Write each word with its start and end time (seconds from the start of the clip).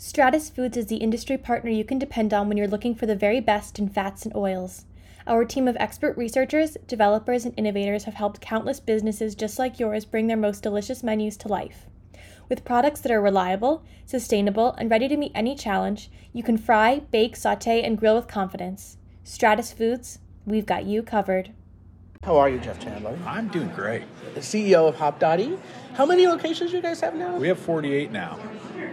Stratus 0.00 0.48
Foods 0.48 0.76
is 0.76 0.86
the 0.86 0.98
industry 0.98 1.36
partner 1.36 1.72
you 1.72 1.84
can 1.84 1.98
depend 1.98 2.32
on 2.32 2.46
when 2.46 2.56
you're 2.56 2.68
looking 2.68 2.94
for 2.94 3.06
the 3.06 3.16
very 3.16 3.40
best 3.40 3.80
in 3.80 3.88
fats 3.88 4.24
and 4.24 4.32
oils. 4.36 4.84
Our 5.26 5.44
team 5.44 5.66
of 5.66 5.76
expert 5.80 6.16
researchers, 6.16 6.76
developers, 6.86 7.44
and 7.44 7.52
innovators 7.56 8.04
have 8.04 8.14
helped 8.14 8.40
countless 8.40 8.78
businesses 8.78 9.34
just 9.34 9.58
like 9.58 9.80
yours 9.80 10.04
bring 10.04 10.28
their 10.28 10.36
most 10.36 10.62
delicious 10.62 11.02
menus 11.02 11.36
to 11.38 11.48
life. 11.48 11.88
With 12.48 12.64
products 12.64 13.00
that 13.00 13.10
are 13.10 13.20
reliable, 13.20 13.82
sustainable, 14.06 14.72
and 14.74 14.88
ready 14.88 15.08
to 15.08 15.16
meet 15.16 15.32
any 15.34 15.56
challenge, 15.56 16.12
you 16.32 16.44
can 16.44 16.58
fry, 16.58 17.00
bake, 17.10 17.34
saute, 17.34 17.82
and 17.82 17.98
grill 17.98 18.14
with 18.14 18.28
confidence. 18.28 18.98
Stratus 19.24 19.72
Foods, 19.72 20.20
we've 20.46 20.64
got 20.64 20.86
you 20.86 21.02
covered. 21.02 21.50
How 22.24 22.36
are 22.36 22.48
you, 22.48 22.58
Jeff 22.58 22.80
Chandler? 22.80 23.16
I'm 23.26 23.48
doing 23.48 23.68
great. 23.68 24.02
The 24.34 24.40
CEO 24.40 24.88
of 24.88 24.96
Hopdoddy. 24.96 25.58
How 25.94 26.04
many 26.04 26.26
locations 26.26 26.70
do 26.70 26.76
you 26.76 26.82
guys 26.82 27.00
have 27.00 27.14
now? 27.14 27.36
We 27.36 27.48
have 27.48 27.58
48 27.58 28.10
now. 28.10 28.38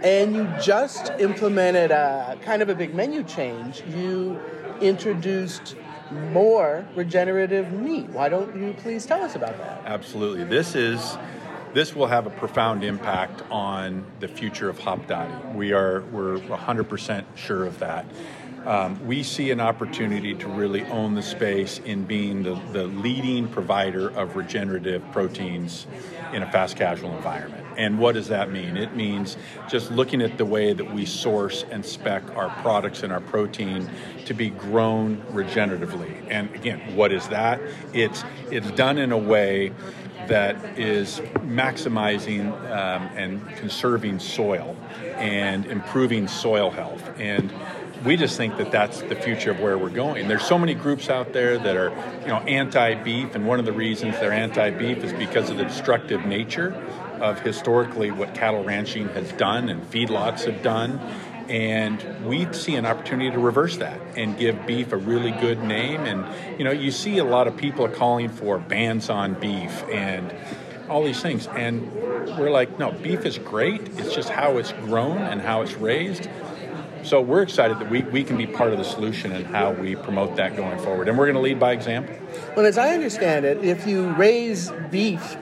And 0.02 0.34
you 0.34 0.48
just 0.62 1.10
implemented 1.18 1.90
a 1.90 2.38
kind 2.42 2.62
of 2.62 2.68
a 2.68 2.74
big 2.74 2.94
menu 2.94 3.24
change. 3.24 3.82
You 3.88 4.40
introduced 4.80 5.76
more 6.32 6.86
regenerative 6.94 7.72
meat. 7.72 8.08
Why 8.10 8.28
don't 8.28 8.56
you 8.56 8.72
please 8.74 9.04
tell 9.04 9.22
us 9.22 9.34
about 9.34 9.58
that? 9.58 9.82
Absolutely. 9.84 10.44
This 10.44 10.74
is 10.74 11.18
this 11.74 11.94
will 11.94 12.06
have 12.06 12.26
a 12.26 12.30
profound 12.30 12.82
impact 12.84 13.42
on 13.50 14.06
the 14.20 14.28
future 14.28 14.70
of 14.70 14.78
Hopdoddy. 14.78 15.54
We 15.54 15.72
are 15.72 16.00
we're 16.12 16.38
100% 16.38 17.24
sure 17.34 17.66
of 17.66 17.78
that. 17.80 18.06
Um, 18.66 19.06
we 19.06 19.22
see 19.22 19.52
an 19.52 19.60
opportunity 19.60 20.34
to 20.34 20.48
really 20.48 20.84
own 20.86 21.14
the 21.14 21.22
space 21.22 21.78
in 21.78 22.04
being 22.04 22.42
the, 22.42 22.60
the 22.72 22.88
leading 22.88 23.46
provider 23.46 24.08
of 24.08 24.34
regenerative 24.34 25.04
proteins 25.12 25.86
in 26.32 26.42
a 26.42 26.50
fast 26.50 26.76
casual 26.76 27.16
environment. 27.16 27.64
And 27.76 27.98
what 28.00 28.14
does 28.14 28.26
that 28.28 28.50
mean? 28.50 28.76
It 28.76 28.96
means 28.96 29.36
just 29.68 29.92
looking 29.92 30.20
at 30.20 30.36
the 30.36 30.44
way 30.44 30.72
that 30.72 30.92
we 30.92 31.06
source 31.06 31.64
and 31.70 31.84
spec 31.84 32.24
our 32.34 32.48
products 32.62 33.04
and 33.04 33.12
our 33.12 33.20
protein 33.20 33.88
to 34.24 34.34
be 34.34 34.50
grown 34.50 35.18
regeneratively. 35.30 36.26
And 36.28 36.52
again, 36.52 36.96
what 36.96 37.12
is 37.12 37.28
that? 37.28 37.60
It's 37.92 38.24
it's 38.50 38.70
done 38.72 38.98
in 38.98 39.12
a 39.12 39.18
way 39.18 39.72
that 40.26 40.56
is 40.78 41.20
maximizing 41.44 42.50
um, 42.70 43.02
and 43.14 43.46
conserving 43.56 44.18
soil 44.18 44.76
and 45.16 45.66
improving 45.66 46.26
soil 46.26 46.70
health 46.70 47.08
and 47.18 47.52
we 48.06 48.16
just 48.16 48.36
think 48.36 48.56
that 48.56 48.70
that's 48.70 49.02
the 49.02 49.16
future 49.16 49.50
of 49.50 49.58
where 49.58 49.76
we're 49.76 49.90
going. 49.90 50.28
There's 50.28 50.46
so 50.46 50.56
many 50.56 50.74
groups 50.74 51.10
out 51.10 51.32
there 51.32 51.58
that 51.58 51.76
are, 51.76 51.90
you 52.20 52.28
know, 52.28 52.38
anti-beef, 52.38 53.34
and 53.34 53.46
one 53.48 53.58
of 53.58 53.64
the 53.64 53.72
reasons 53.72 54.14
they're 54.20 54.32
anti-beef 54.32 55.02
is 55.02 55.12
because 55.12 55.50
of 55.50 55.56
the 55.56 55.64
destructive 55.64 56.24
nature 56.24 56.72
of 57.20 57.40
historically 57.40 58.12
what 58.12 58.32
cattle 58.32 58.62
ranching 58.62 59.08
has 59.08 59.32
done 59.32 59.68
and 59.68 59.82
feedlots 59.90 60.44
have 60.44 60.62
done. 60.62 61.00
And 61.48 62.24
we 62.24 62.52
see 62.52 62.76
an 62.76 62.86
opportunity 62.86 63.30
to 63.30 63.38
reverse 63.38 63.76
that 63.78 64.00
and 64.16 64.38
give 64.38 64.66
beef 64.66 64.92
a 64.92 64.96
really 64.96 65.32
good 65.32 65.62
name. 65.62 66.02
And 66.02 66.24
you 66.58 66.64
know, 66.64 66.72
you 66.72 66.92
see 66.92 67.18
a 67.18 67.24
lot 67.24 67.48
of 67.48 67.56
people 67.56 67.84
are 67.84 67.92
calling 67.92 68.28
for 68.28 68.58
bans 68.58 69.10
on 69.10 69.34
beef 69.34 69.82
and 69.84 70.32
all 70.88 71.02
these 71.02 71.20
things. 71.20 71.48
And 71.48 71.92
we're 72.38 72.50
like, 72.50 72.78
no, 72.78 72.92
beef 72.92 73.24
is 73.24 73.38
great. 73.38 73.80
It's 73.98 74.14
just 74.14 74.28
how 74.28 74.58
it's 74.58 74.72
grown 74.72 75.18
and 75.18 75.40
how 75.40 75.62
it's 75.62 75.74
raised 75.74 76.28
so 77.06 77.20
we're 77.20 77.42
excited 77.42 77.78
that 77.78 77.88
we, 77.88 78.02
we 78.02 78.24
can 78.24 78.36
be 78.36 78.46
part 78.46 78.72
of 78.72 78.78
the 78.78 78.84
solution 78.84 79.30
and 79.30 79.46
how 79.46 79.70
we 79.70 79.94
promote 79.94 80.34
that 80.36 80.56
going 80.56 80.78
forward. 80.80 81.08
And 81.08 81.16
we're 81.16 81.26
going 81.26 81.36
to 81.36 81.40
lead 81.40 81.60
by 81.60 81.72
example. 81.72 82.16
Well, 82.56 82.66
as 82.66 82.78
I 82.78 82.94
understand 82.94 83.44
it, 83.44 83.64
if 83.64 83.86
you 83.86 84.12
raise 84.14 84.72
beef 84.90 85.36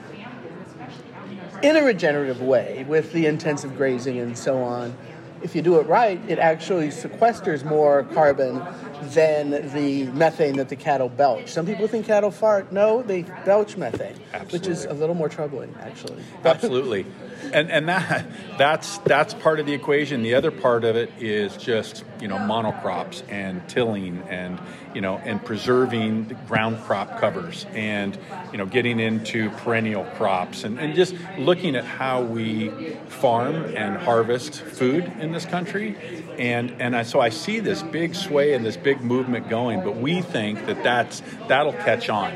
in 1.63 1.75
a 1.75 1.83
regenerative 1.83 2.41
way 2.41 2.85
with 2.87 3.11
the 3.13 3.25
intensive 3.25 3.75
grazing 3.77 4.19
and 4.19 4.37
so 4.37 4.61
on, 4.61 4.95
if 5.41 5.55
you 5.55 5.63
do 5.63 5.79
it 5.79 5.87
right, 5.87 6.21
it 6.27 6.37
actually 6.37 6.89
sequesters 6.89 7.65
more 7.65 8.03
carbon 8.03 8.61
than 9.13 9.51
the 9.73 10.05
methane 10.11 10.57
that 10.57 10.69
the 10.69 10.75
cattle 10.75 11.09
belch. 11.09 11.49
Some 11.49 11.65
people 11.65 11.87
think 11.87 12.05
cattle 12.05 12.31
fart. 12.31 12.71
No, 12.71 13.01
they 13.01 13.23
belch 13.45 13.77
methane, 13.77 14.15
Absolutely. 14.33 14.59
which 14.59 14.67
is 14.67 14.85
a 14.85 14.93
little 14.93 15.15
more 15.15 15.29
troubling, 15.29 15.73
actually. 15.81 16.23
Absolutely 16.43 17.05
and 17.53 17.71
and 17.71 17.87
that 17.87 18.25
that's 18.57 18.97
that's 18.99 19.33
part 19.33 19.59
of 19.59 19.65
the 19.65 19.73
equation. 19.73 20.23
The 20.23 20.35
other 20.35 20.51
part 20.51 20.83
of 20.83 20.95
it 20.95 21.11
is 21.19 21.55
just 21.57 22.03
you 22.19 22.27
know 22.27 22.37
monocrops 22.37 23.23
and 23.29 23.67
tilling 23.69 24.23
and 24.29 24.59
you 24.93 25.01
know 25.01 25.17
and 25.17 25.43
preserving 25.43 26.37
ground 26.47 26.81
crop 26.83 27.19
covers 27.19 27.65
and 27.73 28.17
you 28.51 28.57
know 28.57 28.65
getting 28.65 28.99
into 28.99 29.49
perennial 29.51 30.03
crops 30.15 30.63
and, 30.63 30.79
and 30.79 30.95
just 30.95 31.15
looking 31.37 31.75
at 31.75 31.85
how 31.85 32.21
we 32.21 32.69
farm 33.07 33.55
and 33.75 33.97
harvest 33.97 34.61
food 34.61 35.11
in 35.19 35.31
this 35.31 35.45
country. 35.45 35.95
And 36.37 36.75
and 36.79 36.95
I, 36.95 37.03
so 37.03 37.19
I 37.19 37.29
see 37.29 37.59
this 37.59 37.81
big 37.83 38.15
sway 38.15 38.53
and 38.53 38.65
this 38.65 38.77
big 38.77 38.94
movement 39.01 39.49
going, 39.49 39.83
but 39.83 39.97
we 39.97 40.21
think 40.21 40.65
that 40.65 40.83
that's 40.83 41.21
that'll 41.47 41.73
catch 41.73 42.09
on. 42.09 42.31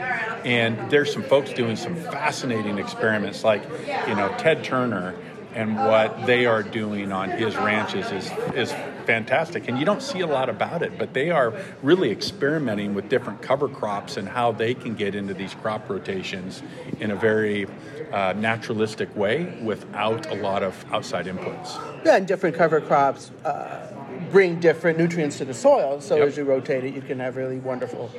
And 0.46 0.90
there's 0.90 1.12
some 1.12 1.24
folks 1.24 1.52
doing 1.52 1.75
some 1.75 1.96
fascinating 1.96 2.78
experiments, 2.78 3.44
like 3.44 3.64
you 4.08 4.16
know 4.16 4.34
Ted 4.38 4.64
Turner 4.64 5.16
and 5.53 5.75
what 5.78 6.25
they 6.25 6.46
are 6.46 6.62
doing 6.62 7.12
on 7.12 7.31
his 7.31 7.56
ranches 7.56 8.12
is 8.12 8.31
is 8.56 8.74
fantastic. 9.06 9.68
And 9.68 9.80
you 9.80 9.86
don't 9.86 10.03
see 10.03 10.20
a 10.20 10.28
lot 10.28 10.50
about 10.50 10.84
it, 10.84 10.97
but 11.00 11.14
they 11.14 11.31
are 11.31 11.53
really 11.81 12.12
experimenting 12.12 12.94
with 12.94 13.09
different 13.09 13.41
cover 13.41 13.68
crops 13.68 14.18
and 14.18 14.30
how 14.30 14.52
they 14.52 14.76
can 14.76 14.94
get 14.94 15.16
into 15.16 15.34
these 15.34 15.56
crop 15.56 15.90
rotations 15.90 16.62
in 17.00 17.09
a 17.09 17.16
very 17.16 17.66
uh, 18.12 18.34
naturalistic 18.38 19.16
way 19.16 19.58
without 19.64 20.28
a 20.31 20.36
lot 20.36 20.62
of 20.62 20.86
outside 20.91 21.26
inputs. 21.26 21.76
Yeah, 22.06 22.18
and 22.18 22.28
different 22.28 22.56
cover 22.56 22.81
crops 22.81 23.31
uh, 23.44 23.88
bring 24.31 24.59
different 24.59 24.97
nutrients 24.97 25.38
to 25.38 25.46
the 25.46 25.53
soil. 25.53 26.02
So 26.02 26.18
yep. 26.18 26.28
as 26.28 26.38
you 26.38 26.44
rotate 26.44 26.84
it, 26.84 26.94
you 26.94 27.02
can 27.02 27.19
have 27.19 27.35
really 27.35 27.59
wonderful, 27.59 28.12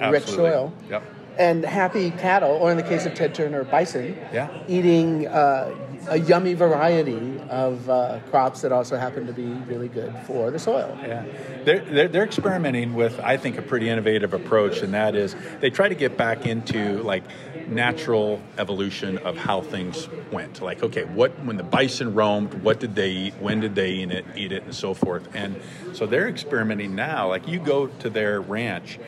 Absolutely. 0.00 0.10
rich 0.10 0.26
soil. 0.26 0.72
Yep 0.88 1.02
and 1.38 1.64
happy 1.64 2.10
cattle, 2.12 2.50
or 2.50 2.70
in 2.70 2.76
the 2.76 2.82
case 2.82 3.06
of 3.06 3.14
Ted 3.14 3.34
Turner, 3.34 3.64
bison, 3.64 4.16
yeah. 4.32 4.48
eating 4.68 5.26
uh, 5.26 5.74
a 6.08 6.18
yummy 6.18 6.54
variety 6.54 7.40
of 7.50 7.88
uh, 7.90 8.20
crops 8.30 8.62
that 8.62 8.72
also 8.72 8.96
happen 8.96 9.26
to 9.26 9.32
be 9.32 9.46
really 9.46 9.88
good 9.88 10.14
for 10.26 10.50
the 10.50 10.58
soil. 10.58 10.96
Yeah, 11.02 11.24
they're, 11.64 11.80
they're, 11.80 12.08
they're, 12.08 12.24
experimenting 12.24 12.94
with, 12.94 13.18
I 13.20 13.36
think, 13.36 13.58
a 13.58 13.62
pretty 13.62 13.88
innovative 13.88 14.34
approach, 14.34 14.80
and 14.80 14.94
that 14.94 15.14
is 15.14 15.36
they 15.60 15.70
try 15.70 15.88
to 15.88 15.94
get 15.94 16.16
back 16.16 16.46
into 16.46 17.02
like 17.02 17.24
natural 17.68 18.40
evolution 18.58 19.18
of 19.18 19.36
how 19.36 19.60
things 19.60 20.08
went. 20.30 20.60
Like, 20.62 20.82
okay, 20.82 21.04
what 21.04 21.32
when 21.44 21.56
the 21.56 21.62
bison 21.62 22.14
roamed, 22.14 22.54
what 22.54 22.80
did 22.80 22.94
they 22.94 23.10
eat, 23.10 23.34
when 23.34 23.60
did 23.60 23.74
they 23.74 23.92
eat 23.92 24.10
it, 24.10 24.24
eat 24.36 24.52
it, 24.52 24.64
and 24.64 24.74
so 24.74 24.94
forth. 24.94 25.28
And 25.34 25.60
so 25.92 26.06
they're 26.06 26.28
experimenting 26.28 26.94
now. 26.94 27.28
Like, 27.28 27.48
you 27.48 27.58
go 27.58 27.86
to 27.86 28.10
their 28.10 28.40
ranch 28.40 28.98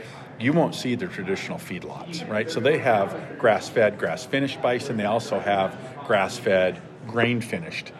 you 0.40 0.52
won't 0.52 0.74
see 0.74 0.94
the 0.94 1.08
traditional 1.08 1.58
feedlots, 1.58 2.28
right? 2.28 2.48
So 2.50 2.60
they 2.60 2.78
have 2.78 3.38
grass 3.38 3.68
fed, 3.68 3.98
grass 3.98 4.24
finished 4.24 4.62
bison. 4.62 4.96
They 4.96 5.04
also 5.04 5.40
have 5.40 5.76
grass 6.06 6.38
fed, 6.38 6.80
grain 7.06 7.40
finished. 7.40 7.92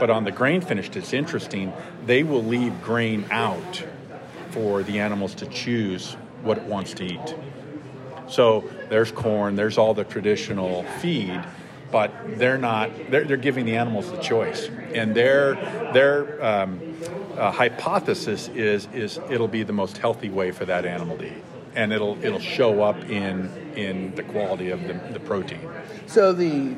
But 0.00 0.10
on 0.10 0.24
the 0.24 0.32
grain 0.32 0.60
finished, 0.60 0.96
it's 0.96 1.12
interesting, 1.12 1.72
they 2.04 2.22
will 2.22 2.42
leave 2.42 2.82
grain 2.82 3.24
out 3.30 3.84
for 4.50 4.82
the 4.82 4.98
animals 4.98 5.34
to 5.36 5.46
choose 5.46 6.14
what 6.42 6.58
it 6.58 6.64
wants 6.64 6.92
to 6.94 7.04
eat. 7.04 7.34
So 8.28 8.68
there's 8.88 9.12
corn, 9.12 9.56
there's 9.56 9.78
all 9.78 9.94
the 9.94 10.04
traditional 10.04 10.84
feed, 11.00 11.42
but 11.90 12.12
they're 12.38 12.58
not, 12.58 12.90
they're, 13.10 13.24
they're 13.24 13.36
giving 13.36 13.66
the 13.66 13.76
animals 13.76 14.10
the 14.10 14.18
choice. 14.18 14.68
And 14.94 15.14
their, 15.14 15.54
their 15.92 16.44
um, 16.44 16.80
uh, 17.36 17.50
hypothesis 17.50 18.48
is, 18.48 18.88
is 18.92 19.18
it'll 19.30 19.48
be 19.48 19.62
the 19.62 19.72
most 19.72 19.98
healthy 19.98 20.30
way 20.30 20.50
for 20.50 20.64
that 20.64 20.84
animal 20.84 21.16
to 21.18 21.26
eat 21.26 21.42
and 21.76 21.92
it'll 21.92 22.16
it'll 22.24 22.40
show 22.40 22.82
up 22.82 22.98
in 23.04 23.48
in 23.76 24.12
the 24.16 24.22
quality 24.24 24.70
of 24.70 24.82
the, 24.88 24.94
the 25.12 25.20
protein. 25.20 25.60
So 26.06 26.32
the 26.32 26.74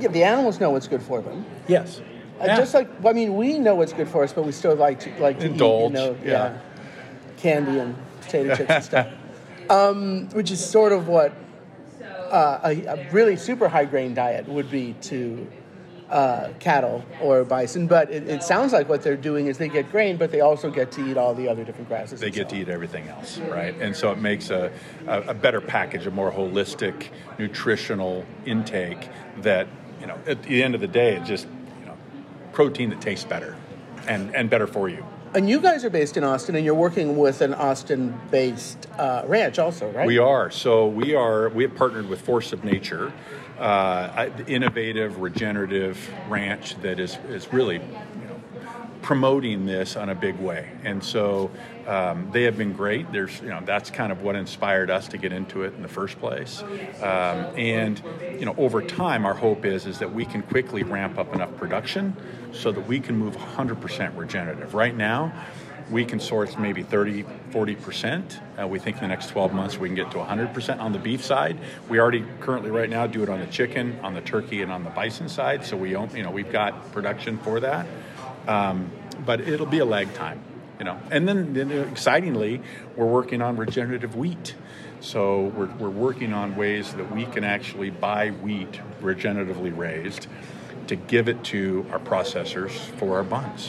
yeah, 0.00 0.08
the 0.08 0.24
animals 0.24 0.58
know 0.58 0.70
what's 0.70 0.88
good 0.88 1.02
for 1.02 1.20
them. 1.20 1.44
Yes. 1.68 2.00
Uh, 2.40 2.44
yeah. 2.46 2.56
Just 2.56 2.74
like 2.74 2.88
I 3.04 3.12
mean, 3.12 3.36
we 3.36 3.58
know 3.58 3.74
what's 3.74 3.92
good 3.92 4.08
for 4.08 4.24
us, 4.24 4.32
but 4.32 4.44
we 4.44 4.52
still 4.52 4.74
like 4.74 4.98
to 5.00 5.10
like 5.20 5.38
to 5.40 5.46
indulge. 5.46 5.92
Eat, 5.92 5.98
you 5.98 6.04
know, 6.04 6.16
yeah. 6.24 6.30
yeah. 6.30 6.58
candy 7.36 7.78
and 7.78 7.94
potato 8.22 8.56
chips 8.56 8.70
and 8.70 8.84
stuff. 8.84 9.08
Um, 9.70 10.30
which 10.30 10.50
is 10.50 10.64
sort 10.64 10.92
of 10.92 11.08
what 11.08 11.30
uh, 12.30 12.60
a, 12.64 12.84
a, 12.84 13.10
really 13.10 13.36
super 13.36 13.68
high 13.68 13.84
grain 13.84 14.14
diet 14.14 14.48
would 14.48 14.70
be 14.70 14.94
to 15.02 15.46
uh, 16.10 16.48
cattle 16.58 17.04
or 17.20 17.44
bison, 17.44 17.86
but 17.86 18.10
it, 18.10 18.26
it, 18.28 18.42
sounds 18.42 18.72
like 18.72 18.88
what 18.88 19.02
they're 19.02 19.16
doing 19.16 19.46
is 19.46 19.58
they 19.58 19.68
get 19.68 19.90
grain, 19.90 20.16
but 20.16 20.32
they 20.32 20.40
also 20.40 20.70
get 20.70 20.90
to 20.92 21.06
eat 21.06 21.18
all 21.18 21.34
the 21.34 21.48
other 21.48 21.64
different 21.64 21.88
grasses. 21.88 22.20
They 22.20 22.30
get 22.30 22.48
to 22.48 22.56
eat 22.56 22.68
everything 22.68 23.08
else, 23.08 23.38
right? 23.38 23.74
And 23.78 23.94
so 23.94 24.10
it 24.10 24.18
makes 24.18 24.50
a, 24.50 24.72
a, 25.06 25.20
a 25.22 25.34
better 25.34 25.60
package, 25.60 26.06
a 26.06 26.10
more 26.10 26.32
holistic 26.32 27.08
nutritional 27.38 28.24
intake 28.46 29.08
that, 29.42 29.68
you 30.00 30.06
know, 30.06 30.18
at 30.26 30.42
the 30.44 30.62
end 30.62 30.74
of 30.74 30.80
the 30.80 30.88
day, 30.88 31.16
it's 31.16 31.28
just, 31.28 31.46
you 31.80 31.86
know, 31.86 31.96
protein 32.52 32.90
that 32.90 33.02
tastes 33.02 33.26
better 33.26 33.56
and, 34.06 34.34
and 34.34 34.48
better 34.48 34.66
for 34.66 34.88
you. 34.88 35.04
And 35.34 35.48
you 35.48 35.60
guys 35.60 35.84
are 35.84 35.90
based 35.90 36.16
in 36.16 36.24
Austin, 36.24 36.56
and 36.56 36.64
you're 36.64 36.74
working 36.74 37.18
with 37.18 37.42
an 37.42 37.52
Austin-based 37.52 38.88
uh, 38.98 39.24
ranch, 39.26 39.58
also, 39.58 39.90
right? 39.90 40.06
We 40.06 40.18
are. 40.18 40.50
So 40.50 40.86
we 40.86 41.14
are. 41.14 41.50
We 41.50 41.64
have 41.64 41.74
partnered 41.74 42.08
with 42.08 42.20
Force 42.22 42.52
of 42.52 42.64
Nature, 42.64 43.12
uh, 43.58 44.30
innovative 44.46 45.20
regenerative 45.20 45.98
ranch 46.28 46.80
that 46.80 46.98
is 46.98 47.18
is 47.28 47.52
really 47.52 47.80
promoting 49.08 49.64
this 49.64 49.96
on 49.96 50.10
a 50.10 50.14
big 50.14 50.36
way. 50.38 50.68
And 50.84 51.02
so 51.02 51.50
um, 51.86 52.28
they 52.30 52.42
have 52.42 52.58
been 52.58 52.74
great. 52.74 53.10
There's, 53.10 53.40
you 53.40 53.48
know, 53.48 53.62
that's 53.64 53.88
kind 53.88 54.12
of 54.12 54.20
what 54.20 54.36
inspired 54.36 54.90
us 54.90 55.08
to 55.08 55.16
get 55.16 55.32
into 55.32 55.62
it 55.62 55.72
in 55.72 55.80
the 55.80 55.88
first 55.88 56.20
place. 56.20 56.62
Um, 57.00 57.56
and, 57.56 58.02
you 58.38 58.44
know, 58.44 58.54
over 58.58 58.82
time, 58.82 59.24
our 59.24 59.32
hope 59.32 59.64
is 59.64 59.86
is 59.86 59.98
that 60.00 60.12
we 60.12 60.26
can 60.26 60.42
quickly 60.42 60.82
ramp 60.82 61.16
up 61.16 61.34
enough 61.34 61.56
production 61.56 62.14
so 62.52 62.70
that 62.70 62.86
we 62.86 63.00
can 63.00 63.16
move 63.16 63.34
100% 63.34 64.14
regenerative. 64.14 64.74
Right 64.74 64.94
now, 64.94 65.32
we 65.90 66.04
can 66.04 66.20
source 66.20 66.58
maybe 66.58 66.82
30, 66.82 67.24
40%. 67.50 68.60
Uh, 68.60 68.68
we 68.68 68.78
think 68.78 68.96
in 68.96 69.02
the 69.04 69.08
next 69.08 69.28
12 69.28 69.54
months 69.54 69.78
we 69.78 69.88
can 69.88 69.94
get 69.94 70.10
to 70.10 70.18
100% 70.18 70.80
on 70.80 70.92
the 70.92 70.98
beef 70.98 71.24
side. 71.24 71.56
We 71.88 71.98
already 71.98 72.26
currently 72.40 72.70
right 72.70 72.90
now 72.90 73.06
do 73.06 73.22
it 73.22 73.30
on 73.30 73.40
the 73.40 73.46
chicken, 73.46 73.98
on 74.02 74.12
the 74.12 74.20
turkey, 74.20 74.60
and 74.60 74.70
on 74.70 74.84
the 74.84 74.90
bison 74.90 75.30
side. 75.30 75.64
So 75.64 75.78
we, 75.78 75.96
own, 75.96 76.14
you 76.14 76.24
know, 76.24 76.30
we've 76.30 76.52
got 76.52 76.92
production 76.92 77.38
for 77.38 77.58
that. 77.60 77.86
Um, 78.46 78.90
but 79.28 79.42
it'll 79.42 79.66
be 79.66 79.78
a 79.78 79.84
lag 79.84 80.10
time, 80.14 80.40
you 80.78 80.86
know. 80.86 80.98
And 81.10 81.28
then, 81.28 81.52
then 81.52 81.70
excitingly, 81.70 82.62
we're 82.96 83.04
working 83.04 83.42
on 83.42 83.58
regenerative 83.58 84.16
wheat. 84.16 84.54
So 85.00 85.52
we're, 85.54 85.66
we're 85.66 85.90
working 85.90 86.32
on 86.32 86.56
ways 86.56 86.94
that 86.94 87.14
we 87.14 87.26
can 87.26 87.44
actually 87.44 87.90
buy 87.90 88.30
wheat 88.30 88.80
regeneratively 89.02 89.76
raised 89.76 90.28
to 90.86 90.96
give 90.96 91.28
it 91.28 91.44
to 91.44 91.84
our 91.92 91.98
processors 91.98 92.70
for 92.96 93.18
our 93.18 93.22
buns. 93.22 93.68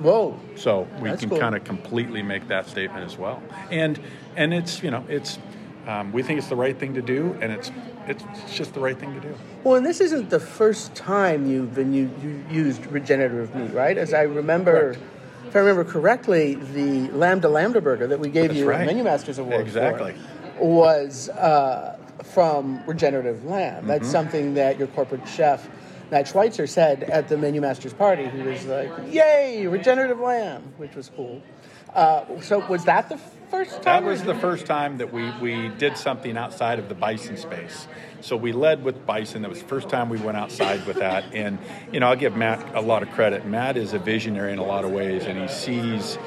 Whoa! 0.00 0.36
So 0.56 0.88
we 1.00 1.10
That's 1.10 1.20
can 1.20 1.30
cool. 1.30 1.38
kind 1.38 1.54
of 1.54 1.62
completely 1.62 2.24
make 2.24 2.48
that 2.48 2.66
statement 2.66 3.04
as 3.04 3.16
well. 3.16 3.40
And 3.70 4.00
and 4.34 4.52
it's 4.52 4.82
you 4.82 4.90
know 4.90 5.04
it's 5.08 5.38
um, 5.86 6.12
we 6.12 6.22
think 6.22 6.38
it's 6.38 6.48
the 6.48 6.56
right 6.56 6.78
thing 6.78 6.94
to 6.94 7.02
do, 7.02 7.36
and 7.40 7.52
it's 7.52 7.70
it's 8.06 8.24
just 8.52 8.74
the 8.74 8.80
right 8.80 8.98
thing 8.98 9.14
to 9.14 9.20
do. 9.20 9.34
Well, 9.64 9.76
and 9.76 9.86
this 9.86 10.00
isn't 10.00 10.28
the 10.30 10.40
first 10.40 10.94
time 10.94 11.46
you've 11.46 11.74
been 11.74 11.92
you, 11.92 12.10
you 12.22 12.44
used 12.50 12.84
regenerative 12.86 13.54
meat, 13.54 13.72
right? 13.72 13.96
As 13.96 14.12
I 14.12 14.22
remember, 14.22 14.96
if 15.46 15.54
I 15.54 15.60
remember 15.60 15.84
correctly, 15.84 16.54
the 16.54 17.08
Lambda 17.12 17.48
Lambda 17.48 17.80
burger 17.80 18.06
that 18.08 18.18
we 18.18 18.28
gave 18.28 18.48
That's 18.48 18.58
you 18.60 18.68
right. 18.68 18.84
Menu 18.86 19.04
Masters 19.04 19.38
Award 19.38 19.60
Exactly. 19.60 20.14
for 20.58 20.64
was 20.64 21.28
uh, 21.30 21.96
from 22.24 22.82
regenerative 22.86 23.44
lamb. 23.44 23.86
That's 23.86 24.02
Mm-hmm. 24.02 24.10
something 24.12 24.54
that 24.54 24.78
your 24.78 24.88
corporate 24.88 25.26
chef. 25.28 25.68
Matt 26.10 26.28
Schweitzer 26.28 26.66
said 26.66 27.04
at 27.04 27.28
the 27.28 27.38
Menu 27.38 27.60
Masters 27.62 27.94
party, 27.94 28.28
he 28.28 28.42
was 28.42 28.66
like, 28.66 28.90
"Yay, 29.10 29.66
regenerative 29.66 30.20
lamb," 30.20 30.74
which 30.76 30.94
was 30.94 31.10
cool. 31.16 31.40
Uh, 31.94 32.24
so, 32.42 32.58
was 32.68 32.84
that 32.84 33.08
the 33.08 33.18
first 33.52 33.70
time? 33.74 33.82
That 33.82 34.04
was 34.04 34.22
the 34.22 34.34
first 34.34 34.66
time 34.66 34.98
that 34.98 35.12
we, 35.12 35.30
we 35.40 35.68
did 35.68 35.96
something 35.96 36.36
outside 36.36 36.78
of 36.78 36.88
the 36.88 36.94
bison 36.94 37.36
space. 37.36 37.86
So 38.22 38.36
we 38.36 38.52
led 38.52 38.82
with 38.82 39.04
bison. 39.04 39.42
That 39.42 39.50
was 39.50 39.60
the 39.60 39.68
first 39.68 39.88
time 39.88 40.08
we 40.08 40.18
went 40.18 40.38
outside 40.38 40.86
with 40.86 40.96
that. 40.96 41.24
And, 41.34 41.58
you 41.92 42.00
know, 42.00 42.08
I'll 42.08 42.16
give 42.16 42.34
Matt 42.34 42.74
a 42.74 42.80
lot 42.80 43.02
of 43.02 43.10
credit. 43.10 43.46
Matt 43.46 43.76
is 43.76 43.92
a 43.92 43.98
visionary 43.98 44.52
in 44.52 44.58
a 44.58 44.64
lot 44.64 44.84
of 44.84 44.90
ways, 44.90 45.24
and 45.24 45.38
he 45.38 45.48
sees 45.48 46.18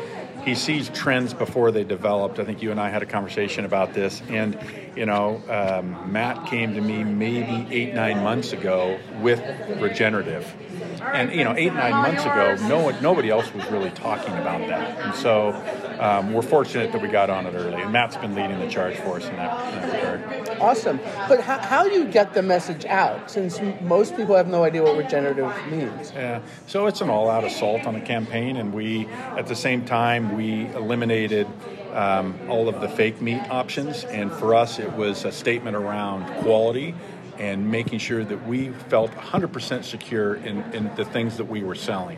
he 0.44 0.54
sees 0.54 0.90
trends 0.90 1.34
before 1.34 1.72
they 1.72 1.84
developed. 1.84 2.38
I 2.38 2.46
think 2.46 2.62
you 2.62 2.70
and 2.70 2.80
I 2.80 2.90
had 2.90 3.02
a 3.02 3.08
conversation 3.08 3.66
about 3.66 3.96
this. 3.96 4.22
And, 4.30 4.56
you 4.96 5.06
know, 5.06 5.42
um, 5.50 6.12
Matt 6.12 6.48
came 6.48 6.74
to 6.74 6.82
me 6.82 7.04
maybe 7.04 7.68
eight, 7.74 7.94
nine 7.94 8.24
months 8.24 8.54
ago 8.54 9.00
with 9.22 9.40
regenerative. 9.80 10.54
And, 11.02 11.32
you 11.32 11.44
know, 11.44 11.54
eight, 11.56 11.74
nine 11.74 11.94
months 11.94 12.24
ago, 12.24 12.56
no 12.68 12.80
one, 12.86 13.02
nobody 13.02 13.30
else 13.30 13.54
was 13.54 13.66
really 13.70 13.92
talking 13.92 14.34
about 14.34 14.68
that. 14.68 15.00
And 15.00 15.16
so 15.16 15.54
um, 16.00 16.34
we're 16.34 16.42
fortunate 16.42 16.92
that 16.92 17.02
we 17.02 17.08
got 17.08 17.30
on 17.30 17.46
it 17.46 17.54
early. 17.54 17.82
And 17.82 17.92
Matt's 17.92 18.18
been 18.18 18.34
leading 18.34 18.60
the 18.60 18.68
charge 18.68 18.96
for 18.98 19.18
us 19.18 19.26
in 19.26 19.36
that, 19.36 19.74
in 19.74 19.90
that 19.90 20.14
regard. 20.14 20.60
Awesome. 20.60 21.00
But 21.28 21.42
how, 21.42 21.60
how 21.60 21.84
do 21.88 21.92
you 21.92 22.06
get 22.06 22.34
the 22.34 22.42
message 22.42 22.86
out 22.86 23.30
since 23.30 23.60
most 23.82 24.16
people 24.16 24.36
have 24.36 24.48
no 24.48 24.64
idea 24.64 24.84
what 24.84 24.98
regenerative 24.98 25.54
means? 25.70 26.12
Yeah. 26.12 26.42
So 26.68 26.88
it's 26.88 27.02
an 27.02 27.10
all-out 27.10 27.44
assault 27.44 27.86
on 27.86 27.94
the 27.94 28.02
campaign, 28.02 28.58
and 28.58 28.74
we, 28.74 29.08
at 29.08 29.48
the 29.48 29.56
same 29.56 29.86
time, 29.86 30.36
we 30.36 30.66
eliminated 30.74 31.48
um, 31.96 32.38
all 32.50 32.68
of 32.70 32.82
the 32.82 32.90
fake 32.90 33.22
meat 33.22 33.42
options. 33.50 34.04
And 34.06 34.32
for 34.32 34.54
us, 34.54 34.78
it 34.80 34.92
was 34.94 35.26
a 35.26 35.32
statement 35.32 35.76
around 35.76 36.26
quality 36.44 36.94
and 37.40 37.70
making 37.72 38.00
sure 38.00 38.24
that 38.24 38.48
we 38.48 38.70
felt 38.70 39.12
100% 39.12 39.84
secure 39.84 40.36
in, 40.36 40.62
in 40.74 40.94
the 40.96 41.06
things 41.06 41.38
that 41.38 41.46
we 41.46 41.64
were 41.64 41.76
selling. 41.76 42.18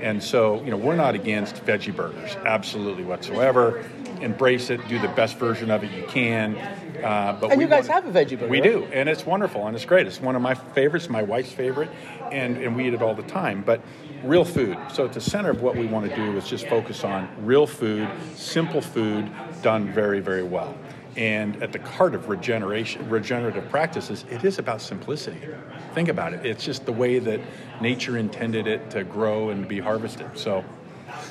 And 0.00 0.22
so, 0.22 0.62
you 0.64 0.70
know, 0.70 0.76
we're 0.76 0.96
not 0.96 1.14
against 1.14 1.56
veggie 1.66 1.94
burgers, 1.94 2.34
absolutely 2.46 3.04
whatsoever. 3.04 3.84
Embrace 4.20 4.70
it, 4.70 4.86
do 4.88 4.98
the 4.98 5.08
best 5.08 5.36
version 5.38 5.70
of 5.70 5.84
it 5.84 5.90
you 5.92 6.04
can. 6.04 6.56
Uh, 6.56 7.36
but 7.40 7.52
And 7.52 7.60
you 7.60 7.68
guys 7.68 7.88
want- 7.88 8.04
have 8.04 8.16
a 8.16 8.18
veggie 8.24 8.30
burger, 8.38 8.48
We 8.48 8.60
right? 8.60 8.72
do, 8.72 8.84
and 8.92 9.08
it's 9.08 9.24
wonderful 9.26 9.66
and 9.66 9.76
it's 9.76 9.84
great. 9.84 10.06
It's 10.06 10.20
one 10.20 10.36
of 10.36 10.42
my 10.42 10.54
favorites, 10.54 11.08
my 11.08 11.22
wife's 11.22 11.52
favorite, 11.52 11.90
and, 12.32 12.56
and 12.58 12.76
we 12.76 12.86
eat 12.88 12.94
it 12.94 13.02
all 13.02 13.14
the 13.14 13.22
time. 13.22 13.62
But 13.64 13.80
real 14.22 14.44
food. 14.44 14.76
So 14.92 15.04
at 15.04 15.12
the 15.12 15.20
center 15.20 15.50
of 15.50 15.62
what 15.62 15.76
we 15.76 15.86
want 15.86 16.08
to 16.08 16.16
do 16.16 16.36
is 16.36 16.48
just 16.48 16.66
focus 16.68 17.04
on 17.04 17.28
real 17.44 17.66
food, 17.66 18.08
simple 18.34 18.80
food 18.80 19.30
done 19.62 19.92
very, 19.92 20.20
very 20.20 20.42
well. 20.42 20.76
And 21.16 21.60
at 21.62 21.72
the 21.72 21.80
heart 21.80 22.14
of 22.14 22.28
regeneration, 22.28 23.08
regenerative 23.08 23.68
practices, 23.68 24.24
it 24.30 24.44
is 24.44 24.58
about 24.58 24.80
simplicity. 24.80 25.40
Think 25.94 26.08
about 26.08 26.32
it. 26.34 26.46
It's 26.46 26.64
just 26.64 26.86
the 26.86 26.92
way 26.92 27.18
that 27.18 27.40
nature 27.80 28.16
intended 28.16 28.66
it 28.66 28.90
to 28.90 29.04
grow 29.04 29.50
and 29.50 29.66
be 29.66 29.80
harvested. 29.80 30.38
So 30.38 30.64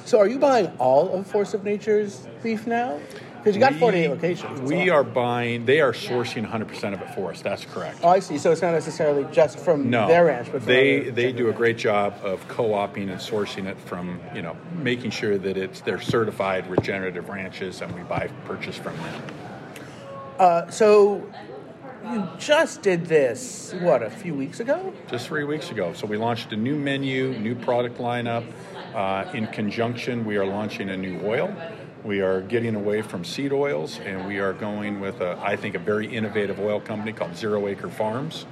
So, 0.04 0.20
are 0.20 0.28
you 0.28 0.40
buying 0.40 0.68
all 0.78 1.14
of 1.14 1.26
Force 1.28 1.54
of 1.54 1.64
Nature's 1.64 2.28
beef 2.44 2.68
now? 2.68 3.00
Because 3.40 3.56
you 3.56 3.60
got 3.62 3.74
48 3.76 4.08
locations. 4.10 4.60
That's 4.60 4.70
We 4.70 4.90
lot. 4.90 4.98
are 4.98 5.04
buying. 5.04 5.66
They 5.66 5.80
are 5.82 5.94
sourcing 5.94 6.46
100% 6.50 6.94
of 6.94 7.02
it 7.02 7.14
for 7.16 7.32
us. 7.32 7.42
That's 7.42 7.66
correct. 7.66 8.00
Oh, 8.04 8.10
I 8.10 8.20
see. 8.20 8.38
So 8.38 8.52
it's 8.52 8.62
not 8.62 8.72
necessarily 8.74 9.26
just 9.32 9.60
from 9.60 9.90
No, 9.90 10.08
their 10.08 10.26
ranch, 10.26 10.50
but 10.52 10.62
from 10.62 10.66
they 10.74 11.02
other 11.02 11.12
they 11.12 11.32
do 11.32 11.44
a 11.44 11.46
ranches. 11.46 11.58
great 11.58 11.78
job 11.78 12.14
of 12.24 12.46
co-oping 12.50 13.10
and 13.10 13.20
sourcing 13.20 13.66
it 13.66 13.80
from 13.80 14.20
you 14.36 14.42
know 14.42 14.56
making 14.82 15.12
sure 15.12 15.38
that 15.38 15.58
it's 15.58 15.82
they're 15.82 16.02
certified 16.02 16.70
regenerative 16.70 17.30
ranches 17.30 17.82
and 17.82 17.94
we 17.96 18.02
buy 18.04 18.30
purchase 18.46 18.76
from 18.78 18.96
them. 18.98 19.22
Uh, 20.38 20.70
so 20.70 21.30
you 22.12 22.28
just 22.38 22.82
did 22.82 23.06
this 23.06 23.74
what 23.82 24.02
a 24.04 24.10
few 24.10 24.34
weeks 24.34 24.60
ago? 24.60 24.94
Just 25.10 25.28
three 25.28 25.44
weeks 25.44 25.70
ago, 25.72 25.94
so 25.94 26.08
we 26.08 26.18
launched 26.18 26.52
a 26.54 26.58
new 26.58 26.76
menu, 26.76 27.38
new 27.40 27.56
product 27.56 27.98
lineup. 28.00 28.46
Uh, 28.96 29.30
in 29.34 29.46
conjunction, 29.48 30.26
we 30.26 30.36
are 30.38 30.46
launching 30.46 30.90
a 30.90 30.98
new 30.98 31.20
oil. 31.24 31.54
We 32.04 32.22
are 32.22 32.42
getting 32.42 32.76
away 32.76 33.02
from 33.02 33.26
seed 33.26 33.52
oils, 33.52 34.00
and 34.00 34.26
we 34.26 34.40
are 34.40 34.54
going 34.54 35.02
with 35.02 35.20
a, 35.20 35.38
I 35.42 35.58
think, 35.58 35.76
a 35.76 35.80
very 35.80 36.08
innovative 36.08 36.58
oil 36.60 36.80
company 36.80 37.12
called 37.12 37.36
Zero 37.36 37.68
Acre 37.68 37.90
Farms. 37.90 38.46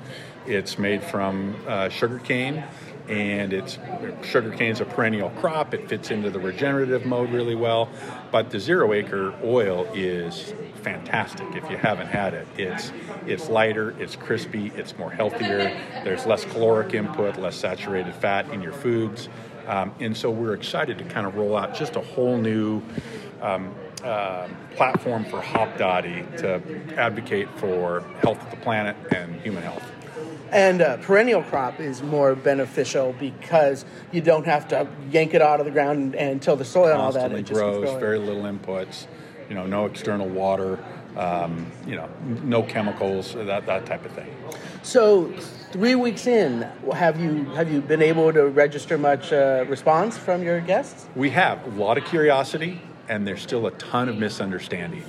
It's 0.46 0.78
made 0.78 1.02
from 1.02 1.56
uh, 1.66 1.88
sugarcane, 1.88 2.64
and 3.08 3.54
it's 3.54 3.78
sugarcane 4.24 4.72
is 4.72 4.82
a 4.82 4.86
perennial 4.86 5.30
crop. 5.30 5.74
It 5.74 5.88
fits 5.88 6.12
into 6.12 6.30
the 6.30 6.40
regenerative 6.40 7.06
mode 7.06 7.30
really 7.32 7.56
well. 7.56 7.89
But 8.32 8.50
the 8.50 8.60
Zero 8.60 8.92
Acre 8.92 9.34
oil 9.42 9.88
is 9.94 10.54
fantastic 10.84 11.48
if 11.56 11.70
you 11.70 11.77
haven't 11.77 12.08
had 12.08 12.34
it. 12.34 12.48
It's 12.58 12.92
it's 13.25 13.48
lighter, 13.50 13.96
it's 14.00 14.18
crispy, 14.18 14.74
it's 14.75 14.98
more 14.98 15.12
healthier. 15.12 15.74
There's 16.04 16.25
less 16.25 16.44
caloric 16.46 16.94
input, 16.94 17.38
less 17.38 17.56
saturated 17.56 18.13
fat 18.16 18.50
in 18.50 18.62
your 18.62 18.74
foods, 18.74 19.30
um, 19.67 19.93
and 20.00 20.15
so 20.15 20.31
we're 20.31 20.53
excited 20.53 20.97
to 20.97 21.03
kind 21.03 21.27
of 21.27 21.36
roll 21.36 21.55
out 21.57 21.75
just 21.75 21.95
a 21.95 22.01
whole 22.01 22.38
new. 22.38 22.81
Um, 23.41 23.74
uh, 24.03 24.47
platform 24.75 25.25
for 25.25 25.41
Hopdoddy 25.41 26.38
to 26.38 26.62
advocate 27.00 27.50
for 27.57 28.01
health 28.21 28.41
of 28.43 28.51
the 28.51 28.57
planet 28.57 28.95
and 29.12 29.41
human 29.41 29.63
health. 29.63 29.83
And 30.51 30.81
uh, 30.81 30.97
perennial 30.97 31.43
crop 31.43 31.79
is 31.79 32.01
more 32.01 32.36
beneficial 32.36 33.13
because 33.19 33.86
you 34.12 34.21
don't 34.21 34.45
have 34.45 34.67
to 34.69 34.88
yank 35.12 35.33
it 35.33 35.41
out 35.41 35.59
of 35.59 35.65
the 35.65 35.71
ground 35.71 36.00
and, 36.00 36.15
and 36.15 36.41
till 36.41 36.55
the 36.55 36.65
soil 36.65 36.91
and 36.91 37.01
all 37.01 37.12
that. 37.12 37.31
It 37.31 37.51
grows, 37.51 38.00
very 38.00 38.17
little 38.17 38.43
inputs, 38.43 39.07
you 39.50 39.55
know, 39.55 39.65
no 39.65 39.86
external 39.86 40.27
water, 40.27 40.83
um, 41.17 41.69
you 41.86 41.95
know, 41.95 42.09
no 42.43 42.63
chemicals, 42.63 43.33
that 43.33 43.65
that 43.65 43.86
type 43.86 44.05
of 44.05 44.12
thing. 44.12 44.33
So 44.84 45.31
three 45.72 45.96
weeks 45.96 46.27
in, 46.27 46.62
have 46.93 47.19
you 47.19 47.46
have 47.55 47.72
you 47.72 47.81
been 47.81 48.01
able 48.01 48.31
to 48.34 48.48
register 48.48 48.98
much 48.98 49.34
uh, 49.34 49.65
response 49.67 50.17
from 50.17 50.43
your 50.43 50.62
guests? 50.62 51.07
We 51.15 51.29
have 51.31 51.65
a 51.65 51.69
lot 51.72 51.98
of 51.98 52.05
curiosity, 52.05 52.81
and 53.10 53.27
there's 53.27 53.41
still 53.41 53.67
a 53.67 53.72
ton 53.72 54.10
of 54.10 54.17
misunderstanding. 54.17 55.03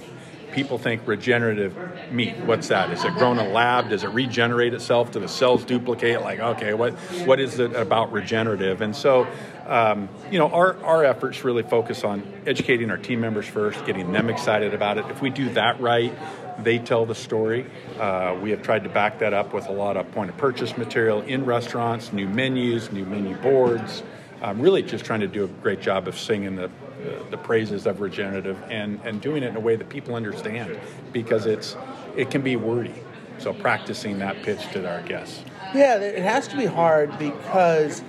People 0.52 0.78
think 0.78 1.06
regenerative 1.06 1.76
meat. 2.10 2.37
What's 2.38 2.68
that? 2.68 2.90
Is 2.90 3.04
it 3.04 3.14
grown 3.14 3.38
in 3.38 3.46
a 3.46 3.48
lab? 3.50 3.90
Does 3.90 4.02
it 4.02 4.08
regenerate 4.08 4.75
itself? 4.75 5.12
Do 5.12 5.20
the 5.20 5.28
cells 5.28 5.64
duplicate? 5.64 6.22
Like, 6.22 6.40
okay, 6.40 6.75
what 6.75 6.94
what 7.26 7.38
is 7.38 7.58
it 7.60 7.75
about 7.76 8.12
regenerative? 8.12 8.80
And 8.80 8.96
so, 8.96 9.28
um, 9.66 10.08
you 10.30 10.38
know, 10.38 10.48
our 10.48 10.82
our 10.82 11.04
efforts 11.04 11.44
really 11.44 11.62
focus 11.62 12.02
on 12.02 12.26
educating 12.46 12.90
our 12.90 12.96
team 12.96 13.20
members 13.20 13.46
first, 13.46 13.84
getting 13.87 14.10
them 14.10 14.30
excited 14.30 14.75
about 14.75 14.98
it. 14.98 15.04
If 15.10 15.20
we 15.22 15.30
do 15.30 15.50
that 15.50 15.80
right, 15.80 16.12
they 16.62 16.78
tell 16.78 17.06
the 17.06 17.14
story. 17.14 17.66
Uh, 17.98 18.36
we 18.40 18.50
have 18.50 18.62
tried 18.62 18.84
to 18.84 18.88
back 18.88 19.18
that 19.20 19.32
up 19.32 19.52
with 19.52 19.68
a 19.68 19.72
lot 19.72 19.96
of 19.96 20.10
point 20.12 20.30
of 20.30 20.36
purchase 20.36 20.76
material 20.76 21.22
in 21.22 21.44
restaurants, 21.44 22.12
new 22.12 22.28
menus, 22.28 22.90
new 22.92 23.04
menu 23.04 23.36
boards. 23.36 24.02
Um, 24.42 24.60
really, 24.60 24.82
just 24.82 25.04
trying 25.04 25.20
to 25.20 25.26
do 25.26 25.44
a 25.44 25.48
great 25.48 25.80
job 25.80 26.06
of 26.06 26.18
singing 26.18 26.56
the, 26.56 26.70
the, 27.02 27.26
the 27.30 27.36
praises 27.36 27.86
of 27.86 28.00
regenerative 28.00 28.60
and, 28.68 29.00
and 29.04 29.20
doing 29.20 29.42
it 29.42 29.48
in 29.48 29.56
a 29.56 29.60
way 29.60 29.76
that 29.76 29.88
people 29.88 30.14
understand 30.14 30.78
because 31.12 31.46
it's 31.46 31.76
it 32.16 32.30
can 32.30 32.42
be 32.42 32.56
wordy. 32.56 32.94
So 33.38 33.52
practicing 33.52 34.18
that 34.18 34.42
pitch 34.42 34.60
to 34.72 34.88
our 34.88 35.02
guests. 35.02 35.44
Yeah, 35.74 35.98
it 35.98 36.22
has 36.22 36.48
to 36.48 36.56
be 36.56 36.66
hard 36.66 37.16
because 37.18 38.02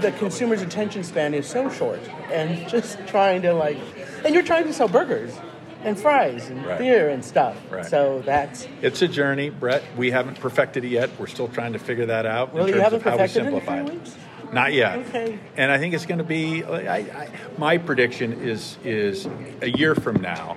the 0.00 0.12
consumer's 0.12 0.62
attention 0.62 1.04
span 1.04 1.34
is 1.34 1.46
so 1.46 1.70
short, 1.70 2.00
and 2.30 2.68
just 2.68 2.98
trying 3.06 3.42
to 3.42 3.52
like, 3.52 3.78
and 4.24 4.34
you're 4.34 4.44
trying 4.44 4.64
to 4.64 4.72
sell 4.72 4.88
burgers 4.88 5.34
and 5.86 5.98
fries 5.98 6.50
and 6.50 6.66
Right. 6.66 6.78
beer 6.78 7.08
and 7.08 7.24
stuff. 7.24 7.56
Right. 7.70 7.86
So 7.86 8.22
that's 8.26 8.66
It's 8.82 9.00
a 9.02 9.08
journey, 9.08 9.50
Brett. 9.50 9.82
We 9.96 10.10
haven't 10.10 10.40
perfected 10.40 10.84
it 10.84 10.88
yet. 10.88 11.10
We're 11.18 11.28
still 11.28 11.48
trying 11.48 11.72
to 11.74 11.78
figure 11.78 12.06
that 12.06 12.26
out 12.26 12.52
Well, 12.52 12.64
in 12.64 12.68
you 12.68 12.74
terms 12.74 12.82
haven't 12.84 12.96
of 12.98 13.02
how 13.04 13.10
we 13.12 13.16
perfected 13.18 13.42
it 13.42 13.46
in 13.46 13.52
simplify 13.54 13.80
it. 13.80 13.90
weeks? 13.94 14.16
Not 14.52 14.72
yet. 14.74 14.98
Okay. 14.98 15.38
And 15.56 15.72
I 15.72 15.78
think 15.78 15.94
it's 15.94 16.06
going 16.06 16.18
to 16.18 16.24
be. 16.24 16.62
I, 16.64 16.98
I, 16.98 17.28
my 17.58 17.78
prediction 17.78 18.32
is 18.42 18.78
is 18.84 19.26
a 19.62 19.70
year 19.70 19.94
from 19.94 20.20
now, 20.20 20.56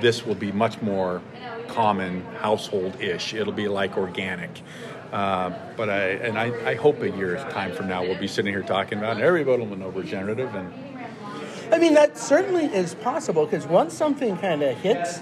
this 0.00 0.24
will 0.24 0.34
be 0.36 0.52
much 0.52 0.80
more 0.80 1.20
common 1.68 2.22
household-ish. 2.40 3.34
It'll 3.34 3.52
be 3.52 3.68
like 3.68 3.96
organic. 3.98 4.62
Uh, 5.12 5.50
but 5.76 5.90
I 5.90 6.02
and 6.26 6.38
I, 6.38 6.70
I 6.70 6.74
hope 6.76 7.02
a 7.02 7.10
year's 7.10 7.42
time 7.52 7.72
from 7.72 7.88
now 7.88 8.02
we'll 8.02 8.18
be 8.18 8.28
sitting 8.28 8.52
here 8.54 8.62
talking 8.62 8.98
about 8.98 9.18
it. 9.18 9.24
everybody 9.24 9.66
will 9.66 9.76
know 9.76 9.88
regenerative 9.88 10.54
and 10.54 10.72
I 11.72 11.78
mean, 11.78 11.94
that 11.94 12.18
certainly 12.18 12.64
is 12.66 12.94
possible 12.94 13.44
because 13.46 13.66
once 13.66 13.94
something 13.94 14.36
kind 14.38 14.62
of 14.62 14.76
hits, 14.78 15.20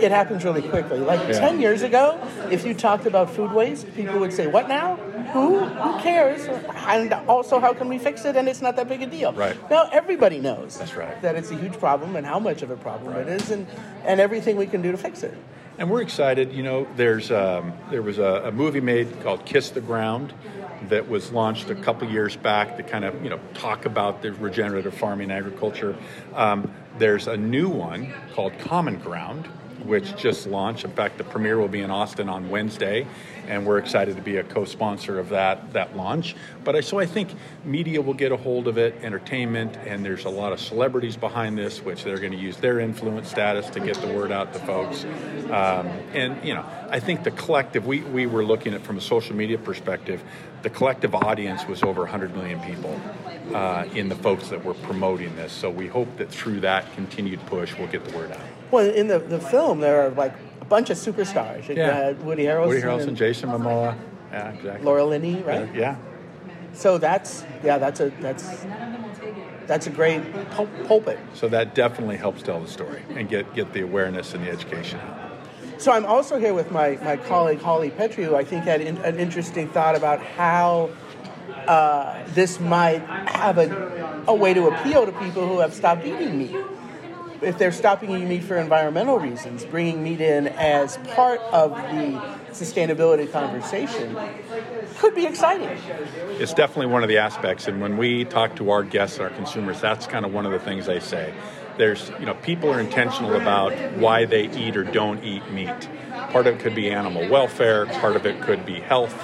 it 0.00 0.10
happens 0.10 0.44
really 0.44 0.62
quickly. 0.62 0.98
Like 0.98 1.20
Yeah. 1.28 1.40
10 1.40 1.60
years 1.60 1.82
ago, 1.82 2.20
if 2.50 2.64
you 2.64 2.74
talked 2.74 3.06
about 3.06 3.30
food 3.30 3.52
waste, 3.52 3.92
people 3.94 4.18
would 4.20 4.32
say, 4.32 4.46
What 4.46 4.68
now? 4.68 4.96
Who? 5.32 5.58
Who 5.60 6.00
cares? 6.00 6.46
And 6.86 7.12
also, 7.28 7.60
how 7.60 7.72
can 7.72 7.88
we 7.88 7.98
fix 7.98 8.24
it? 8.24 8.36
And 8.36 8.48
it's 8.48 8.62
not 8.62 8.76
that 8.76 8.88
big 8.88 9.02
a 9.02 9.06
deal. 9.06 9.32
Right. 9.32 9.56
Now, 9.70 9.88
everybody 9.92 10.38
knows 10.38 10.78
That's 10.78 10.94
right. 10.94 11.20
that 11.22 11.36
it's 11.36 11.50
a 11.50 11.56
huge 11.56 11.78
problem 11.78 12.16
and 12.16 12.26
how 12.26 12.38
much 12.38 12.62
of 12.62 12.70
a 12.70 12.76
problem 12.76 13.16
it 13.16 13.28
is 13.28 13.50
and, 13.50 13.66
and 14.04 14.20
everything 14.20 14.56
we 14.56 14.66
can 14.66 14.82
do 14.82 14.92
to 14.92 14.98
fix 14.98 15.22
it. 15.22 15.34
And 15.78 15.90
we're 15.90 16.02
excited. 16.02 16.52
You 16.52 16.62
know, 16.62 16.86
there's 16.96 17.30
um, 17.30 17.72
there 17.90 18.02
was 18.02 18.18
a, 18.18 18.42
a 18.46 18.52
movie 18.52 18.80
made 18.80 19.22
called 19.22 19.46
Kiss 19.46 19.70
the 19.70 19.80
Ground 19.80 20.34
that 20.88 21.08
was 21.08 21.32
launched 21.32 21.70
a 21.70 21.74
couple 21.74 22.10
years 22.10 22.36
back 22.36 22.76
to 22.76 22.82
kind 22.82 23.04
of 23.04 23.22
you 23.22 23.30
know 23.30 23.40
talk 23.54 23.84
about 23.84 24.22
the 24.22 24.32
regenerative 24.32 24.94
farming 24.94 25.30
agriculture. 25.30 25.96
Um, 26.34 26.72
there's 26.98 27.28
a 27.28 27.36
new 27.36 27.68
one 27.68 28.12
called 28.34 28.58
Common 28.58 28.98
Ground, 28.98 29.48
which 29.84 30.16
just 30.16 30.46
launched. 30.46 30.84
In 30.84 30.92
fact, 30.92 31.18
the 31.18 31.24
premiere 31.24 31.58
will 31.58 31.68
be 31.68 31.80
in 31.80 31.90
Austin 31.90 32.28
on 32.28 32.50
Wednesday, 32.50 33.06
and 33.48 33.66
we're 33.66 33.78
excited 33.78 34.16
to 34.16 34.22
be 34.22 34.36
a 34.36 34.44
co-sponsor 34.44 35.18
of 35.18 35.30
that 35.30 35.72
that 35.72 35.96
launch. 35.96 36.36
But 36.64 36.76
I, 36.76 36.80
so 36.80 36.98
I 36.98 37.06
think 37.06 37.30
media 37.64 38.00
will 38.00 38.14
get 38.14 38.32
a 38.32 38.36
hold 38.36 38.68
of 38.68 38.78
it, 38.78 38.94
entertainment, 39.02 39.76
and 39.86 40.04
there's 40.04 40.24
a 40.24 40.30
lot 40.30 40.52
of 40.52 40.60
celebrities 40.60 41.16
behind 41.16 41.58
this, 41.58 41.80
which 41.80 42.04
they're 42.04 42.18
going 42.18 42.32
to 42.32 42.38
use 42.38 42.56
their 42.56 42.80
influence 42.80 43.30
status 43.30 43.68
to 43.70 43.80
get 43.80 43.96
the 43.96 44.08
word 44.08 44.32
out 44.32 44.52
to 44.52 44.58
folks. 44.60 45.04
Um, 45.50 45.86
and 46.14 46.42
you 46.44 46.54
know, 46.54 46.64
I 46.90 47.00
think 47.00 47.24
the 47.24 47.30
collective 47.32 47.86
we 47.86 48.00
we 48.02 48.26
were 48.26 48.44
looking 48.44 48.74
at 48.74 48.82
from 48.82 48.98
a 48.98 49.00
social 49.02 49.34
media 49.34 49.58
perspective, 49.58 50.22
the 50.62 50.70
collective 50.70 51.14
audience 51.14 51.66
was 51.66 51.82
over 51.82 52.02
100 52.02 52.34
million 52.34 52.60
people 52.60 53.00
uh, 53.54 53.86
in 53.94 54.08
the 54.08 54.16
folks 54.16 54.48
that 54.48 54.64
were 54.64 54.74
promoting 54.74 55.34
this. 55.36 55.52
So 55.52 55.70
we 55.70 55.88
hope 55.88 56.16
that 56.18 56.30
through 56.30 56.60
that 56.60 56.92
continued 56.94 57.44
push, 57.46 57.76
we'll 57.76 57.88
get 57.88 58.04
the 58.04 58.16
word 58.16 58.32
out. 58.32 58.59
Well, 58.70 58.88
in 58.88 59.08
the, 59.08 59.18
the 59.18 59.40
film, 59.40 59.80
there 59.80 60.02
are 60.02 60.10
like 60.10 60.34
a 60.60 60.64
bunch 60.64 60.90
of 60.90 60.96
superstars. 60.96 61.68
You 61.68 61.76
Yeah. 61.76 62.12
got 62.12 62.24
Woody 62.24 62.44
Harrelson, 62.44 62.66
Woody 62.68 62.80
Harrelson, 62.82 63.08
and 63.08 63.16
Jason 63.16 63.50
Momoa, 63.50 63.96
yeah, 64.30 64.50
exactly. 64.50 64.84
Laura 64.84 65.04
Linney, 65.04 65.42
right? 65.42 65.68
Yeah. 65.74 65.96
So 66.72 66.98
that's 66.98 67.44
yeah, 67.64 67.78
that's 67.78 68.00
a 68.00 68.10
that's 68.20 68.64
that's 69.66 69.86
a 69.86 69.90
great 69.90 70.22
pul- 70.50 70.68
pulpit. 70.86 71.18
So 71.34 71.48
that 71.48 71.74
definitely 71.74 72.16
helps 72.16 72.42
tell 72.42 72.60
the 72.60 72.66
story 72.68 73.02
and 73.10 73.28
get, 73.28 73.54
get 73.54 73.72
the 73.72 73.82
awareness 73.82 74.34
and 74.34 74.44
the 74.44 74.50
education 74.50 74.98
out. 74.98 75.30
So 75.78 75.92
I'm 75.92 76.04
also 76.04 76.40
here 76.40 76.52
with 76.52 76.72
my, 76.72 76.98
my 77.04 77.16
colleague 77.16 77.60
Holly 77.60 77.90
Petre, 77.90 78.24
who 78.24 78.34
I 78.34 78.42
think 78.42 78.64
had 78.64 78.80
in, 78.80 78.96
an 78.98 79.20
interesting 79.20 79.68
thought 79.68 79.94
about 79.96 80.20
how 80.20 80.90
uh, 81.68 82.20
this 82.34 82.58
might 82.58 82.98
have 83.28 83.58
a, 83.58 84.24
a 84.26 84.34
way 84.34 84.52
to 84.54 84.66
appeal 84.66 85.06
to 85.06 85.12
people 85.12 85.46
who 85.46 85.60
have 85.60 85.72
stopped 85.72 86.04
eating 86.04 86.36
meat. 86.36 86.56
If 87.42 87.58
they're 87.58 87.72
stopping 87.72 88.10
eating 88.10 88.28
meat 88.28 88.42
for 88.42 88.56
environmental 88.56 89.18
reasons, 89.18 89.64
bringing 89.64 90.02
meat 90.02 90.20
in 90.20 90.48
as 90.48 90.98
part 91.14 91.40
of 91.52 91.70
the 91.70 92.20
sustainability 92.50 93.30
conversation 93.30 94.16
could 94.98 95.14
be 95.14 95.24
exciting. 95.24 95.70
It's 96.38 96.52
definitely 96.52 96.92
one 96.92 97.02
of 97.02 97.08
the 97.08 97.18
aspects. 97.18 97.66
And 97.66 97.80
when 97.80 97.96
we 97.96 98.24
talk 98.24 98.56
to 98.56 98.70
our 98.70 98.82
guests, 98.82 99.18
our 99.18 99.30
consumers, 99.30 99.80
that's 99.80 100.06
kind 100.06 100.26
of 100.26 100.34
one 100.34 100.44
of 100.44 100.52
the 100.52 100.58
things 100.58 100.86
they 100.86 101.00
say. 101.00 101.32
There's, 101.78 102.10
you 102.20 102.26
know, 102.26 102.34
people 102.34 102.70
are 102.70 102.80
intentional 102.80 103.34
about 103.34 103.72
why 103.96 104.26
they 104.26 104.50
eat 104.50 104.76
or 104.76 104.84
don't 104.84 105.24
eat 105.24 105.50
meat. 105.50 105.88
Part 106.30 106.46
of 106.46 106.56
it 106.56 106.60
could 106.60 106.74
be 106.74 106.90
animal 106.90 107.26
welfare. 107.30 107.86
Part 107.86 108.16
of 108.16 108.26
it 108.26 108.42
could 108.42 108.66
be 108.66 108.80
health. 108.80 109.14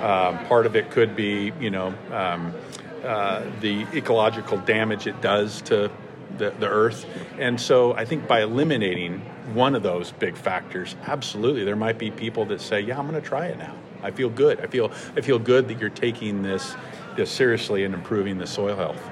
Um, 0.00 0.38
part 0.46 0.66
of 0.66 0.76
it 0.76 0.90
could 0.90 1.16
be, 1.16 1.52
you 1.58 1.70
know, 1.70 1.94
um, 2.12 2.54
uh, 3.02 3.44
the 3.60 3.82
ecological 3.94 4.58
damage 4.58 5.06
it 5.06 5.20
does 5.20 5.60
to 5.62 5.90
the, 6.38 6.50
the 6.58 6.68
earth. 6.68 7.06
And 7.38 7.60
so 7.60 7.94
I 7.94 8.04
think 8.04 8.26
by 8.26 8.42
eliminating 8.42 9.20
one 9.54 9.74
of 9.74 9.82
those 9.82 10.12
big 10.12 10.36
factors, 10.36 10.96
absolutely, 11.06 11.64
there 11.64 11.76
might 11.76 11.98
be 11.98 12.10
people 12.10 12.44
that 12.46 12.60
say, 12.60 12.80
yeah, 12.80 12.98
I'm 12.98 13.08
going 13.08 13.20
to 13.20 13.26
try 13.26 13.46
it 13.46 13.58
now. 13.58 13.74
I 14.02 14.10
feel 14.10 14.28
good. 14.28 14.60
I 14.60 14.66
feel, 14.66 14.92
I 15.16 15.20
feel 15.20 15.38
good 15.38 15.68
that 15.68 15.78
you're 15.80 15.90
taking 15.90 16.42
this, 16.42 16.76
this 17.16 17.30
seriously 17.30 17.84
and 17.84 17.94
improving 17.94 18.38
the 18.38 18.46
soil 18.46 18.76
health. 18.76 19.02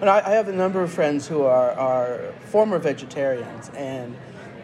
And 0.00 0.08
I, 0.08 0.18
I 0.18 0.30
have 0.30 0.48
a 0.48 0.52
number 0.52 0.80
of 0.80 0.92
friends 0.92 1.26
who 1.26 1.42
are, 1.42 1.72
are 1.72 2.32
former 2.46 2.78
vegetarians, 2.78 3.68
and 3.70 4.16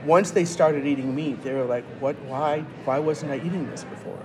once 0.04 0.30
they 0.30 0.44
started 0.44 0.86
eating 0.86 1.12
meat, 1.12 1.42
they 1.42 1.52
were 1.54 1.64
like, 1.64 1.84
"What? 1.98 2.14
Why? 2.26 2.60
Why 2.84 3.00
wasn't 3.00 3.32
I 3.32 3.38
eating 3.38 3.68
this 3.68 3.82
before?" 3.82 4.20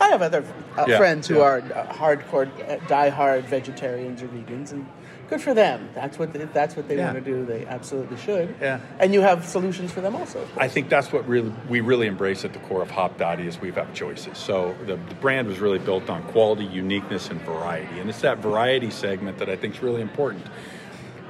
I 0.00 0.08
have 0.08 0.22
other 0.22 0.44
uh, 0.78 0.86
Yeah, 0.88 0.96
friends 0.96 1.26
who 1.26 1.36
yeah. 1.36 1.42
are 1.42 1.58
uh, 1.58 1.92
hardcore, 1.92 2.48
uh, 2.70 2.78
die-hard 2.86 3.44
vegetarians 3.44 4.22
or 4.22 4.28
vegans, 4.28 4.72
and 4.72 4.86
good 5.28 5.40
for 5.40 5.54
them. 5.54 5.88
That's 5.94 6.18
what 6.18 6.32
they, 6.32 6.40
if 6.40 6.52
that's 6.52 6.76
what 6.76 6.88
they 6.88 6.96
Yeah. 6.96 7.12
want 7.12 7.24
to 7.24 7.30
do. 7.30 7.44
They 7.44 7.66
absolutely 7.66 8.16
should. 8.16 8.54
Yeah. 8.60 8.80
And 8.98 9.12
you 9.12 9.20
have 9.22 9.44
solutions 9.44 9.92
for 9.92 10.00
them 10.00 10.14
also. 10.14 10.46
I 10.56 10.68
think 10.68 10.88
that's 10.88 11.12
what 11.12 11.26
really 11.28 11.52
we 11.68 11.80
really 11.80 12.06
embrace 12.06 12.44
at 12.44 12.52
the 12.52 12.58
core 12.60 12.82
of 12.82 12.90
Hopdoddy 12.90 13.46
is 13.46 13.60
we 13.60 13.72
have 13.72 13.92
choices. 13.94 14.38
So 14.38 14.74
the, 14.86 14.96
the 14.96 15.14
brand 15.16 15.48
was 15.48 15.58
really 15.58 15.78
built 15.78 16.08
on 16.10 16.22
quality, 16.24 16.64
uniqueness, 16.64 17.30
and 17.30 17.40
variety, 17.42 17.98
and 18.00 18.08
it's 18.08 18.20
that 18.22 18.38
variety 18.38 18.90
segment 18.90 19.38
that 19.38 19.48
I 19.48 19.56
think 19.56 19.74
is 19.76 19.82
really 19.82 20.02
important. 20.02 20.46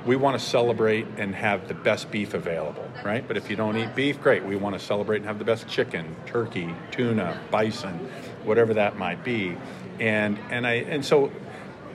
We 0.04 0.14
want 0.14 0.38
to 0.38 0.44
celebrate 0.44 1.04
and 1.16 1.34
have 1.34 1.66
the 1.66 1.74
best 1.74 2.12
beef 2.12 2.32
available, 2.32 2.88
right? 3.04 3.26
But 3.26 3.36
if 3.36 3.50
you 3.50 3.56
don't 3.56 3.76
eat 3.76 3.92
beef, 3.96 4.20
great. 4.22 4.44
We 4.44 4.54
want 4.54 4.78
to 4.78 4.84
celebrate 4.84 5.16
and 5.16 5.26
have 5.26 5.40
the 5.40 5.44
best 5.44 5.66
chicken, 5.66 6.14
turkey, 6.26 6.72
tuna, 6.92 7.40
bison, 7.50 8.08
whatever 8.44 8.72
that 8.74 8.96
might 8.98 9.24
be, 9.24 9.56
and 9.98 10.38
and 10.50 10.64
I 10.64 10.74
and 10.74 11.04
so 11.04 11.32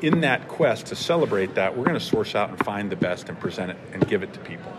in 0.01 0.21
that 0.21 0.47
quest 0.47 0.87
to 0.87 0.95
celebrate 0.95 1.55
that, 1.55 1.77
we're 1.77 1.85
going 1.85 1.99
to 1.99 2.05
source 2.05 2.35
out 2.35 2.49
and 2.49 2.59
find 2.65 2.91
the 2.91 2.95
best 2.95 3.29
and 3.29 3.39
present 3.39 3.71
it 3.71 3.77
and 3.93 4.07
give 4.07 4.23
it 4.23 4.33
to 4.33 4.39
people. 4.39 4.71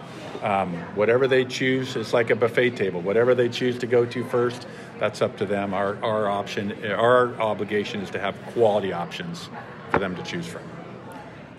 Um, 0.42 0.74
whatever 0.96 1.28
they 1.28 1.44
choose, 1.44 1.94
it's 1.94 2.12
like 2.12 2.30
a 2.30 2.36
buffet 2.36 2.70
table. 2.70 3.00
Whatever 3.00 3.34
they 3.34 3.48
choose 3.48 3.78
to 3.78 3.86
go 3.86 4.04
to 4.04 4.24
first, 4.24 4.66
that's 4.98 5.22
up 5.22 5.36
to 5.36 5.46
them. 5.46 5.72
Our, 5.72 6.02
our 6.04 6.28
option, 6.28 6.72
our 6.84 7.34
obligation 7.40 8.00
is 8.00 8.10
to 8.10 8.18
have 8.18 8.34
quality 8.46 8.92
options 8.92 9.48
for 9.90 10.00
them 10.00 10.16
to 10.16 10.22
choose 10.24 10.46
from. 10.46 10.62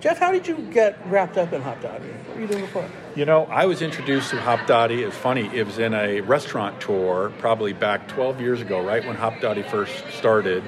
Jeff, 0.01 0.19
how 0.19 0.33
did 0.33 0.45
you 0.45 0.57
get 0.73 0.99
wrapped 1.07 1.37
up 1.37 1.53
in 1.53 1.61
doggy? 1.61 1.85
What 1.85 2.35
were 2.35 2.41
you 2.41 2.47
doing 2.47 2.65
before? 2.65 2.85
You 3.15 3.23
know, 3.23 3.45
I 3.45 3.67
was 3.67 3.81
introduced 3.81 4.31
to 4.31 4.35
Hopdoddy. 4.35 5.07
It's 5.07 5.15
funny. 5.15 5.49
It 5.55 5.65
was 5.65 5.79
in 5.79 5.93
a 5.93 6.19
restaurant 6.19 6.81
tour 6.81 7.31
probably 7.37 7.71
back 7.71 8.09
12 8.09 8.41
years 8.41 8.59
ago, 8.59 8.83
right 8.83 9.05
when 9.05 9.15
Hop 9.15 9.39
first 9.39 9.93
started. 10.11 10.61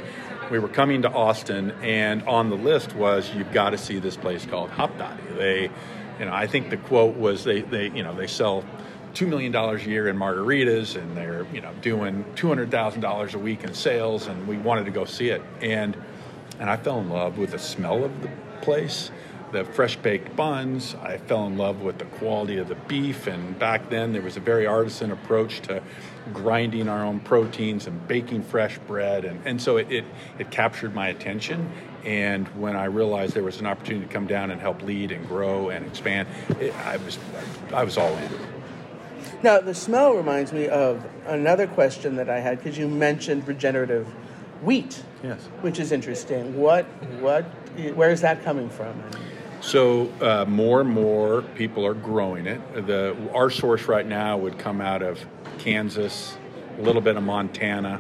We 0.51 0.59
were 0.59 0.67
coming 0.67 1.01
to 1.01 1.11
Austin, 1.11 1.71
and 1.81 2.21
on 2.23 2.51
the 2.51 2.55
list 2.55 2.93
was 2.95 3.33
you've 3.33 3.51
got 3.51 3.71
to 3.71 3.79
see 3.79 3.97
this 3.97 4.15
place 4.15 4.45
called 4.45 4.69
Hop. 4.69 4.91
They, 5.35 5.71
you 6.19 6.25
know, 6.25 6.31
I 6.31 6.45
think 6.45 6.69
the 6.69 6.77
quote 6.77 7.15
was 7.15 7.43
they, 7.43 7.61
they, 7.61 7.89
you 7.89 8.03
know, 8.03 8.13
they 8.13 8.27
sell 8.27 8.63
two 9.15 9.25
million 9.25 9.51
dollars 9.51 9.83
a 9.87 9.89
year 9.89 10.07
in 10.07 10.17
margaritas, 10.17 11.01
and 11.01 11.17
they're, 11.17 11.47
you 11.51 11.61
know, 11.61 11.73
doing 11.81 12.23
two 12.35 12.47
hundred 12.47 12.69
thousand 12.69 13.01
dollars 13.01 13.33
a 13.33 13.39
week 13.39 13.63
in 13.63 13.73
sales, 13.73 14.27
and 14.27 14.47
we 14.47 14.57
wanted 14.57 14.85
to 14.85 14.91
go 14.91 15.03
see 15.05 15.29
it, 15.29 15.41
and 15.61 15.97
and 16.59 16.69
I 16.69 16.77
fell 16.77 16.99
in 16.99 17.09
love 17.09 17.39
with 17.39 17.51
the 17.51 17.59
smell 17.59 18.03
of 18.03 18.21
the 18.21 18.29
place, 18.61 19.09
the 19.51 19.63
fresh 19.63 19.95
baked 19.95 20.35
buns. 20.35 20.95
I 21.01 21.17
fell 21.17 21.45
in 21.47 21.57
love 21.57 21.81
with 21.81 21.97
the 21.97 22.05
quality 22.05 22.57
of 22.57 22.67
the 22.67 22.75
beef, 22.75 23.27
and 23.27 23.57
back 23.57 23.89
then 23.89 24.13
there 24.13 24.21
was 24.21 24.37
a 24.37 24.39
very 24.39 24.65
artisan 24.65 25.11
approach 25.11 25.61
to 25.61 25.81
grinding 26.33 26.89
our 26.89 27.03
own 27.05 27.19
proteins 27.19 27.87
and 27.87 28.07
baking 28.07 28.43
fresh 28.43 28.77
bread, 28.79 29.25
and, 29.25 29.39
and 29.45 29.61
so 29.61 29.77
it, 29.77 29.91
it, 29.91 30.05
it 30.39 30.51
captured 30.51 30.93
my 30.95 31.09
attention. 31.09 31.71
And 32.03 32.47
when 32.49 32.75
I 32.75 32.85
realized 32.85 33.33
there 33.33 33.43
was 33.43 33.59
an 33.59 33.65
opportunity 33.65 34.05
to 34.05 34.11
come 34.11 34.27
down 34.27 34.51
and 34.51 34.61
help 34.61 34.81
lead 34.83 35.11
and 35.11 35.27
grow 35.27 35.69
and 35.69 35.85
expand, 35.85 36.27
it, 36.59 36.75
I 36.85 36.97
was 36.97 37.17
I 37.73 37.83
was 37.83 37.97
all 37.97 38.15
in. 38.15 38.31
Now, 39.43 39.59
the 39.59 39.75
smell 39.75 40.13
reminds 40.13 40.53
me 40.53 40.67
of 40.67 41.05
another 41.25 41.67
question 41.67 42.15
that 42.15 42.29
I 42.29 42.39
had 42.39 42.57
because 42.57 42.77
you 42.77 42.87
mentioned 42.87 43.47
regenerative 43.47 44.07
wheat. 44.61 45.03
Yes. 45.23 45.39
Which 45.61 45.79
is 45.79 45.91
interesting. 45.91 46.59
What, 46.59 46.85
what, 47.19 47.43
where 47.95 48.09
is 48.09 48.21
that 48.21 48.43
coming 48.43 48.69
from? 48.69 49.01
So 49.65 50.13
uh, 50.21 50.45
more 50.47 50.79
and 50.79 50.89
more 50.91 51.41
people 51.41 51.87
are 51.87 51.95
growing 51.95 52.45
it. 52.45 52.85
The 52.85 53.17
our 53.33 53.49
source 53.49 53.85
right 53.85 54.05
now 54.05 54.37
would 54.37 54.59
come 54.59 54.79
out 54.79 55.01
of 55.01 55.25
Kansas, 55.57 56.37
a 56.77 56.83
little 56.83 57.01
bit 57.01 57.17
of 57.17 57.23
Montana, 57.23 57.99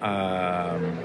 um, 0.00 1.00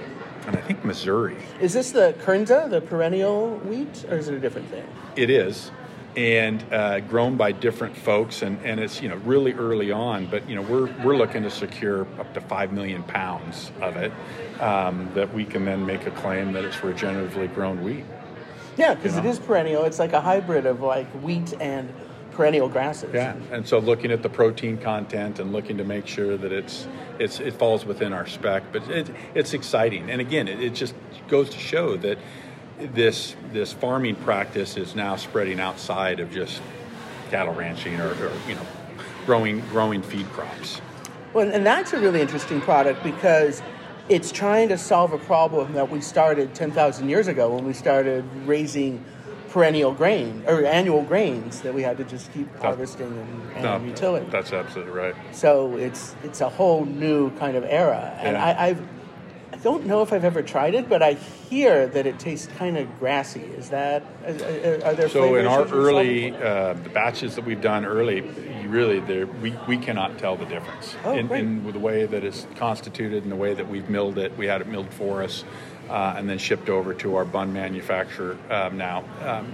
and 0.46 0.56
I 0.56 0.62
think 0.62 0.86
Missouri. 0.86 1.36
Is 1.60 1.74
this 1.74 1.90
the 1.94 2.14
Kernza, 2.24 2.70
the 2.70 2.80
perennial 2.80 3.58
wheat, 3.58 4.06
or 4.08 4.18
is 4.18 4.28
it 4.28 4.36
a 4.36 4.40
different 4.40 4.70
thing? 4.70 4.86
It 5.16 5.32
is, 5.32 5.72
and 6.16 6.64
uh, 6.72 7.00
grown 7.00 7.36
by 7.36 7.52
different 7.52 7.98
folks, 7.98 8.44
and, 8.44 8.64
and 8.64 8.80
it's 8.80 9.02
you 9.02 9.10
know 9.10 9.18
really 9.26 9.54
early 9.54 9.92
on. 9.92 10.28
But 10.28 10.48
you 10.48 10.54
know 10.54 10.62
we're 10.62 10.94
we're 11.04 11.18
looking 11.18 11.42
to 11.42 11.50
secure 11.50 12.02
up 12.20 12.36
to 12.36 12.42
five 12.42 12.72
million 12.72 13.02
pounds 13.02 13.72
of 13.82 13.98
it 13.98 14.12
um, 14.62 15.10
that 15.16 15.34
we 15.34 15.44
can 15.44 15.66
then 15.66 15.88
make 15.88 16.06
a 16.06 16.12
claim 16.12 16.54
that 16.54 16.64
it's 16.64 16.78
regeneratively 16.78 17.52
grown 17.56 17.84
wheat. 17.84 18.06
Yeah, 18.78 18.94
because 18.94 19.16
You 19.16 19.24
know? 19.24 19.30
is 19.30 19.40
perennial. 19.40 19.84
It's 19.84 20.00
like 20.00 20.14
a 20.14 20.22
hybrid 20.22 20.66
of 20.66 20.82
like 20.82 21.08
wheat 21.24 21.54
and 21.60 21.92
perennial 22.32 22.70
grasses. 22.70 23.14
Yeah, 23.14 23.36
and 23.52 23.68
so 23.68 23.80
looking 23.80 24.12
at 24.12 24.22
the 24.22 24.30
protein 24.30 24.78
content 24.78 25.40
and 25.40 25.52
looking 25.52 25.78
to 25.78 25.84
make 25.84 26.06
sure 26.08 26.38
that 26.38 26.52
it's 26.52 26.88
it's 27.20 27.40
it 27.40 27.56
falls 27.56 27.86
within 27.86 28.14
our 28.14 28.28
spec, 28.28 28.64
but 28.72 28.88
it, 28.90 29.10
it's 29.34 29.54
exciting. 29.54 30.10
And 30.10 30.22
again, 30.22 30.48
it, 30.48 30.62
it 30.62 30.76
just 30.76 30.94
goes 31.28 31.50
to 31.50 31.58
show 31.58 31.98
that 31.98 32.20
this 32.80 33.36
this 33.52 33.74
farming 33.74 34.16
practice 34.18 34.78
is 34.78 34.96
now 34.96 35.16
spreading 35.16 35.60
outside 35.60 36.20
of 36.20 36.32
just 36.32 36.62
cattle 37.32 37.54
ranching 37.54 38.00
or, 38.00 38.10
or 38.10 38.32
you 38.48 38.54
know 38.56 38.66
growing 39.26 39.62
growing 39.72 40.04
feed 40.04 40.28
crops. 40.28 40.80
Well, 41.34 41.52
and 41.52 41.66
that's 41.66 41.94
a 41.94 42.00
really 42.00 42.22
interesting 42.22 42.62
product 42.62 43.04
because 43.04 43.62
it's 44.10 44.32
trying 44.32 44.70
to 44.70 44.78
solve 44.78 45.14
a 45.14 45.18
problem 45.18 45.74
that 45.74 45.90
we 45.90 46.02
started 46.02 46.54
10,000 46.56 47.10
years 47.10 47.28
ago 47.28 47.54
when 47.54 47.66
we 47.66 47.74
started 47.74 48.24
raising 48.46 49.04
perennial 49.50 49.92
grain 49.94 50.44
or 50.48 50.64
annual 50.66 51.02
grains 51.04 51.62
that 51.62 51.74
we 51.74 51.82
had 51.82 51.98
to 51.98 52.04
just 52.04 52.32
keep 52.34 52.54
harvesting 52.58 53.08
and, 53.56 53.66
and 53.66 53.88
utility. 53.88 54.26
that's 54.30 54.54
absolutely 54.54 54.94
right. 54.94 55.16
So 55.32 55.78
it's 55.78 56.16
it's 56.24 56.42
a 56.42 56.50
whole 56.50 56.86
new 56.86 57.32
kind 57.38 57.56
of 57.56 57.64
era, 57.64 58.14
and 58.20 58.36
Yeah. 58.36 58.46
I, 58.46 58.68
I've 58.68 58.82
don't 59.68 59.86
know 59.86 60.02
if 60.02 60.14
I've 60.14 60.24
ever 60.24 60.42
tried 60.42 60.76
it, 60.76 60.88
but 60.88 61.04
I 61.04 61.14
hear 61.50 61.88
that 61.88 62.06
it 62.08 62.20
tastes 62.20 62.48
kind 62.58 62.78
of 62.78 62.88
grassy. 63.00 63.42
Is 63.42 63.70
that 63.72 64.02
are, 64.26 64.30
are 64.88 64.94
there? 64.96 65.10
So 65.10 65.36
in 65.36 65.46
our 65.46 65.68
early 65.68 66.34
uh, 66.34 66.72
the 66.74 66.90
batches 66.90 67.36
that 67.36 67.44
we've 67.44 67.60
done 67.60 67.84
early, 67.84 68.22
really 68.66 69.02
there 69.02 69.28
we, 69.28 69.54
we 69.68 69.78
cannot 69.78 70.18
tell 70.20 70.38
the 70.38 70.46
difference 70.46 70.96
Oh, 71.04 71.18
in, 71.18 71.28
great. 71.28 71.42
in 71.44 71.70
the 71.70 71.80
way 71.80 72.06
that 72.06 72.24
it's 72.24 72.48
constituted 72.56 73.24
and 73.24 73.32
the 73.32 73.36
way 73.36 73.54
that 73.54 73.68
we've 73.68 73.90
milled 73.90 74.18
it. 74.18 74.38
We 74.38 74.46
had 74.46 74.62
it 74.62 74.68
milled 74.68 74.94
for 74.94 75.22
us 75.22 75.44
uh, 75.90 76.16
and 76.16 76.30
then 76.30 76.38
shipped 76.38 76.70
over 76.70 76.94
to 76.94 77.18
our 77.18 77.26
bun 77.26 77.52
manufacturer 77.52 78.38
um, 78.50 78.78
now. 78.78 79.04
Um, 79.26 79.54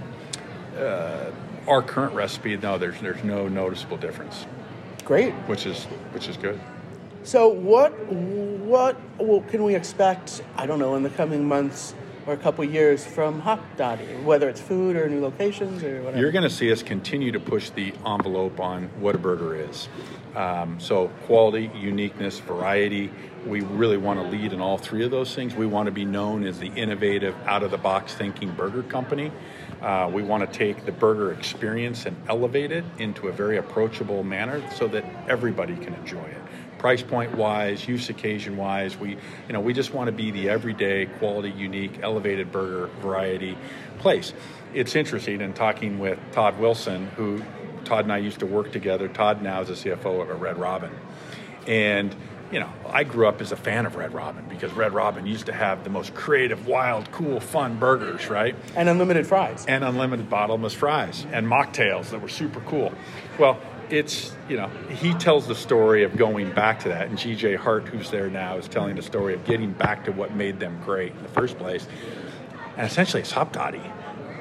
uh, 0.78 1.32
our 1.66 1.82
current 1.82 2.14
recipe, 2.14 2.56
no, 2.56 2.78
there's 2.78 3.00
there's 3.00 3.24
no 3.24 3.48
noticeable 3.48 3.96
difference, 3.96 4.46
great. 5.04 5.32
which 5.48 5.66
is 5.66 5.84
which 6.12 6.28
is 6.28 6.36
good. 6.36 6.60
So 7.24 7.48
what 7.48 7.90
what 8.12 8.98
can 9.48 9.64
we 9.64 9.74
expect? 9.74 10.42
I 10.56 10.66
don't 10.66 10.78
know 10.78 10.94
in 10.94 11.02
the 11.02 11.10
coming 11.10 11.48
months 11.48 11.94
or 12.26 12.34
a 12.34 12.36
couple 12.36 12.62
years 12.64 13.04
from 13.04 13.40
Hop 13.40 13.60
Dottie, 13.78 14.04
whether 14.24 14.48
it's 14.50 14.60
food 14.60 14.94
or 14.94 15.08
new 15.08 15.22
locations 15.22 15.82
or 15.82 16.02
whatever. 16.02 16.20
You're 16.20 16.32
going 16.32 16.44
to 16.44 16.50
see 16.50 16.70
us 16.70 16.82
continue 16.82 17.32
to 17.32 17.40
push 17.40 17.70
the 17.70 17.94
envelope 18.06 18.60
on 18.60 18.84
what 19.00 19.14
a 19.14 19.18
burger 19.18 19.56
is. 19.56 19.88
Um, 20.34 20.78
so, 20.80 21.08
quality, 21.26 21.70
uniqueness, 21.74 22.40
variety. 22.40 23.10
We 23.46 23.60
really 23.60 23.98
want 23.98 24.20
to 24.20 24.26
lead 24.26 24.52
in 24.52 24.60
all 24.60 24.78
three 24.78 25.04
of 25.04 25.10
those 25.10 25.34
things. 25.34 25.54
We 25.54 25.66
want 25.66 25.86
to 25.86 25.92
be 25.92 26.04
known 26.04 26.44
as 26.44 26.58
the 26.58 26.68
innovative, 26.68 27.34
out 27.46 27.62
of 27.62 27.70
the 27.70 27.78
box 27.78 28.14
thinking 28.14 28.50
burger 28.52 28.82
company. 28.82 29.30
Uh, 29.80 30.10
we 30.12 30.22
want 30.22 30.50
to 30.50 30.58
take 30.58 30.86
the 30.86 30.92
burger 30.92 31.32
experience 31.32 32.06
and 32.06 32.16
elevate 32.28 32.72
it 32.72 32.84
into 32.98 33.28
a 33.28 33.32
very 33.32 33.58
approachable 33.58 34.24
manner 34.24 34.62
so 34.72 34.88
that 34.88 35.04
everybody 35.28 35.76
can 35.76 35.94
enjoy 35.94 36.24
it 36.24 36.42
price 36.84 37.02
point 37.02 37.34
wise, 37.34 37.88
use 37.88 38.10
occasion 38.10 38.58
wise. 38.58 38.94
We, 38.94 39.12
you 39.12 39.52
know, 39.54 39.60
we 39.60 39.72
just 39.72 39.94
want 39.94 40.08
to 40.08 40.12
be 40.12 40.30
the 40.30 40.50
everyday 40.50 41.06
quality, 41.06 41.48
unique, 41.48 42.00
elevated 42.02 42.52
burger 42.52 42.88
variety 43.00 43.56
place. 44.00 44.34
It's 44.74 44.94
interesting 44.94 45.40
in 45.40 45.54
talking 45.54 45.98
with 45.98 46.18
Todd 46.32 46.58
Wilson, 46.58 47.06
who 47.16 47.42
Todd 47.86 48.04
and 48.04 48.12
I 48.12 48.18
used 48.18 48.40
to 48.40 48.46
work 48.46 48.70
together. 48.70 49.08
Todd 49.08 49.40
now 49.40 49.62
is 49.62 49.68
the 49.68 49.92
CFO 49.92 50.30
of 50.30 50.42
Red 50.42 50.58
Robin, 50.58 50.90
and 51.66 52.14
you 52.52 52.60
know, 52.60 52.70
I 52.90 53.04
grew 53.04 53.28
up 53.28 53.40
as 53.40 53.50
a 53.50 53.56
fan 53.56 53.86
of 53.86 53.96
Red 53.96 54.12
Robin 54.12 54.44
because 54.50 54.70
Red 54.74 54.92
Robin 54.92 55.26
used 55.26 55.46
to 55.46 55.54
have 55.54 55.84
the 55.84 55.90
most 55.90 56.14
creative, 56.14 56.66
wild, 56.66 57.10
cool, 57.12 57.40
fun 57.40 57.78
burgers, 57.78 58.28
right? 58.28 58.54
and 58.76 58.90
unlimited 58.90 59.26
fries. 59.26 59.64
and 59.66 59.82
unlimited 59.82 60.28
bottomless 60.28 60.74
fries 60.74 61.26
and 61.32 61.46
mocktails 61.46 62.10
that 62.10 62.20
were 62.20 62.28
super 62.28 62.60
cool. 62.60 62.92
Well, 63.38 63.58
it's, 63.90 64.34
you 64.48 64.56
know, 64.56 64.68
he 64.88 65.14
tells 65.14 65.46
the 65.46 65.54
story 65.54 66.04
of 66.04 66.16
going 66.16 66.52
back 66.52 66.80
to 66.80 66.88
that. 66.88 67.08
And 67.08 67.18
GJ 67.18 67.56
Hart, 67.56 67.88
who's 67.88 68.10
there 68.10 68.28
now, 68.28 68.56
is 68.56 68.68
telling 68.68 68.96
the 68.96 69.02
story 69.02 69.34
of 69.34 69.44
getting 69.44 69.72
back 69.72 70.04
to 70.04 70.12
what 70.12 70.34
made 70.34 70.60
them 70.60 70.80
great 70.84 71.12
in 71.12 71.22
the 71.22 71.28
first 71.28 71.58
place. 71.58 71.86
And 72.76 72.86
essentially, 72.86 73.22
it's 73.22 73.30
Hop 73.32 73.56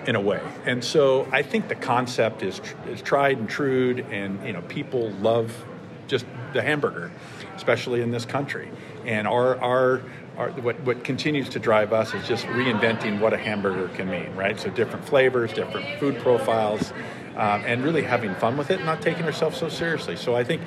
in 0.07 0.15
a 0.15 0.21
way. 0.21 0.41
And 0.65 0.83
so 0.83 1.27
I 1.31 1.41
think 1.41 1.67
the 1.67 1.75
concept 1.75 2.43
is, 2.43 2.61
is 2.87 3.01
tried 3.01 3.37
and 3.37 3.49
true, 3.49 4.03
and, 4.11 4.45
you 4.45 4.53
know, 4.53 4.61
people 4.63 5.11
love 5.11 5.65
just 6.07 6.25
the 6.53 6.61
hamburger, 6.61 7.11
especially 7.55 8.01
in 8.01 8.11
this 8.11 8.25
country. 8.25 8.69
And 9.05 9.27
our, 9.27 9.57
our, 9.61 10.01
our 10.37 10.49
what, 10.51 10.79
what 10.81 11.03
continues 11.03 11.49
to 11.49 11.59
drive 11.59 11.93
us 11.93 12.13
is 12.13 12.27
just 12.27 12.45
reinventing 12.47 13.19
what 13.19 13.33
a 13.33 13.37
hamburger 13.37 13.87
can 13.95 14.09
mean, 14.09 14.35
right? 14.35 14.59
So 14.59 14.69
different 14.69 15.05
flavors, 15.05 15.53
different 15.53 15.99
food 15.99 16.17
profiles, 16.19 16.91
um, 17.35 17.63
and 17.65 17.83
really 17.83 18.03
having 18.03 18.35
fun 18.35 18.57
with 18.57 18.71
it, 18.71 18.77
and 18.77 18.85
not 18.85 19.01
taking 19.01 19.25
ourselves 19.25 19.57
so 19.57 19.69
seriously. 19.69 20.15
So 20.15 20.35
I 20.35 20.43
think 20.43 20.61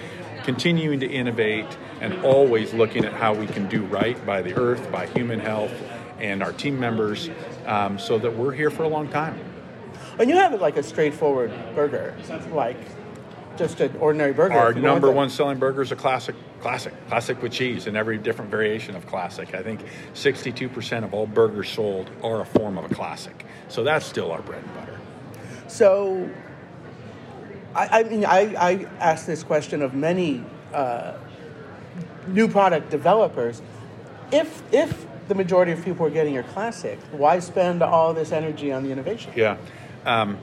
continuing 0.44 1.00
to 1.00 1.06
innovate 1.06 1.66
and 2.00 2.24
always 2.24 2.72
looking 2.72 3.04
at 3.04 3.12
how 3.12 3.34
we 3.34 3.46
can 3.46 3.68
do 3.68 3.84
right 3.86 4.24
by 4.24 4.42
the 4.42 4.54
earth, 4.54 4.90
by 4.92 5.06
human 5.06 5.40
health, 5.40 5.72
and 6.20 6.42
our 6.42 6.52
team 6.52 6.78
members, 6.78 7.30
um, 7.66 7.98
so 7.98 8.18
that 8.18 8.34
we're 8.34 8.52
here 8.52 8.70
for 8.70 8.84
a 8.84 8.88
long 8.88 9.08
time. 9.08 9.38
And 10.18 10.30
you 10.30 10.36
have 10.36 10.52
it 10.54 10.60
like 10.60 10.76
a 10.76 10.82
straightforward 10.82 11.52
burger, 11.74 12.16
like 12.52 12.78
just 13.56 13.80
an 13.80 13.96
ordinary 13.96 14.32
burger. 14.32 14.54
Our 14.54 14.70
if 14.70 14.76
you 14.76 14.82
go 14.82 14.92
number 14.92 15.10
one 15.10 15.30
selling 15.30 15.58
burger 15.58 15.82
is 15.82 15.92
a 15.92 15.96
classic, 15.96 16.36
classic, 16.60 16.94
classic 17.08 17.42
with 17.42 17.52
cheese, 17.52 17.86
and 17.86 17.96
every 17.96 18.18
different 18.18 18.50
variation 18.50 18.94
of 18.94 19.06
classic. 19.06 19.54
I 19.54 19.62
think 19.62 19.84
62% 20.14 21.04
of 21.04 21.12
all 21.12 21.26
burgers 21.26 21.68
sold 21.68 22.10
are 22.22 22.40
a 22.40 22.46
form 22.46 22.78
of 22.78 22.90
a 22.90 22.94
classic. 22.94 23.44
So 23.68 23.82
that's 23.82 24.06
still 24.06 24.30
our 24.30 24.42
bread 24.42 24.62
and 24.62 24.74
butter. 24.74 25.00
So, 25.68 26.30
I, 27.76 28.00
I 28.00 28.02
mean, 28.04 28.24
I, 28.24 28.88
I 29.00 29.14
this 29.26 29.42
question 29.42 29.82
of 29.82 29.94
many 29.94 30.42
uh, 30.72 31.14
new 32.26 32.48
product 32.48 32.90
developers. 32.90 33.60
If 34.32 34.62
if 34.72 35.06
the 35.28 35.34
majority 35.34 35.72
of 35.72 35.84
people 35.84 36.06
are 36.06 36.10
getting 36.10 36.32
your 36.32 36.44
classic, 36.44 36.98
why 37.12 37.38
spend 37.40 37.82
all 37.82 38.14
this 38.14 38.32
energy 38.32 38.72
on 38.72 38.82
the 38.82 38.90
innovation? 38.90 39.32
Yeah. 39.36 39.58
Um, 40.04 40.38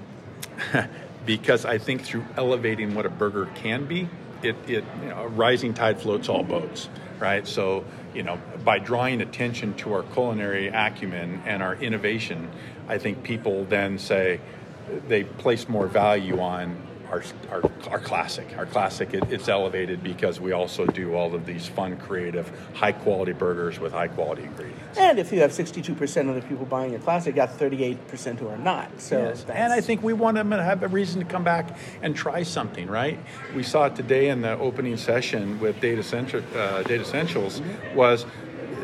because 1.25 1.65
I 1.65 1.77
think 1.77 2.01
through 2.03 2.25
elevating 2.37 2.93
what 2.93 3.05
a 3.05 3.09
burger 3.09 3.49
can 3.55 3.85
be, 3.85 4.09
it, 4.43 4.55
it 4.67 4.83
you 5.01 5.09
know, 5.09 5.23
a 5.23 5.27
rising 5.27 5.73
tide 5.73 6.01
floats 6.01 6.27
all 6.27 6.43
boats, 6.43 6.89
right? 7.19 7.47
So, 7.47 7.85
you 8.13 8.23
know, 8.23 8.39
by 8.65 8.79
drawing 8.79 9.21
attention 9.21 9.73
to 9.75 9.93
our 9.93 10.03
culinary 10.03 10.67
acumen 10.67 11.41
and 11.45 11.63
our 11.63 11.75
innovation, 11.75 12.49
I 12.89 12.97
think 12.97 13.23
people 13.23 13.63
then 13.65 13.97
say 13.97 14.41
they 15.07 15.23
place 15.23 15.69
more 15.69 15.87
value 15.87 16.41
on 16.41 16.75
our, 17.13 17.23
our, 17.52 17.71
our 17.89 17.99
classic. 17.99 18.47
Our 18.58 18.65
classic, 18.65 19.13
it, 19.13 19.23
it's 19.30 19.47
elevated 19.47 20.04
because 20.04 20.39
we 20.39 20.52
also 20.52 20.86
do 20.86 21.13
all 21.13 21.36
of 21.36 21.45
these 21.45 21.67
fun, 21.67 21.97
creative, 21.97 22.52
high 22.73 22.91
quality 22.91 23.34
burgers 23.34 23.80
with 23.80 23.93
high 23.93 24.08
quality 24.08 24.43
ingredients. 24.43 24.97
And 24.97 25.19
if 25.19 25.32
you 25.32 25.39
have 25.41 25.52
62% 25.52 26.30
of 26.30 26.36
the 26.36 26.41
people 26.41 26.65
buying 26.65 26.91
your 26.91 27.02
classic, 27.02 27.36
you 27.36 27.36
got 27.36 27.58
38% 27.58 28.39
who 28.39 28.47
are 28.47 28.58
not. 28.58 28.99
So 28.99 29.19
Yes. 29.19 29.45
And 29.49 29.71
I 29.71 29.82
think 29.82 30.02
we 30.02 30.13
want 30.13 30.36
them 30.36 30.49
to 30.49 30.63
have 30.63 30.82
a 30.82 30.88
reason 30.88 31.19
to 31.19 31.26
come 31.26 31.43
back 31.43 31.78
and 32.02 32.15
try 32.15 32.43
something, 32.43 32.88
right? 32.88 33.19
We 33.56 33.63
saw 33.63 33.86
it 33.86 33.95
today 33.95 34.30
in 34.30 34.41
the 34.41 34.58
opening 34.58 34.97
session 34.97 35.60
with 35.60 35.80
Data, 35.80 36.04
Central, 36.04 36.43
uh, 36.56 36.84
Datassential 36.84 37.43
was 37.93 38.26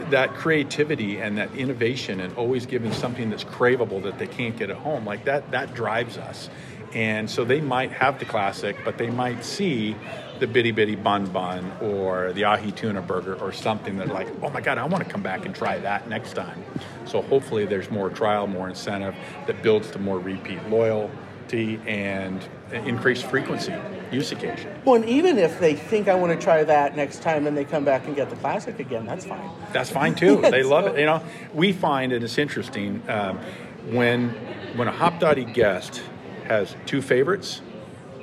that 0.09 0.33
creativity 0.33 1.19
and 1.21 1.37
that 1.37 1.53
innovation 1.55 2.19
and 2.19 2.35
always 2.35 2.65
giving 2.65 2.91
something 2.91 3.29
that's 3.29 3.43
craveable 3.43 4.01
that 4.03 4.17
they 4.17 4.25
can't 4.27 4.57
get 4.57 4.69
at 4.69 4.77
home. 4.77 5.05
Like 5.05 5.25
that, 5.25 5.51
that 5.51 5.73
drives 5.73 6.17
us. 6.17 6.49
And 6.93 7.29
so 7.29 7.43
they 7.45 7.61
might 7.61 7.91
have 7.91 8.19
the 8.19 8.25
classic, 8.25 8.77
but 8.83 8.97
they 8.97 9.09
might 9.09 9.43
see 9.45 9.95
the 10.39 10.47
bitty 10.47 10.71
bitty 10.71 10.95
bun 10.95 11.25
bun 11.27 11.71
or 11.81 12.31
the 12.33 12.45
ahi 12.45 12.71
tuna 12.71 13.01
burger 13.01 13.35
or 13.35 13.51
something 13.51 13.97
that 13.97 14.07
like, 14.07 14.27
oh 14.41 14.49
my 14.49 14.61
God, 14.61 14.77
I 14.77 14.85
want 14.85 15.03
to 15.03 15.09
come 15.09 15.21
back 15.21 15.45
and 15.45 15.53
try 15.53 15.77
that 15.79 16.07
next 16.07 16.33
time. 16.33 16.63
So 17.05 17.21
hopefully 17.21 17.65
there's 17.65 17.91
more 17.91 18.09
trial, 18.09 18.47
more 18.47 18.69
incentive 18.69 19.15
that 19.47 19.61
builds 19.61 19.91
to 19.91 19.99
more 19.99 20.17
repeat 20.17 20.63
loyalty 20.69 21.79
and 21.85 22.41
increased 22.71 23.25
frequency, 23.25 23.73
use 24.11 24.31
occasion. 24.31 24.71
Well, 24.85 24.95
and 24.95 25.05
even 25.05 25.37
if 25.37 25.59
they 25.59 25.73
think 25.75 26.07
I 26.07 26.15
want 26.15 26.31
to 26.39 26.43
try 26.43 26.63
that 26.63 26.95
next 26.95 27.21
time 27.21 27.45
and 27.47 27.57
they 27.57 27.65
come 27.65 27.83
back 27.83 28.05
and 28.07 28.15
get 28.15 28.29
the 28.29 28.35
classic 28.37 28.79
again, 28.79 29.05
that's 29.05 29.25
fine. 29.25 29.49
That's 29.73 29.89
fine 29.89 30.15
too. 30.15 30.41
They 30.49 30.63
love 30.63 30.85
So- 30.85 30.93
it. 30.95 30.99
You 31.01 31.05
know, 31.07 31.21
we 31.53 31.73
find 31.73 32.13
and 32.13 32.23
it's 32.23 32.37
interesting 32.37 33.03
um, 33.09 33.39
when 33.91 34.29
when 34.75 34.87
a 34.87 34.91
Hopdoddy 34.93 35.51
guest 35.53 36.01
has 36.49 36.75
two 36.85 37.01
favorites, 37.01 37.61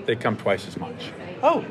they 0.04 0.16
come 0.16 0.36
twice 0.36 0.66
as 0.66 0.76
much. 0.76 1.10
Oh, 1.42 1.64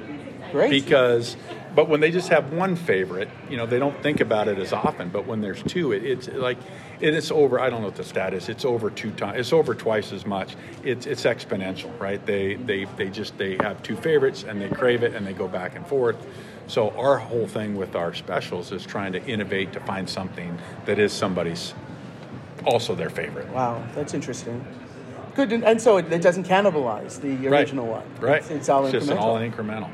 Great. 0.52 0.70
Because, 0.70 1.36
but 1.76 1.90
when 1.90 2.00
they 2.00 2.12
just 2.12 2.30
have 2.30 2.54
one 2.54 2.76
favorite, 2.78 3.30
you 3.50 3.58
know, 3.58 3.66
they 3.66 3.80
don't 3.80 4.02
think 4.02 4.22
about 4.22 4.48
it 4.48 4.58
as 4.58 4.72
often. 4.72 5.10
But 5.10 5.26
when 5.26 5.42
there's 5.42 5.62
two, 5.64 5.92
it, 5.92 6.04
it's 6.06 6.28
like, 6.30 6.58
it 7.02 7.14
is 7.14 7.30
over. 7.30 7.60
I 7.60 7.70
don't 7.70 7.82
know 7.82 7.88
what 7.88 7.98
the 7.98 8.06
stat 8.06 8.34
is. 8.34 8.48
It's 8.48 8.64
over 8.64 8.90
two 8.90 9.12
times. 9.12 9.38
It's 9.38 9.52
over 9.52 9.76
twice 9.76 10.14
as 10.14 10.26
much. 10.26 10.56
It's 10.82 11.06
it's 11.06 11.24
exponential, 11.24 12.00
right? 12.00 12.26
They 12.26 12.56
they 12.56 12.86
they 12.86 13.10
just 13.10 13.38
they 13.38 13.58
have 13.58 13.84
two 13.84 13.98
favorites 13.98 14.46
and 14.48 14.62
they 14.62 14.70
crave 14.70 15.04
it 15.04 15.14
and 15.14 15.28
they 15.28 15.34
go 15.34 15.50
back 15.50 15.76
and 15.76 15.86
forth. 15.86 16.16
So 16.68 16.92
our 16.92 17.18
whole 17.18 17.48
thing 17.48 17.76
with 17.76 17.98
our 17.98 18.14
specials 18.14 18.72
is 18.72 18.86
trying 18.86 19.12
to 19.12 19.24
innovate 19.26 19.74
to 19.74 19.82
find 19.82 20.10
something 20.10 20.58
that 20.86 21.00
is 21.00 21.12
somebody's 21.12 21.74
also 22.64 22.96
their 22.96 23.10
favorite. 23.10 23.50
Wow, 23.50 23.84
that's 23.94 24.14
interesting. 24.14 24.66
Good, 25.36 25.52
and, 25.52 25.64
and 25.66 25.82
so 25.82 25.98
it, 25.98 26.12
it 26.12 26.22
doesn't 26.22 26.46
cannibalize 26.48 27.20
the 27.22 27.36
Right. 27.50 27.60
original 27.62 27.86
one. 27.88 28.04
Right. 28.20 28.38
It's, 28.42 28.50
it's 28.50 28.70
all 28.70 28.86
It's 28.86 28.94
just 28.94 29.10
incremental. 29.10 29.20
all 29.22 29.36
incremental. 29.38 29.90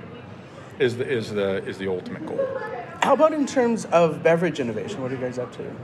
Is 0.80 0.98
the 0.98 1.08
is 1.08 1.32
the 1.32 1.64
is 1.68 1.78
the 1.78 1.88
ultimate 1.88 2.26
goal. 2.26 2.40
How 3.02 3.14
about 3.14 3.34
in 3.34 3.48
terms 3.48 3.86
of 3.86 4.22
beverage 4.22 4.60
innovation? 4.60 5.02
What 5.02 5.12
are 5.12 5.16
you 5.16 5.22
guys 5.22 5.40
up 5.40 5.52
to? 5.54 5.76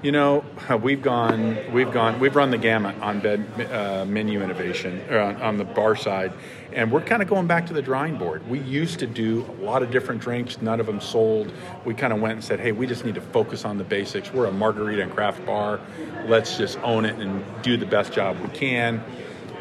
You 0.00 0.12
know, 0.12 0.44
we've 0.82 1.02
gone, 1.02 1.58
we've 1.72 1.92
gone, 1.92 2.18
we've 2.18 2.34
run 2.34 2.50
the 2.50 2.58
gamut 2.58 2.98
on 3.02 3.20
bed 3.20 3.46
uh, 3.70 4.06
menu 4.06 4.42
innovation 4.42 5.02
or 5.10 5.18
on, 5.18 5.36
on 5.42 5.58
the 5.58 5.64
bar 5.64 5.94
side, 5.94 6.32
and 6.72 6.90
we're 6.90 7.02
kind 7.02 7.20
of 7.20 7.28
going 7.28 7.46
back 7.46 7.66
to 7.66 7.74
the 7.74 7.82
drawing 7.82 8.16
board. 8.16 8.46
We 8.48 8.60
used 8.60 8.98
to 9.00 9.06
do 9.06 9.46
a 9.60 9.62
lot 9.62 9.82
of 9.82 9.90
different 9.90 10.22
drinks, 10.22 10.60
none 10.62 10.80
of 10.80 10.86
them 10.86 11.00
sold. 11.02 11.52
We 11.84 11.94
kind 11.94 12.14
of 12.14 12.20
went 12.20 12.34
and 12.34 12.44
said, 12.44 12.60
hey, 12.60 12.72
we 12.72 12.86
just 12.86 13.04
need 13.04 13.14
to 13.16 13.20
focus 13.20 13.66
on 13.66 13.76
the 13.76 13.84
basics. 13.84 14.32
We're 14.32 14.46
a 14.46 14.52
margarita 14.52 15.02
and 15.02 15.12
craft 15.12 15.44
bar. 15.44 15.80
Let's 16.26 16.56
just 16.56 16.78
own 16.78 17.04
it 17.04 17.16
and 17.16 17.44
do 17.62 17.76
the 17.76 17.86
best 17.86 18.12
job 18.12 18.38
we 18.40 18.48
can. 18.48 19.04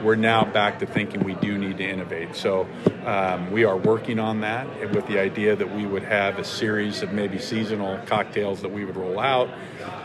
We're 0.04 0.16
now 0.16 0.44
back 0.44 0.80
to 0.80 0.86
thinking 0.86 1.24
we 1.24 1.36
do 1.36 1.58
need 1.58 1.78
to 1.78 1.90
innovate. 1.90 2.36
So 2.36 2.68
um, 3.06 3.52
we 3.52 3.64
are 3.64 3.78
working 3.78 4.20
on 4.20 4.42
that 4.42 4.68
with 4.92 5.08
the 5.08 5.18
idea 5.18 5.56
that 5.56 5.74
we 5.74 5.86
would 5.86 6.04
have 6.04 6.38
a 6.40 6.44
series 6.44 7.02
of 7.02 7.14
maybe 7.14 7.40
seasonal 7.40 7.98
cocktails 8.06 8.62
that 8.64 8.70
we 8.70 8.84
would 8.84 8.98
roll 8.98 9.20
out 9.20 9.50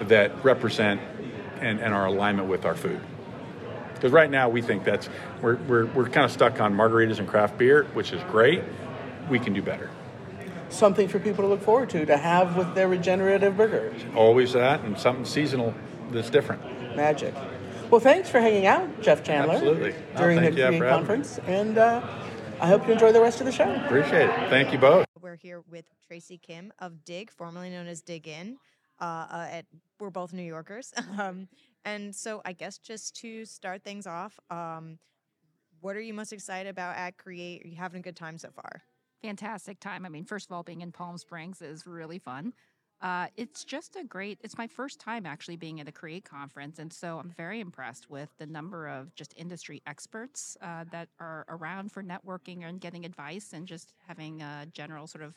that 0.03 0.45
represent 0.45 1.01
and, 1.61 1.81
and 1.81 1.93
are 1.93 2.07
alignment 2.07 2.49
with 2.49 2.65
our 2.65 2.77
food. 2.77 3.01
Because 3.95 4.13
right 4.13 4.31
now 4.31 4.49
we 4.49 4.63
think 4.63 4.85
that's 4.85 5.09
we're, 5.43 5.57
we're, 5.57 5.87
we're 5.87 6.09
kind 6.09 6.25
of 6.25 6.31
stuck 6.31 6.61
on 6.61 6.75
margaritas 6.75 7.19
and 7.19 7.27
craft 7.27 7.59
beer, 7.59 7.83
which 7.95 8.13
is 8.13 8.23
great. 8.31 8.63
We 9.29 9.41
can 9.41 9.53
do 9.53 9.63
better. 9.63 9.91
Something 10.69 11.09
for 11.09 11.19
people 11.19 11.43
to 11.43 11.49
look 11.49 11.63
forward 11.63 11.91
to, 11.91 12.07
to 12.07 12.17
have 12.17 12.57
with 12.57 12.77
their 12.77 12.87
regenerative 12.87 13.57
burger. 13.57 13.93
Always 14.15 14.53
that, 14.53 14.83
and 14.83 14.97
something 14.97 15.25
seasonal 15.25 15.75
that's 16.13 16.31
different. 16.31 16.63
Magic. 16.95 17.35
Well, 17.91 18.01
thanks 18.01 18.29
for 18.29 18.39
hanging 18.39 18.67
out, 18.67 19.01
Jeff 19.01 19.25
Chandler. 19.25 19.55
Absolutely. 19.55 19.95
No, 20.15 20.21
During 20.21 20.39
thank 20.41 20.55
the 20.55 20.61
you 20.61 20.67
Korean 20.67 20.81
for 20.81 20.87
having 20.87 21.01
me. 21.01 21.07
conference. 21.07 21.41
And 21.47 21.79
uh, 21.79 22.07
I 22.61 22.67
hope 22.67 22.87
you 22.87 22.93
enjoy 22.93 23.13
the 23.13 23.21
rest 23.21 23.41
of 23.41 23.47
the 23.47 23.53
show. 23.53 23.73
Appreciate 23.87 24.29
it. 24.29 24.51
Thank 24.51 24.73
you 24.73 24.79
both. 24.79 25.07
We're 25.19 25.37
here 25.37 25.63
with 25.71 25.87
Tracy 26.07 26.37
Kim 26.37 26.71
of 26.81 27.03
Dig, 27.07 27.31
formerly 27.31 27.71
known 27.71 27.87
as 27.87 28.03
Dig 28.03 28.29
Inn. 28.29 28.59
Uh, 29.01 29.05
uh, 29.31 29.49
at, 29.51 29.67
we're 29.99 30.11
both 30.11 30.35
New 30.35 30.43
Yorkers. 30.43 30.93
um, 31.19 31.49
and 31.87 32.15
so 32.15 32.43
I 32.45 32.53
guess 32.53 32.77
just 32.77 33.17
to 33.23 33.47
start 33.47 33.85
things 33.85 34.07
off, 34.07 34.39
um, 34.51 34.99
what 35.81 35.97
are 35.97 36.01
you 36.01 36.13
most 36.13 36.35
excited 36.35 36.69
about 36.69 36.95
at 36.97 37.17
Create? 37.17 37.65
Are 37.65 37.69
you 37.69 37.77
having 37.77 38.01
a 38.01 38.03
good 38.03 38.17
time 38.17 38.37
so 38.37 38.51
far? 38.51 38.83
fantastic 39.23 39.81
time. 39.81 40.07
I 40.07 40.09
mean, 40.09 40.25
first 40.25 40.47
of 40.47 40.53
all, 40.53 40.63
being 40.63 40.81
in 40.81 40.93
Palm 40.93 41.19
Springs 41.19 41.61
is 41.61 41.87
really 41.87 42.19
fun. 42.19 42.53
Uh, 43.01 43.29
it's 43.37 43.65
just 43.65 43.95
a 43.95 44.03
great. 44.03 44.39
It's 44.43 44.59
my 44.59 44.67
first 44.67 44.99
time 44.99 45.25
actually 45.25 45.57
being 45.57 45.81
at 45.81 45.87
a 45.87 45.93
Create 45.93 46.25
conference, 46.25 46.81
and 46.81 46.93
so 46.93 47.19
I'm 47.19 47.31
very 47.31 47.61
impressed 47.61 48.11
with 48.11 48.29
the 48.39 48.47
number 48.47 48.89
of 48.89 49.15
just 49.15 49.33
industry 49.37 49.81
experts 49.87 50.57
uh, 50.61 50.85
that 50.91 51.09
are 51.21 51.45
around 51.49 51.93
for 51.93 52.03
networking 52.03 52.65
and 52.65 52.81
getting 52.81 53.05
advice, 53.05 53.53
and 53.53 53.69
just 53.69 53.95
having 54.09 54.43
a 54.43 54.67
general 54.73 55.07
sort 55.07 55.23
of, 55.23 55.35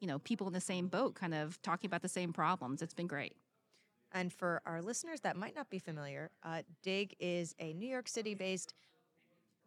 you 0.00 0.06
know, 0.06 0.20
people 0.20 0.46
in 0.46 0.52
the 0.52 0.60
same 0.60 0.86
boat, 0.86 1.16
kind 1.16 1.34
of 1.34 1.60
talking 1.62 1.88
about 1.88 2.02
the 2.02 2.08
same 2.08 2.32
problems. 2.32 2.82
It's 2.82 2.94
been 2.94 3.08
great. 3.08 3.34
And 4.12 4.32
for 4.32 4.62
our 4.64 4.80
listeners 4.80 5.20
that 5.22 5.36
might 5.36 5.56
not 5.56 5.70
be 5.70 5.78
familiar, 5.78 6.30
uh, 6.44 6.62
Dig 6.82 7.16
is 7.18 7.54
a 7.58 7.72
New 7.72 7.88
York 7.88 8.08
City 8.08 8.34
based, 8.34 8.74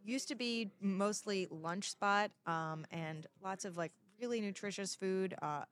used 0.05 0.29
to 0.29 0.35
be 0.35 0.69
mostly 0.81 1.47
lunch 1.49 1.91
spot 1.91 2.31
um, 2.45 2.85
and 2.91 3.27
lots 3.43 3.65
of 3.65 3.75
like 3.77 3.91
really 4.21 4.39
nutritious 4.41 4.95
food, 4.95 5.35
uh, 5.41 5.63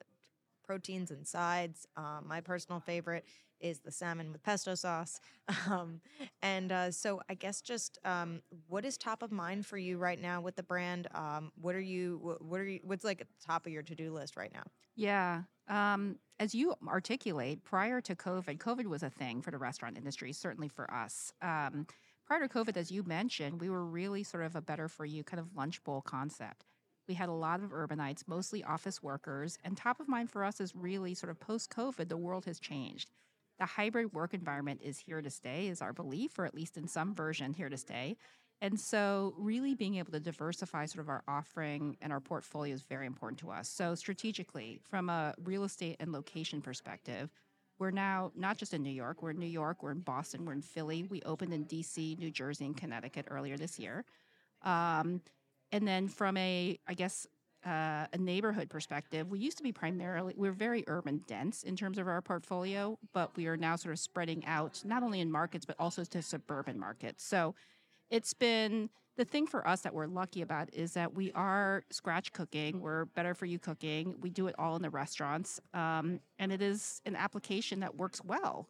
proteins 0.72 1.12
and 1.12 1.28
sides. 1.28 1.86
Um, 1.98 2.24
my 2.26 2.40
personal 2.40 2.80
favorite 2.80 3.26
is 3.60 3.80
the 3.80 3.92
salmon 3.92 4.32
with 4.32 4.42
pesto 4.42 4.74
sauce. 4.74 5.20
Um, 5.70 6.00
and 6.42 6.72
uh, 6.72 6.92
so 6.92 7.20
I 7.30 7.34
guess 7.34 7.62
just 7.62 8.00
um, 8.06 8.42
what 8.68 8.86
is 8.86 8.98
top 8.98 9.22
of 9.22 9.34
mind 9.34 9.66
for 9.66 9.78
you 9.78 9.98
right 9.98 10.20
now 10.20 10.40
with 10.40 10.56
the 10.56 10.64
brand? 10.64 11.08
Um, 11.14 11.52
what 11.60 11.76
are 11.76 11.82
you, 11.82 12.18
wh- 12.20 12.42
what 12.50 12.62
are 12.62 12.66
you, 12.66 12.80
what's 12.84 13.04
like 13.04 13.20
at 13.20 13.28
the 13.28 13.46
top 13.46 13.66
of 13.66 13.74
your 13.74 13.84
to 13.84 13.94
do 13.94 14.14
list 14.14 14.38
right 14.38 14.52
now? 14.54 14.64
Yeah. 14.96 15.42
Um, 15.68 16.20
as 16.40 16.56
you 16.56 16.74
articulate, 16.88 17.66
prior 17.66 18.00
to 18.00 18.16
COVID, 18.16 18.60
COVID 18.60 18.86
was 18.86 19.04
a 19.04 19.10
thing 19.10 19.42
for 19.42 19.52
the 19.52 19.58
restaurant 19.58 19.98
industry, 19.98 20.32
certainly 20.32 20.70
for 20.70 20.92
us. 20.92 21.34
Um, 21.42 21.86
prior 22.26 22.48
to 22.48 22.48
COVID, 22.48 22.78
as 22.78 22.92
you 22.92 23.04
mentioned, 23.04 23.60
we 23.60 23.70
were 23.70 23.86
really 23.86 24.24
sort 24.24 24.46
of 24.46 24.56
a 24.56 24.62
better 24.62 24.88
for 24.88 25.06
you 25.06 25.26
kind 25.26 25.42
of 25.42 25.54
lunch 25.54 25.84
bowl 25.84 26.02
concept. 26.02 26.66
We 27.08 27.14
had 27.16 27.30
a 27.30 27.34
lot 27.34 27.64
of 27.64 27.72
urbanites, 27.72 28.28
mostly 28.28 28.64
office 28.64 29.02
workers, 29.02 29.58
and 29.64 29.76
top 29.76 30.00
of 30.00 30.08
mind 30.08 30.30
for 30.30 30.44
us 30.44 30.62
is 30.62 30.76
really 30.76 31.14
sort 31.14 31.30
of 31.32 31.40
post 31.40 31.70
COVID, 31.70 32.08
the 32.08 32.18
world 32.18 32.46
has 32.46 32.60
changed. 32.60 33.12
The 33.60 33.66
hybrid 33.66 34.14
work 34.14 34.34
environment 34.34 34.82
is 34.84 34.98
here 34.98 35.22
to 35.22 35.30
stay, 35.30 35.68
is 35.68 35.82
our 35.82 35.94
belief, 35.94 36.40
or 36.40 36.46
at 36.46 36.56
least 36.56 36.78
in 36.78 36.88
some 36.88 37.14
version 37.14 37.54
here 37.54 37.70
to 37.70 37.78
stay. 37.78 38.18
And 38.62 38.80
so, 38.80 39.34
really 39.38 39.74
being 39.74 39.96
able 39.96 40.12
to 40.12 40.20
diversify 40.20 40.86
sort 40.86 41.02
of 41.02 41.10
our 41.10 41.24
offering 41.28 41.98
and 42.02 42.14
our 42.14 42.20
portfolio 42.20 42.76
is 42.76 42.84
very 42.84 43.08
important 43.08 43.40
to 43.40 43.50
us. 43.50 43.68
So, 43.68 43.96
strategically, 43.96 44.80
from 44.88 45.10
a 45.10 45.34
real 45.44 45.64
estate 45.64 45.98
and 46.00 46.12
location 46.12 46.62
perspective, 46.62 47.32
we're 47.80 47.90
now 47.90 48.32
not 48.36 48.58
just 48.58 48.76
in 48.76 48.84
New 48.84 48.92
York, 48.92 49.24
we're 49.24 49.32
in 49.32 49.40
New 49.40 49.48
York, 49.48 49.82
we're 49.82 49.92
in 49.92 50.02
Boston, 50.02 50.46
we're 50.46 50.54
in 50.54 50.62
Philly. 50.62 51.02
We 51.04 51.24
opened 51.24 51.52
in 51.52 51.66
DC, 51.66 52.20
New 52.20 52.30
Jersey, 52.30 52.66
and 52.66 52.78
Connecticut 52.78 53.26
earlier 53.32 53.58
this 53.58 53.80
year. 53.80 54.06
Um, 54.62 55.22
and 55.72 55.88
then 55.88 56.08
from 56.08 56.38
a, 56.38 56.80
I 56.88 56.94
guess, 56.94 57.28
uh, 57.66 58.08
a 58.12 58.18
neighborhood 58.18 58.70
perspective, 58.70 59.30
we 59.30 59.40
used 59.40 59.58
to 59.58 59.64
be 59.64 59.72
primarily, 59.72 60.34
we're 60.36 60.52
very 60.52 60.84
urban 60.88 61.22
dense 61.28 61.64
in 61.64 61.76
terms 61.76 61.98
of 61.98 62.08
our 62.08 62.22
portfolio, 62.22 62.98
but 63.14 63.36
we 63.36 63.46
are 63.48 63.58
now 63.58 63.76
sort 63.76 63.94
of 63.94 64.00
spreading 64.00 64.44
out 64.46 64.82
not 64.84 65.04
only 65.04 65.20
in 65.20 65.32
markets, 65.32 65.66
but 65.66 65.76
also 65.80 66.04
to 66.04 66.22
suburban 66.22 66.80
markets. 66.80 67.24
So 67.24 67.54
it's 68.10 68.34
been 68.34 68.90
the 69.18 69.26
thing 69.26 69.46
for 69.46 69.68
us 69.68 69.82
that 69.82 69.94
we're 69.94 70.08
lucky 70.08 70.42
about 70.42 70.74
is 70.74 70.94
that 70.94 71.14
we 71.14 71.32
are 71.34 71.84
scratch 71.92 72.32
cooking. 72.34 72.80
We're 72.82 73.06
better 73.06 73.36
for 73.36 73.46
you 73.46 73.60
cooking. 73.60 74.16
We 74.22 74.30
do 74.30 74.48
it 74.48 74.56
all 74.58 74.76
in 74.76 74.82
the 74.82 74.90
restaurants. 74.90 75.60
Um, 75.74 76.20
and 76.40 76.52
it 76.52 76.62
is 76.62 77.02
an 77.06 77.16
application 77.16 77.82
that 77.82 77.96
works 77.96 78.24
well 78.24 78.68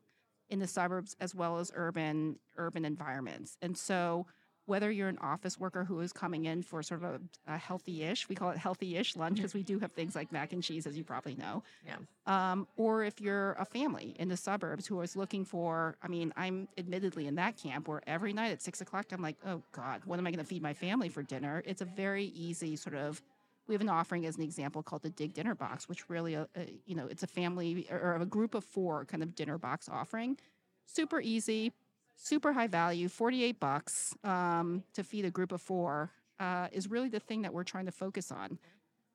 in 0.49 0.59
the 0.59 0.67
suburbs 0.67 1.15
as 1.21 1.33
well 1.33 1.59
as 1.59 1.71
urban 1.75 2.37
urban 2.57 2.83
environments. 2.83 3.55
And 3.61 3.77
so 3.77 4.25
whether 4.71 4.89
you're 4.89 5.09
an 5.09 5.17
office 5.17 5.59
worker 5.59 5.83
who 5.83 5.99
is 5.99 6.13
coming 6.13 6.45
in 6.45 6.63
for 6.63 6.81
sort 6.81 7.03
of 7.03 7.09
a, 7.15 7.53
a 7.55 7.57
healthy-ish, 7.57 8.29
we 8.29 8.35
call 8.35 8.51
it 8.51 8.57
healthy-ish 8.57 9.17
lunch 9.17 9.35
because 9.35 9.53
we 9.53 9.63
do 9.63 9.77
have 9.79 9.91
things 9.91 10.15
like 10.15 10.31
mac 10.31 10.53
and 10.53 10.63
cheese, 10.63 10.87
as 10.87 10.97
you 10.97 11.03
probably 11.03 11.35
know. 11.35 11.61
Yeah. 11.85 11.97
Um, 12.25 12.65
or 12.77 13.03
if 13.03 13.19
you're 13.19 13.51
a 13.59 13.65
family 13.65 14.15
in 14.17 14.29
the 14.29 14.37
suburbs 14.37 14.87
who 14.87 15.01
is 15.01 15.17
looking 15.17 15.43
for, 15.43 15.97
I 16.01 16.07
mean, 16.07 16.31
I'm 16.37 16.69
admittedly 16.77 17.27
in 17.27 17.35
that 17.35 17.57
camp 17.57 17.89
where 17.89 18.01
every 18.07 18.31
night 18.31 18.53
at 18.53 18.61
six 18.61 18.79
o'clock, 18.79 19.07
I'm 19.11 19.21
like, 19.21 19.35
oh 19.45 19.61
God, 19.73 20.03
what 20.05 20.17
am 20.19 20.25
I 20.25 20.31
going 20.31 20.39
to 20.39 20.45
feed 20.45 20.61
my 20.61 20.73
family 20.73 21.09
for 21.09 21.21
dinner? 21.21 21.61
It's 21.65 21.81
a 21.81 21.85
very 21.85 22.27
easy 22.27 22.77
sort 22.77 22.95
of. 22.95 23.21
We 23.67 23.75
have 23.75 23.81
an 23.81 23.89
offering 23.89 24.25
as 24.25 24.37
an 24.37 24.43
example 24.43 24.83
called 24.83 25.01
the 25.01 25.09
Dig 25.09 25.33
Dinner 25.33 25.53
Box, 25.53 25.89
which 25.89 26.09
really, 26.09 26.37
uh, 26.37 26.45
uh, 26.55 26.61
you 26.85 26.95
know, 26.95 27.07
it's 27.07 27.23
a 27.23 27.27
family 27.27 27.87
or 27.91 28.15
a 28.15 28.25
group 28.25 28.55
of 28.55 28.63
four 28.63 29.03
kind 29.03 29.21
of 29.21 29.35
dinner 29.35 29.57
box 29.57 29.89
offering. 29.89 30.37
Super 30.85 31.19
easy, 31.19 31.73
super 32.15 32.53
high 32.53 32.67
value, 32.67 33.07
48 33.09 33.59
bucks 33.59 34.15
um, 34.23 34.83
to 34.93 35.03
feed 35.03 35.25
a 35.25 35.31
group 35.31 35.51
of 35.51 35.61
four 35.61 36.11
uh, 36.39 36.67
is 36.71 36.89
really 36.89 37.09
the 37.09 37.19
thing 37.19 37.41
that 37.43 37.53
we're 37.53 37.63
trying 37.63 37.85
to 37.85 37.91
focus 37.91 38.31
on. 38.31 38.59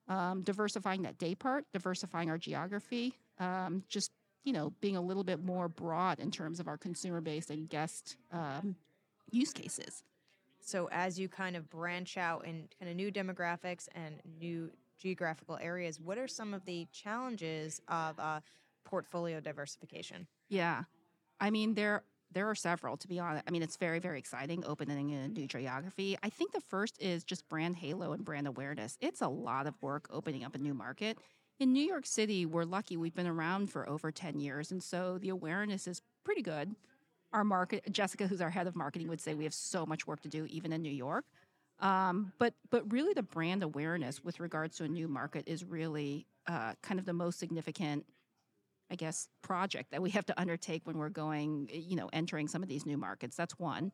Um, 0.08 0.42
diversifying 0.42 1.02
that 1.02 1.18
day 1.18 1.34
part, 1.34 1.64
diversifying 1.72 2.30
our 2.30 2.38
geography, 2.38 3.14
um, 3.40 3.82
just 3.88 4.12
you 4.46 4.52
know, 4.52 4.72
being 4.80 4.96
a 4.96 5.00
little 5.00 5.24
bit 5.24 5.44
more 5.44 5.68
broad 5.68 6.20
in 6.20 6.30
terms 6.30 6.60
of 6.60 6.68
our 6.68 6.78
consumer 6.78 7.20
base 7.20 7.50
and 7.50 7.68
guest 7.68 8.16
um, 8.30 8.76
use 9.32 9.52
cases. 9.52 10.04
So 10.60 10.88
as 10.92 11.18
you 11.18 11.28
kind 11.28 11.56
of 11.56 11.68
branch 11.68 12.16
out 12.16 12.44
in 12.44 12.68
kind 12.78 12.88
of 12.88 12.96
new 12.96 13.10
demographics 13.10 13.88
and 13.94 14.14
new 14.40 14.70
geographical 14.98 15.58
areas, 15.60 16.00
what 16.00 16.16
are 16.16 16.28
some 16.28 16.54
of 16.54 16.64
the 16.64 16.86
challenges 16.92 17.82
of 17.88 18.18
uh, 18.20 18.40
portfolio 18.84 19.40
diversification? 19.40 20.28
Yeah, 20.48 20.84
I 21.40 21.50
mean 21.50 21.74
there 21.74 22.04
there 22.36 22.50
are 22.50 22.54
several 22.54 22.98
to 22.98 23.08
be 23.08 23.18
honest. 23.18 23.44
I 23.48 23.50
mean 23.50 23.62
it's 23.62 23.78
very 23.78 23.98
very 23.98 24.18
exciting 24.18 24.62
opening 24.66 25.08
in 25.08 25.20
a 25.20 25.28
new 25.28 25.46
geography. 25.46 26.18
I 26.22 26.28
think 26.28 26.52
the 26.52 26.60
first 26.60 27.00
is 27.00 27.24
just 27.24 27.48
brand 27.48 27.76
halo 27.76 28.12
and 28.12 28.22
brand 28.22 28.46
awareness. 28.46 28.98
It's 29.00 29.22
a 29.22 29.28
lot 29.28 29.66
of 29.66 29.74
work 29.80 30.06
opening 30.10 30.44
up 30.44 30.54
a 30.54 30.58
new 30.58 30.74
market. 30.74 31.16
In 31.58 31.72
New 31.72 31.82
York 31.82 32.04
City, 32.04 32.44
we're 32.44 32.64
lucky 32.64 32.98
we've 32.98 33.14
been 33.14 33.26
around 33.26 33.70
for 33.70 33.88
over 33.88 34.12
10 34.12 34.38
years 34.38 34.70
and 34.70 34.82
so 34.82 35.16
the 35.16 35.30
awareness 35.30 35.86
is 35.86 36.02
pretty 36.24 36.42
good. 36.42 36.76
Our 37.32 37.42
market 37.42 37.90
Jessica 37.90 38.26
who's 38.26 38.42
our 38.42 38.50
head 38.50 38.66
of 38.66 38.76
marketing 38.76 39.08
would 39.08 39.22
say 39.22 39.32
we 39.32 39.44
have 39.44 39.54
so 39.54 39.86
much 39.86 40.06
work 40.06 40.20
to 40.20 40.28
do 40.28 40.44
even 40.50 40.74
in 40.74 40.82
New 40.82 40.90
York. 40.90 41.24
Um, 41.80 42.32
but 42.38 42.52
but 42.70 42.90
really, 42.92 43.14
the 43.14 43.22
brand 43.22 43.62
awareness 43.62 44.22
with 44.22 44.40
regards 44.40 44.76
to 44.76 44.84
a 44.84 44.88
new 44.88 45.08
market 45.08 45.44
is 45.46 45.64
really 45.64 46.26
uh, 46.46 46.72
kind 46.82 46.98
of 46.98 47.06
the 47.06 47.12
most 47.12 47.38
significant, 47.38 48.06
I 48.90 48.94
guess, 48.94 49.28
project 49.42 49.90
that 49.90 50.02
we 50.02 50.10
have 50.10 50.26
to 50.26 50.40
undertake 50.40 50.86
when 50.86 50.98
we're 50.98 51.08
going, 51.08 51.68
you 51.72 51.96
know, 51.96 52.08
entering 52.12 52.48
some 52.48 52.62
of 52.62 52.68
these 52.68 52.86
new 52.86 52.96
markets. 52.96 53.36
That's 53.36 53.58
one. 53.58 53.92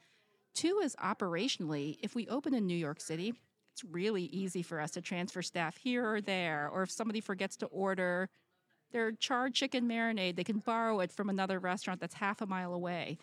Two 0.55 0.81
is 0.83 0.95
operationally, 0.97 1.97
if 2.03 2.15
we 2.15 2.29
open 2.29 2.53
in 2.53 2.67
New 2.67 2.77
York 2.77 3.01
City, 3.01 3.33
it's 3.73 3.85
really 3.85 4.25
easy 4.25 4.63
for 4.63 4.81
us 4.81 4.91
to 4.93 5.01
transfer 5.01 5.41
staff 5.41 5.79
here 5.79 6.07
or 6.07 6.21
there, 6.21 6.69
or 6.71 6.83
if 6.83 6.91
somebody 6.91 7.21
forgets 7.21 7.57
to 7.57 7.67
order 7.67 8.29
their 8.93 9.13
charred 9.13 9.55
chicken 9.55 9.89
marinade, 9.89 10.37
they 10.37 10.45
can 10.45 10.59
borrow 10.59 11.01
it 11.01 11.11
from 11.11 11.31
another 11.31 11.59
restaurant 11.59 12.01
that's 12.01 12.15
half 12.15 12.43
a 12.43 12.47
mile 12.47 12.75
away. 12.75 13.17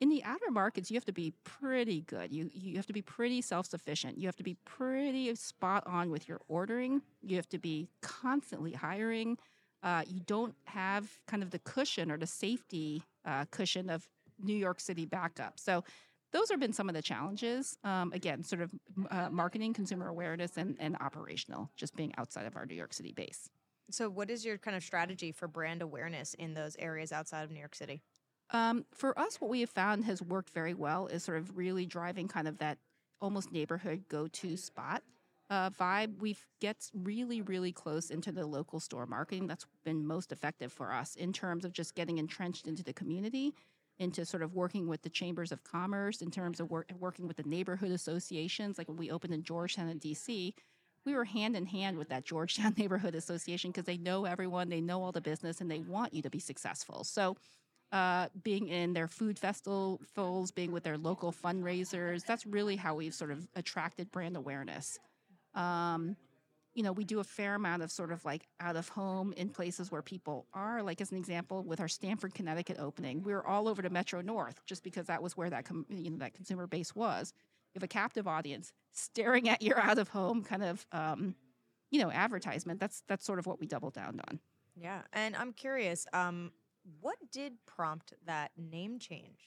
In 0.00 0.08
the 0.08 0.24
outer 0.24 0.50
markets, 0.50 0.90
you 0.90 0.96
have 0.96 1.04
to 1.04 1.12
be 1.12 1.34
pretty 1.44 2.00
good. 2.00 2.32
You 2.32 2.50
you 2.52 2.76
have 2.76 2.86
to 2.86 2.92
be 2.92 3.02
pretty 3.02 3.42
self-sufficient. 3.42 4.18
You 4.18 4.26
have 4.26 4.36
to 4.36 4.42
be 4.42 4.56
pretty 4.64 5.32
spot 5.36 5.86
on 5.86 6.10
with 6.10 6.26
your 6.26 6.40
ordering. 6.48 7.02
You 7.22 7.36
have 7.36 7.48
to 7.50 7.58
be 7.58 7.90
constantly 8.00 8.72
hiring. 8.72 9.36
Uh, 9.82 10.02
you 10.06 10.20
don't 10.26 10.54
have 10.64 11.08
kind 11.26 11.42
of 11.42 11.50
the 11.50 11.58
cushion 11.60 12.10
or 12.10 12.18
the 12.18 12.26
safety 12.26 13.02
uh, 13.24 13.44
cushion 13.50 13.88
of 13.88 14.08
New 14.42 14.54
York 14.54 14.80
City 14.80 15.06
backup. 15.06 15.58
So 15.58 15.84
those 16.32 16.50
have 16.50 16.60
been 16.60 16.72
some 16.72 16.88
of 16.88 16.94
the 16.94 17.02
challenges. 17.02 17.76
Um, 17.82 18.12
again, 18.12 18.42
sort 18.42 18.62
of 18.62 18.70
uh, 19.10 19.30
marketing, 19.30 19.74
consumer 19.74 20.08
awareness, 20.08 20.56
and, 20.56 20.76
and 20.78 20.96
operational, 21.00 21.70
just 21.76 21.96
being 21.96 22.12
outside 22.18 22.46
of 22.46 22.56
our 22.56 22.66
New 22.66 22.74
York 22.74 22.92
City 22.92 23.12
base. 23.12 23.48
So, 23.90 24.08
what 24.08 24.30
is 24.30 24.44
your 24.44 24.56
kind 24.56 24.76
of 24.76 24.84
strategy 24.84 25.32
for 25.32 25.48
brand 25.48 25.82
awareness 25.82 26.34
in 26.34 26.54
those 26.54 26.76
areas 26.78 27.10
outside 27.10 27.42
of 27.42 27.50
New 27.50 27.58
York 27.58 27.74
City? 27.74 28.02
Um, 28.52 28.84
for 28.94 29.18
us, 29.18 29.40
what 29.40 29.50
we 29.50 29.60
have 29.60 29.70
found 29.70 30.04
has 30.04 30.22
worked 30.22 30.50
very 30.50 30.74
well 30.74 31.06
is 31.08 31.24
sort 31.24 31.38
of 31.38 31.56
really 31.56 31.86
driving 31.86 32.28
kind 32.28 32.46
of 32.46 32.58
that 32.58 32.78
almost 33.20 33.52
neighborhood 33.52 34.04
go 34.08 34.28
to 34.28 34.56
spot 34.56 35.02
uh, 35.50 35.70
vibe. 35.70 36.20
We 36.20 36.36
get 36.60 36.88
really, 36.94 37.42
really 37.42 37.72
close 37.72 38.10
into 38.10 38.32
the 38.32 38.46
local 38.46 38.80
store 38.80 39.06
marketing. 39.06 39.46
That's 39.46 39.66
been 39.84 40.06
most 40.06 40.32
effective 40.32 40.72
for 40.72 40.92
us 40.92 41.16
in 41.16 41.32
terms 41.32 41.64
of 41.64 41.72
just 41.72 41.94
getting 41.94 42.18
entrenched 42.18 42.66
into 42.66 42.82
the 42.82 42.92
community 42.92 43.54
into 44.00 44.24
sort 44.24 44.42
of 44.42 44.54
working 44.54 44.88
with 44.88 45.02
the 45.02 45.10
chambers 45.10 45.52
of 45.52 45.62
commerce 45.62 46.22
in 46.22 46.30
terms 46.30 46.58
of 46.58 46.70
work, 46.70 46.90
working 46.98 47.28
with 47.28 47.36
the 47.36 47.42
neighborhood 47.44 47.92
associations. 47.92 48.78
Like 48.78 48.88
when 48.88 48.96
we 48.96 49.10
opened 49.10 49.34
in 49.34 49.42
Georgetown 49.42 49.88
and 49.88 50.00
DC, 50.00 50.54
we 51.04 51.14
were 51.14 51.26
hand 51.26 51.54
in 51.54 51.66
hand 51.66 51.98
with 51.98 52.08
that 52.08 52.24
Georgetown 52.24 52.74
Neighborhood 52.78 53.14
Association 53.14 53.70
because 53.70 53.84
they 53.84 53.98
know 53.98 54.24
everyone, 54.24 54.70
they 54.70 54.80
know 54.80 55.02
all 55.02 55.12
the 55.12 55.20
business, 55.20 55.60
and 55.60 55.70
they 55.70 55.80
want 55.80 56.14
you 56.14 56.22
to 56.22 56.30
be 56.30 56.40
successful. 56.40 57.04
So, 57.04 57.36
uh, 57.92 58.28
being 58.42 58.68
in 58.68 58.92
their 58.92 59.08
food 59.08 59.38
festivals, 59.38 60.50
being 60.52 60.70
with 60.72 60.84
their 60.84 60.96
local 60.96 61.32
fundraisers, 61.32 62.24
that's 62.24 62.46
really 62.46 62.76
how 62.76 62.94
we've 62.94 63.14
sort 63.14 63.32
of 63.32 63.48
attracted 63.56 64.10
brand 64.12 64.36
awareness. 64.36 64.98
Um, 65.54 66.16
you 66.74 66.84
know, 66.84 66.92
we 66.92 67.04
do 67.04 67.18
a 67.18 67.24
fair 67.24 67.56
amount 67.56 67.82
of 67.82 67.90
sort 67.90 68.12
of 68.12 68.24
like 68.24 68.46
out 68.60 68.76
of 68.76 68.88
home 68.88 69.32
in 69.32 69.48
places 69.48 69.90
where 69.90 70.02
people 70.02 70.46
are. 70.54 70.82
Like 70.82 71.00
as 71.00 71.10
an 71.10 71.18
example, 71.18 71.62
with 71.64 71.80
our 71.80 71.88
Stamford, 71.88 72.34
Connecticut 72.34 72.78
opening, 72.78 73.22
we 73.22 73.32
were 73.32 73.46
all 73.46 73.68
over 73.68 73.82
to 73.82 73.90
Metro 73.90 74.20
North 74.20 74.64
just 74.66 74.84
because 74.84 75.06
that 75.06 75.22
was 75.22 75.36
where 75.36 75.50
that 75.50 75.64
com- 75.64 75.86
you 75.88 76.10
know 76.10 76.18
that 76.18 76.34
consumer 76.34 76.66
base 76.66 76.94
was. 76.94 77.32
You 77.74 77.78
have 77.78 77.82
a 77.84 77.88
captive 77.88 78.26
audience 78.26 78.72
staring 78.92 79.48
at 79.48 79.62
your 79.62 79.78
out 79.80 79.98
of 79.98 80.08
home 80.08 80.42
kind 80.44 80.62
of 80.62 80.86
um, 80.92 81.34
you 81.90 82.00
know 82.00 82.10
advertisement. 82.10 82.78
That's 82.78 83.02
that's 83.08 83.24
sort 83.24 83.38
of 83.38 83.46
what 83.46 83.60
we 83.60 83.66
doubled 83.66 83.94
down 83.94 84.20
on. 84.28 84.38
Yeah, 84.76 85.02
and 85.12 85.34
I'm 85.36 85.52
curious, 85.52 86.06
um, 86.12 86.52
what 87.00 87.16
did 87.32 87.54
prompt 87.66 88.14
that 88.26 88.52
name 88.56 88.98
change 88.98 89.40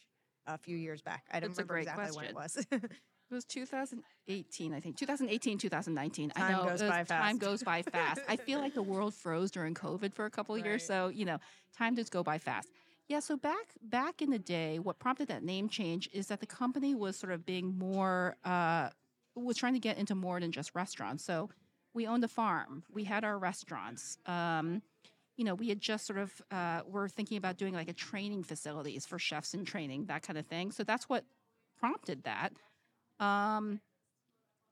a 0.46 0.58
few 0.58 0.76
years 0.76 1.02
back? 1.02 1.26
I 1.32 1.40
don't 1.40 1.52
remember 1.52 1.78
exactly 1.78 2.16
when 2.16 2.26
it 2.26 2.36
was. 2.36 2.68
It 3.34 3.38
was 3.38 3.46
2018, 3.46 4.74
I 4.76 4.80
think. 4.80 4.96
2018, 4.96 5.58
2019. 5.58 6.32
I 6.36 6.40
Time 6.40 6.52
know 6.52 6.70
goes 6.70 6.84
by 6.84 7.04
time 7.04 7.40
goes 7.40 7.64
by 7.64 7.82
fast. 7.92 8.22
I 8.30 8.36
feel 8.36 8.60
like 8.60 8.76
the 8.76 8.84
world 8.84 9.16
froze 9.16 9.50
during 9.50 9.74
COVID 9.74 10.14
for 10.14 10.26
a 10.26 10.30
couple 10.30 10.54
of 10.54 10.64
years, 10.64 10.86
so 10.86 11.08
you 11.08 11.26
know, 11.26 11.40
time 11.76 11.96
does 11.96 12.12
go 12.12 12.22
by 12.22 12.38
fast. 12.38 12.70
Yeah, 13.08 13.20
so 13.22 13.36
back 13.36 13.74
back 13.82 14.22
in 14.22 14.30
the 14.30 14.38
day, 14.38 14.78
what 14.78 15.00
prompted 15.00 15.30
that 15.30 15.44
name 15.44 15.68
change 15.68 16.12
is 16.14 16.28
that 16.28 16.42
the 16.42 16.46
company 16.46 16.94
was 16.94 17.18
sort 17.18 17.34
of 17.34 17.44
being 17.44 17.76
more 17.76 18.36
uh, 18.46 18.90
was 19.34 19.58
trying 19.58 19.74
to 19.74 19.80
get 19.80 19.98
into 19.98 20.14
more 20.14 20.40
than 20.40 20.52
just 20.52 20.76
restaurants. 20.76 21.26
So 21.26 21.50
we 21.96 22.06
owned 22.06 22.24
a 22.24 22.28
farm, 22.28 22.84
we 22.94 23.04
had 23.04 23.24
our 23.24 23.40
restaurants. 23.40 24.20
Um, 24.28 24.84
you 25.38 25.44
know, 25.44 25.56
we 25.56 25.70
had 25.70 25.80
just 25.80 26.06
sort 26.06 26.20
of 26.20 26.40
uh, 26.52 26.82
were 26.86 27.10
thinking 27.10 27.38
about 27.40 27.58
doing 27.58 27.74
like 27.74 27.90
a 27.90 27.94
training 27.94 28.44
facilities 28.44 29.08
for 29.08 29.18
chefs 29.18 29.56
and 29.56 29.66
training, 29.66 30.06
that 30.06 30.22
kind 30.22 30.38
of 30.38 30.46
thing. 30.46 30.70
So 30.70 30.84
that's 30.84 31.10
what 31.10 31.26
prompted 31.80 32.26
that. 32.26 32.54
Um, 33.20 33.80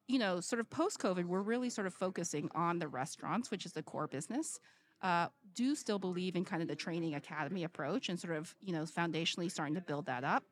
you 0.08 0.20
know, 0.20 0.42
sort 0.42 0.60
of 0.60 0.70
post 0.70 1.00
COVID, 1.00 1.26
we're 1.26 1.42
really 1.42 1.70
sort 1.70 1.88
of 1.88 1.94
focusing 1.94 2.50
on 2.54 2.80
the 2.80 2.88
restaurants, 2.88 3.50
which 3.50 3.66
is 3.66 3.72
the 3.72 3.84
core 3.84 4.08
business. 4.08 4.60
Uh, 5.02 5.28
do 5.56 5.74
still 5.74 5.98
believe 5.98 6.36
in 6.36 6.46
kind 6.46 6.62
of 6.62 6.68
the 6.68 6.76
training 6.76 7.16
academy 7.16 7.64
approach 7.64 8.10
and 8.10 8.20
sort 8.20 8.36
of, 8.36 8.54
you 8.62 8.74
know, 8.74 8.84
foundationally 8.84 9.50
starting 9.50 9.74
to 9.74 9.82
build 9.82 10.06
that 10.06 10.24
up. 10.24 10.44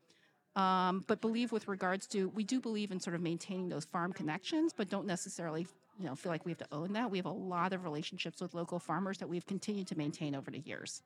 Um, 0.55 1.03
but 1.07 1.21
believe 1.21 1.51
with 1.51 1.67
regards 1.67 2.07
to, 2.07 2.29
we 2.29 2.43
do 2.43 2.59
believe 2.59 2.91
in 2.91 2.99
sort 2.99 3.15
of 3.15 3.21
maintaining 3.21 3.69
those 3.69 3.85
farm 3.85 4.11
connections, 4.11 4.73
but 4.75 4.89
don't 4.89 5.05
necessarily, 5.05 5.67
you 5.99 6.05
know, 6.05 6.15
feel 6.15 6.31
like 6.31 6.45
we 6.45 6.51
have 6.51 6.57
to 6.59 6.67
own 6.71 6.93
that. 6.93 7.11
We 7.11 7.17
have 7.17 7.27
a 7.27 7.31
lot 7.31 7.73
of 7.73 7.83
relationships 7.83 8.41
with 8.41 8.53
local 8.53 8.79
farmers 8.79 9.19
that 9.19 9.29
we've 9.29 9.45
continued 9.45 9.87
to 9.87 9.97
maintain 9.97 10.35
over 10.35 10.49
the 10.49 10.59
years. 10.59 11.03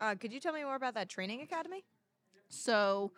uh, 0.00 0.14
could 0.14 0.32
you 0.32 0.40
tell 0.40 0.52
me 0.52 0.64
more 0.64 0.74
about 0.74 0.94
that 0.94 1.08
training 1.08 1.42
academy? 1.42 1.84
So, 2.48 3.12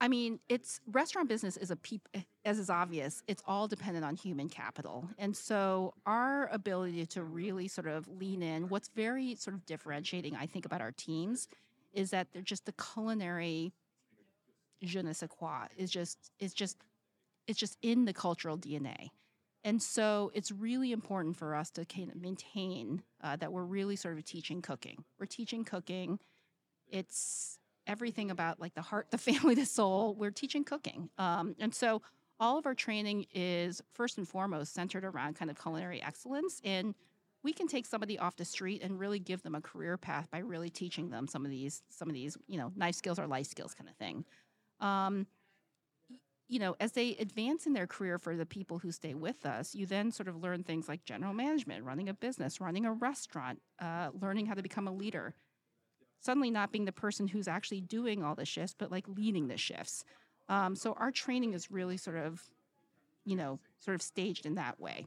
I 0.00 0.08
mean, 0.08 0.40
it's 0.48 0.80
restaurant 0.90 1.28
business 1.28 1.56
is 1.56 1.70
a 1.70 1.76
peop, 1.76 2.08
as 2.44 2.58
is 2.58 2.68
obvious, 2.68 3.22
it's 3.26 3.42
all 3.46 3.68
dependent 3.68 4.04
on 4.04 4.16
human 4.16 4.48
capital. 4.48 5.08
And 5.18 5.36
so, 5.36 5.94
our 6.04 6.48
ability 6.48 7.06
to 7.06 7.22
really 7.22 7.68
sort 7.68 7.86
of 7.86 8.08
lean 8.08 8.42
in, 8.42 8.68
what's 8.68 8.88
very 8.88 9.34
sort 9.36 9.54
of 9.54 9.64
differentiating, 9.64 10.36
I 10.36 10.46
think, 10.46 10.66
about 10.66 10.80
our 10.80 10.92
teams 10.92 11.48
is 11.92 12.10
that 12.10 12.28
they're 12.32 12.42
just 12.42 12.66
the 12.66 12.72
culinary 12.72 13.72
je 14.82 15.00
ne 15.00 15.12
sais 15.12 15.28
quoi 15.30 15.66
is 15.76 15.90
just, 15.90 16.32
is 16.38 16.52
just, 16.52 16.76
it's 17.46 17.58
just 17.58 17.78
in 17.80 18.04
the 18.04 18.12
cultural 18.12 18.58
DNA. 18.58 19.10
And 19.64 19.82
so 19.82 20.30
it's 20.34 20.52
really 20.52 20.92
important 20.92 21.36
for 21.36 21.54
us 21.54 21.70
to 21.70 21.86
kind 21.86 22.10
of 22.10 22.16
maintain 22.20 23.02
uh, 23.22 23.36
that 23.36 23.50
we're 23.50 23.64
really 23.64 23.96
sort 23.96 24.18
of 24.18 24.24
teaching 24.24 24.60
cooking. 24.60 25.04
We're 25.18 25.26
teaching 25.26 25.64
cooking. 25.64 26.18
It's 26.90 27.58
everything 27.86 28.30
about 28.30 28.60
like 28.60 28.74
the 28.74 28.82
heart, 28.82 29.10
the 29.10 29.18
family, 29.30 29.54
the 29.54 29.66
soul. 29.66 30.14
We're 30.14 30.30
teaching 30.30 30.64
cooking. 30.64 31.10
Um, 31.18 31.54
and 31.58 31.74
so 31.74 32.02
all 32.40 32.58
of 32.58 32.66
our 32.66 32.74
training 32.74 33.26
is 33.32 33.82
first 33.92 34.18
and 34.18 34.28
foremost 34.28 34.74
centered 34.74 35.04
around 35.04 35.36
kind 35.36 35.50
of 35.50 35.60
culinary 35.60 36.02
excellence. 36.02 36.60
And 36.64 36.94
we 37.42 37.52
can 37.52 37.68
take 37.68 37.86
somebody 37.86 38.18
off 38.18 38.36
the 38.36 38.44
street 38.44 38.82
and 38.82 38.98
really 38.98 39.18
give 39.18 39.42
them 39.42 39.54
a 39.54 39.60
career 39.60 39.96
path 39.96 40.30
by 40.30 40.38
really 40.38 40.70
teaching 40.70 41.10
them 41.10 41.28
some 41.28 41.44
of 41.44 41.50
these, 41.50 41.82
some 41.90 42.08
of 42.08 42.14
these, 42.14 42.36
you 42.48 42.58
know, 42.58 42.72
knife 42.74 42.94
skills 42.94 43.18
or 43.18 43.26
life 43.26 43.46
skills 43.46 43.74
kind 43.74 43.88
of 43.88 43.96
thing. 43.96 44.24
Um, 44.80 45.26
you 46.48 46.58
know, 46.58 46.76
as 46.78 46.92
they 46.92 47.16
advance 47.16 47.66
in 47.66 47.72
their 47.72 47.86
career 47.86 48.18
for 48.18 48.36
the 48.36 48.46
people 48.46 48.78
who 48.78 48.92
stay 48.92 49.14
with 49.14 49.46
us, 49.46 49.74
you 49.74 49.86
then 49.86 50.10
sort 50.10 50.28
of 50.28 50.36
learn 50.36 50.62
things 50.62 50.88
like 50.88 51.04
general 51.04 51.32
management, 51.32 51.84
running 51.84 52.08
a 52.08 52.14
business, 52.14 52.60
running 52.60 52.84
a 52.84 52.92
restaurant, 52.92 53.60
uh, 53.80 54.10
learning 54.20 54.46
how 54.46 54.54
to 54.54 54.62
become 54.62 54.86
a 54.86 54.92
leader 54.92 55.34
suddenly 56.24 56.50
not 56.50 56.72
being 56.72 56.86
the 56.86 56.92
person 56.92 57.28
who's 57.28 57.48
actually 57.48 57.82
doing 57.82 58.22
all 58.22 58.34
the 58.34 58.46
shifts, 58.46 58.74
but 58.76 58.90
like 58.90 59.06
leading 59.08 59.48
the 59.48 59.58
shifts. 59.58 60.04
Um, 60.48 60.74
so 60.74 60.94
our 60.94 61.10
training 61.10 61.52
is 61.52 61.70
really 61.70 61.96
sort 61.96 62.16
of, 62.16 62.42
you 63.24 63.36
know, 63.36 63.58
sort 63.78 63.94
of 63.94 64.02
staged 64.02 64.46
in 64.46 64.54
that 64.54 64.80
way. 64.80 65.06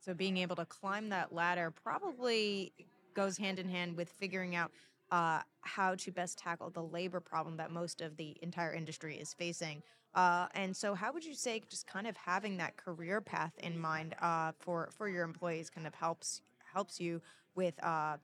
So 0.00 0.14
being 0.14 0.38
able 0.38 0.56
to 0.56 0.64
climb 0.64 1.08
that 1.10 1.32
ladder 1.32 1.70
probably 1.70 2.72
goes 3.14 3.36
hand 3.36 3.58
in 3.58 3.68
hand 3.68 3.96
with 3.96 4.08
figuring 4.08 4.56
out 4.56 4.72
uh, 5.10 5.40
how 5.60 5.94
to 5.96 6.10
best 6.10 6.38
tackle 6.38 6.70
the 6.70 6.82
labor 6.82 7.20
problem 7.20 7.56
that 7.56 7.70
most 7.70 8.00
of 8.00 8.16
the 8.16 8.36
entire 8.42 8.72
industry 8.72 9.16
is 9.16 9.34
facing. 9.34 9.82
Uh, 10.14 10.46
and 10.54 10.76
so, 10.76 10.94
how 10.94 11.12
would 11.12 11.24
you 11.24 11.34
say 11.34 11.62
just 11.68 11.86
kind 11.86 12.06
of 12.06 12.16
having 12.16 12.56
that 12.56 12.76
career 12.76 13.20
path 13.20 13.52
in 13.58 13.78
mind 13.78 14.14
uh, 14.20 14.52
for 14.58 14.88
for 14.96 15.08
your 15.08 15.24
employees 15.24 15.70
kind 15.70 15.86
of 15.86 15.94
helps 15.94 16.42
helps 16.72 17.00
you 17.00 17.20
with 17.54 17.74
uh, 17.84 18.16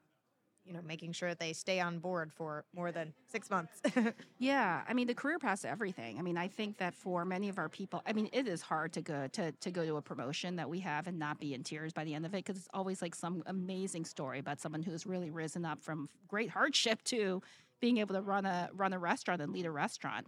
you 0.67 0.73
know 0.73 0.81
making 0.83 1.13
sure 1.13 1.29
that 1.29 1.39
they 1.39 1.53
stay 1.53 1.81
on 1.81 1.99
board 1.99 2.33
for 2.33 2.65
more 2.75 2.93
than 2.93 3.13
six 3.27 3.51
months? 3.51 3.81
Yeah, 4.39 4.83
I 4.87 4.93
mean 4.93 5.07
the 5.07 5.15
career 5.15 5.39
path's 5.39 5.65
everything. 5.65 6.19
I 6.19 6.23
mean, 6.23 6.37
I 6.37 6.49
think 6.49 6.79
that 6.79 6.95
for 6.95 7.25
many 7.25 7.49
of 7.49 7.59
our 7.59 7.69
people, 7.69 8.03
I 8.07 8.13
mean, 8.13 8.29
it 8.33 8.47
is 8.47 8.61
hard 8.61 8.93
to 8.95 9.01
go 9.01 9.29
to 9.29 9.53
to 9.53 9.71
go 9.71 9.85
to 9.85 9.97
a 9.97 10.03
promotion 10.03 10.57
that 10.57 10.69
we 10.69 10.81
have 10.81 11.07
and 11.07 11.19
not 11.19 11.41
be 11.41 11.55
in 11.55 11.63
tears 11.63 11.93
by 11.93 12.05
the 12.05 12.15
end 12.15 12.27
of 12.27 12.35
it 12.35 12.45
because 12.45 12.57
it's 12.57 12.69
always 12.75 13.01
like 13.01 13.15
some 13.15 13.43
amazing 13.47 14.05
story 14.05 14.39
about 14.39 14.61
someone 14.61 14.83
who's 14.83 15.07
really 15.07 15.31
risen 15.31 15.65
up 15.65 15.83
from 15.83 16.09
great 16.29 16.51
hardship 16.51 17.03
to 17.05 17.43
being 17.81 17.99
able 17.99 18.15
to 18.15 18.23
run 18.23 18.45
a 18.47 18.69
run 18.73 18.93
a 18.93 18.99
restaurant 18.99 19.41
and 19.41 19.53
lead 19.53 19.67
a 19.67 19.71
restaurant. 19.71 20.27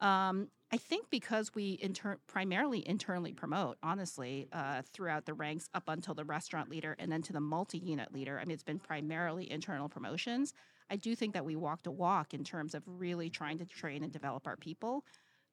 Um, 0.00 0.48
I 0.70 0.76
think 0.76 1.08
because 1.08 1.54
we 1.54 1.78
inter- 1.80 2.18
primarily 2.26 2.86
internally 2.86 3.32
promote, 3.32 3.78
honestly, 3.82 4.48
uh, 4.52 4.82
throughout 4.92 5.24
the 5.24 5.32
ranks 5.32 5.70
up 5.72 5.84
until 5.88 6.14
the 6.14 6.24
restaurant 6.24 6.68
leader 6.68 6.94
and 6.98 7.10
then 7.10 7.22
to 7.22 7.32
the 7.32 7.40
multi 7.40 7.78
unit 7.78 8.12
leader. 8.12 8.38
I 8.38 8.44
mean, 8.44 8.54
it's 8.54 8.62
been 8.62 8.78
primarily 8.78 9.50
internal 9.50 9.88
promotions. 9.88 10.52
I 10.90 10.96
do 10.96 11.14
think 11.16 11.32
that 11.34 11.44
we 11.44 11.56
walked 11.56 11.86
a 11.86 11.90
walk 11.90 12.34
in 12.34 12.44
terms 12.44 12.74
of 12.74 12.82
really 12.86 13.30
trying 13.30 13.58
to 13.58 13.66
train 13.66 14.02
and 14.02 14.12
develop 14.12 14.46
our 14.46 14.56
people. 14.56 15.04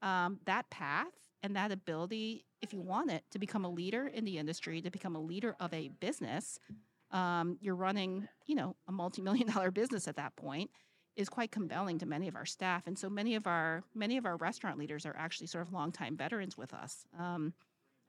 Um, 0.01 0.39
that 0.45 0.69
path 0.69 1.13
and 1.43 1.55
that 1.55 1.71
ability, 1.71 2.45
if 2.61 2.73
you 2.73 2.81
want 2.81 3.09
it, 3.11 3.23
to 3.31 3.39
become 3.39 3.63
a 3.63 3.69
leader 3.69 4.07
in 4.07 4.25
the 4.25 4.37
industry, 4.37 4.81
to 4.81 4.91
become 4.91 5.15
a 5.15 5.21
leader 5.21 5.55
of 5.61 5.73
a 5.73 5.89
business, 5.99 6.59
um, 7.11 7.57
you're 7.61 7.75
running, 7.75 8.27
you 8.47 8.55
know, 8.55 8.75
a 8.87 8.91
multi-million 8.91 9.47
dollar 9.47 9.71
business 9.71 10.07
at 10.09 10.17
that 10.17 10.35
point 10.35 10.71
is 11.15 11.29
quite 11.29 11.51
compelling 11.51 11.97
to 11.99 12.05
many 12.05 12.27
of 12.27 12.35
our 12.35 12.45
staff. 12.45 12.87
And 12.87 12.97
so 12.97 13.09
many 13.09 13.35
of 13.35 13.47
our 13.47 13.83
many 13.93 14.17
of 14.17 14.25
our 14.25 14.37
restaurant 14.37 14.77
leaders 14.77 15.05
are 15.05 15.15
actually 15.17 15.47
sort 15.47 15.65
of 15.65 15.73
longtime 15.73 16.17
veterans 16.17 16.57
with 16.57 16.73
us. 16.73 17.05
Um, 17.17 17.53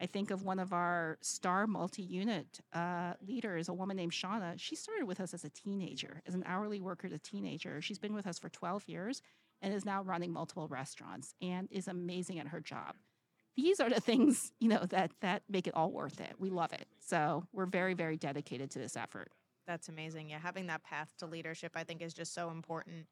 I 0.01 0.07
think 0.07 0.31
of 0.31 0.43
one 0.43 0.59
of 0.59 0.73
our 0.73 1.17
star 1.23 1.67
multi-unit 1.67 2.61
uh, 2.75 3.15
leaders, 3.27 3.69
a 3.69 3.75
woman 3.75 3.97
named 3.97 4.13
Shauna. 4.13 4.55
She 4.57 4.77
started 4.77 5.07
with 5.07 5.21
us 5.21 5.33
as 5.33 5.45
a 5.45 5.49
teenager, 5.49 6.23
as 6.27 6.35
an 6.35 6.45
hourly 6.47 6.81
worker 6.81 7.07
as 7.07 7.15
a 7.15 7.19
teenager. 7.19 7.81
She's 7.81 7.99
been 7.99 8.15
with 8.15 8.27
us 8.27 8.39
for 8.39 8.51
12 8.51 8.85
years 8.87 9.23
and 9.63 9.73
is 9.73 9.87
now 9.87 10.03
running 10.03 10.33
multiple 10.33 10.69
restaurants 10.69 11.35
and 11.41 11.69
is 11.71 11.89
amazing 11.89 12.39
at 12.39 12.49
her 12.49 12.61
job. 12.61 12.97
These 13.57 13.81
are 13.81 13.89
the 13.89 14.01
things, 14.01 14.53
you 14.61 14.69
know, 14.69 14.85
that 14.91 15.13
that 15.21 15.43
make 15.49 15.67
it 15.67 15.75
all 15.75 15.91
worth 15.91 16.21
it. 16.21 16.35
We 16.39 16.51
love 16.51 16.75
it. 16.75 16.87
So 17.01 17.47
we're 17.53 17.67
very, 17.67 17.95
very 17.95 18.19
dedicated 18.19 18.71
to 18.73 18.79
this 18.79 18.97
effort. 18.97 19.33
That's 19.67 19.89
amazing. 19.89 20.31
Yeah, 20.31 20.39
having 20.39 20.67
that 20.69 20.83
path 20.85 21.15
to 21.19 21.27
leadership, 21.27 21.73
I 21.75 21.85
think, 21.85 22.03
is 22.03 22.15
just 22.15 22.33
so 22.35 22.51
important. 22.51 23.07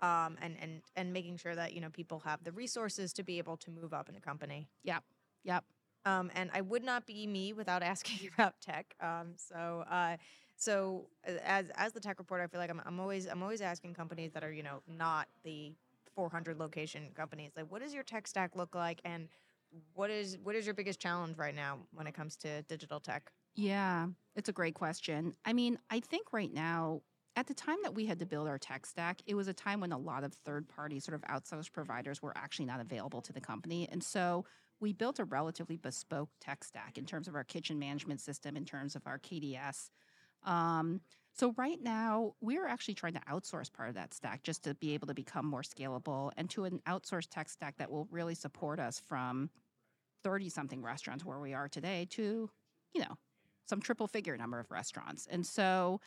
Um, 0.00 0.38
and 0.40 0.56
and 0.60 0.82
and 0.96 1.12
making 1.12 1.36
sure 1.36 1.54
that 1.54 1.74
you 1.74 1.80
know 1.80 1.90
people 1.90 2.20
have 2.20 2.42
the 2.42 2.52
resources 2.52 3.12
to 3.14 3.22
be 3.22 3.38
able 3.38 3.56
to 3.58 3.70
move 3.70 3.92
up 3.92 4.08
in 4.08 4.16
a 4.16 4.20
company. 4.20 4.68
Yep. 4.82 5.04
Yep. 5.44 5.64
Um, 6.06 6.30
and 6.34 6.50
I 6.54 6.62
would 6.62 6.82
not 6.82 7.06
be 7.06 7.26
me 7.26 7.52
without 7.52 7.82
asking 7.92 8.30
about 8.34 8.60
tech. 8.60 8.94
Um, 9.00 9.34
so, 9.36 9.84
uh, 9.88 10.16
so 10.56 11.10
uh, 11.28 11.32
as 11.44 11.70
as 11.76 11.92
the 11.92 12.00
tech 12.00 12.18
reporter, 12.18 12.44
I 12.44 12.46
feel 12.46 12.60
like 12.60 12.70
I'm, 12.70 12.80
I'm 12.84 12.98
always 12.98 13.26
I'm 13.26 13.42
always 13.42 13.60
asking 13.60 13.94
companies 13.94 14.32
that 14.32 14.42
are 14.42 14.52
you 14.52 14.62
know 14.62 14.82
not 14.86 15.28
the 15.44 15.74
400 16.16 16.58
location 16.58 17.12
companies 17.14 17.52
like 17.56 17.70
what 17.70 17.80
does 17.80 17.94
your 17.94 18.02
tech 18.02 18.26
stack 18.26 18.56
look 18.56 18.74
like 18.74 19.00
and 19.04 19.28
what 19.94 20.10
is 20.10 20.36
what 20.38 20.56
is 20.56 20.66
your 20.66 20.74
biggest 20.74 20.98
challenge 21.00 21.38
right 21.38 21.54
now 21.54 21.78
when 21.92 22.06
it 22.06 22.14
comes 22.14 22.36
to 22.38 22.62
digital 22.62 23.00
tech? 23.00 23.30
Yeah, 23.54 24.08
it's 24.40 24.48
a 24.48 24.54
great 24.54 24.74
question. 24.74 25.34
I 25.44 25.52
mean, 25.52 25.78
I 25.90 26.00
think 26.00 26.32
right 26.32 26.50
now, 26.50 27.02
at 27.36 27.46
the 27.46 27.52
time 27.52 27.76
that 27.82 27.94
we 27.94 28.06
had 28.06 28.18
to 28.20 28.26
build 28.26 28.48
our 28.48 28.56
tech 28.56 28.86
stack, 28.86 29.20
it 29.26 29.34
was 29.34 29.48
a 29.48 29.52
time 29.52 29.80
when 29.80 29.92
a 29.92 29.98
lot 29.98 30.24
of 30.24 30.32
third 30.32 30.66
party 30.66 30.98
sort 30.98 31.14
of 31.14 31.20
outsourced 31.28 31.72
providers 31.72 32.22
were 32.22 32.32
actually 32.34 32.64
not 32.64 32.80
available 32.80 33.20
to 33.20 33.34
the 33.34 33.40
company. 33.40 33.86
And 33.92 34.02
so 34.02 34.46
we 34.80 34.94
built 34.94 35.18
a 35.18 35.24
relatively 35.24 35.76
bespoke 35.76 36.30
tech 36.40 36.64
stack 36.64 36.96
in 36.96 37.04
terms 37.04 37.28
of 37.28 37.34
our 37.34 37.44
kitchen 37.44 37.78
management 37.78 38.22
system, 38.22 38.56
in 38.56 38.64
terms 38.64 38.96
of 38.96 39.06
our 39.06 39.18
KDS. 39.18 39.90
Um, 40.44 41.02
so 41.34 41.52
right 41.58 41.78
now, 41.82 42.32
we're 42.40 42.66
actually 42.66 42.94
trying 42.94 43.12
to 43.12 43.20
outsource 43.30 43.70
part 43.70 43.90
of 43.90 43.94
that 43.96 44.14
stack 44.14 44.42
just 44.42 44.64
to 44.64 44.74
be 44.74 44.94
able 44.94 45.08
to 45.08 45.14
become 45.14 45.44
more 45.44 45.62
scalable 45.62 46.30
and 46.38 46.48
to 46.48 46.64
an 46.64 46.80
outsourced 46.88 47.28
tech 47.30 47.50
stack 47.50 47.76
that 47.76 47.90
will 47.90 48.08
really 48.10 48.34
support 48.34 48.80
us 48.80 49.02
from 49.06 49.50
30 50.24 50.48
something 50.48 50.80
restaurants 50.80 51.26
where 51.26 51.40
we 51.40 51.52
are 51.52 51.68
today 51.68 52.06
to, 52.12 52.48
you 52.94 53.02
know, 53.02 53.18
some 53.70 53.80
triple 53.80 54.06
figure 54.06 54.36
number 54.36 54.60
of 54.60 54.70
restaurants. 54.70 55.26
And 55.30 55.46
so 55.46 56.00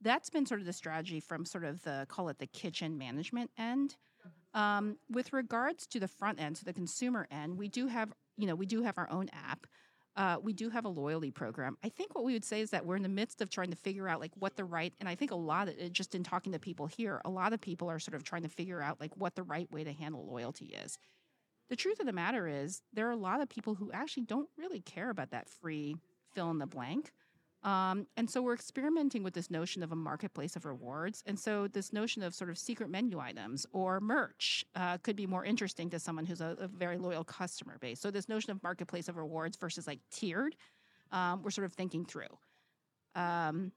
that's 0.00 0.30
been 0.30 0.46
sort 0.46 0.60
of 0.60 0.66
the 0.66 0.72
strategy 0.72 1.20
from 1.20 1.44
sort 1.44 1.64
of 1.64 1.82
the 1.82 2.06
call 2.08 2.30
it 2.30 2.38
the 2.38 2.46
kitchen 2.46 2.96
management 2.96 3.50
end. 3.58 3.96
Um, 4.54 4.96
with 5.10 5.32
regards 5.32 5.86
to 5.88 6.00
the 6.00 6.08
front 6.08 6.40
end, 6.40 6.56
to 6.56 6.64
the 6.64 6.72
consumer 6.72 7.26
end, 7.30 7.58
we 7.58 7.68
do 7.68 7.86
have, 7.88 8.12
you 8.38 8.46
know, 8.46 8.54
we 8.54 8.64
do 8.64 8.82
have 8.82 8.96
our 8.96 9.10
own 9.10 9.28
app. 9.32 9.66
Uh, 10.16 10.36
we 10.42 10.52
do 10.52 10.70
have 10.70 10.84
a 10.84 10.88
loyalty 10.88 11.30
program. 11.30 11.76
I 11.84 11.90
think 11.90 12.14
what 12.14 12.24
we 12.24 12.32
would 12.32 12.44
say 12.44 12.60
is 12.60 12.70
that 12.70 12.84
we're 12.84 12.96
in 12.96 13.02
the 13.02 13.08
midst 13.08 13.40
of 13.40 13.50
trying 13.50 13.70
to 13.70 13.76
figure 13.76 14.08
out 14.08 14.20
like 14.20 14.32
what 14.36 14.56
the 14.56 14.64
right, 14.64 14.92
and 15.00 15.08
I 15.08 15.14
think 15.14 15.30
a 15.30 15.36
lot 15.36 15.68
of 15.68 15.78
it, 15.78 15.92
just 15.92 16.14
in 16.14 16.24
talking 16.24 16.52
to 16.52 16.58
people 16.58 16.86
here, 16.86 17.20
a 17.24 17.30
lot 17.30 17.52
of 17.52 17.60
people 17.60 17.88
are 17.90 18.00
sort 18.00 18.16
of 18.16 18.24
trying 18.24 18.42
to 18.42 18.48
figure 18.48 18.80
out 18.82 19.00
like 19.00 19.16
what 19.16 19.36
the 19.36 19.44
right 19.44 19.70
way 19.70 19.84
to 19.84 19.92
handle 19.92 20.26
loyalty 20.26 20.66
is. 20.84 20.98
The 21.68 21.76
truth 21.76 22.00
of 22.00 22.06
the 22.06 22.12
matter 22.12 22.48
is, 22.48 22.82
there 22.92 23.06
are 23.06 23.12
a 23.12 23.16
lot 23.16 23.40
of 23.40 23.48
people 23.48 23.74
who 23.74 23.92
actually 23.92 24.24
don't 24.24 24.48
really 24.56 24.80
care 24.80 25.10
about 25.10 25.30
that 25.30 25.48
free 25.48 25.96
fill 26.34 26.50
in 26.50 26.58
the 26.58 26.66
blank. 26.66 27.12
Um, 27.64 28.06
and 28.16 28.30
so 28.30 28.40
we're 28.40 28.54
experimenting 28.54 29.24
with 29.24 29.34
this 29.34 29.50
notion 29.50 29.82
of 29.82 29.90
a 29.90 29.96
marketplace 29.96 30.54
of 30.54 30.64
rewards. 30.64 31.24
And 31.26 31.38
so 31.38 31.66
this 31.66 31.92
notion 31.92 32.22
of 32.22 32.34
sort 32.34 32.50
of 32.50 32.58
secret 32.58 32.88
menu 32.88 33.18
items 33.18 33.66
or 33.72 34.00
merch 34.00 34.64
uh, 34.76 34.98
could 34.98 35.16
be 35.16 35.26
more 35.26 35.44
interesting 35.44 35.90
to 35.90 35.98
someone 35.98 36.24
who's 36.24 36.40
a, 36.40 36.56
a, 36.60 36.68
very 36.68 36.98
loyal 36.98 37.24
customer 37.24 37.76
base. 37.80 38.00
So 38.00 38.10
this 38.12 38.28
notion 38.28 38.52
of 38.52 38.62
marketplace 38.62 39.08
of 39.08 39.16
rewards 39.16 39.56
versus 39.56 39.88
like 39.88 39.98
tiered, 40.12 40.54
um, 41.10 41.42
we're 41.42 41.50
sort 41.50 41.64
of 41.64 41.72
thinking 41.72 42.04
through. 42.04 42.38
Um, 43.16 43.72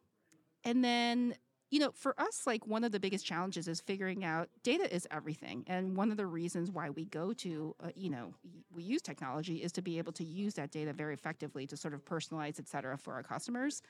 and 0.64 0.84
then 0.84 1.34
you 1.72 1.80
know, 1.80 1.92
for 1.94 2.14
us, 2.20 2.46
like 2.46 2.68
one 2.68 2.84
of 2.84 2.92
the 2.92 3.00
biggest 3.00 3.26
challenges 3.26 3.68
is 3.70 3.80
figuring 3.80 4.26
out 4.26 4.50
data 4.62 4.94
is 4.94 5.08
everything. 5.10 5.64
And 5.68 5.96
one 5.96 6.12
of 6.12 6.18
the 6.18 6.26
reasons 6.26 6.70
why 6.70 6.90
we 6.90 7.06
go 7.06 7.32
to, 7.32 7.76
uh, 7.82 7.90
you 7.96 8.10
know, 8.10 8.34
we 8.76 8.84
use 8.84 9.02
technology 9.02 9.64
is 9.64 9.72
to 9.74 9.82
be 9.82 9.98
able 9.98 10.12
to 10.14 10.26
use 10.26 10.54
that 10.56 10.72
data 10.72 10.92
very 10.92 11.14
effectively 11.14 11.66
to 11.68 11.78
sort 11.78 11.94
of 11.94 12.04
personalize, 12.04 12.60
et 12.60 12.68
cetera, 12.68 12.98
for 12.98 13.14
our 13.14 13.24
customers. 13.24 13.82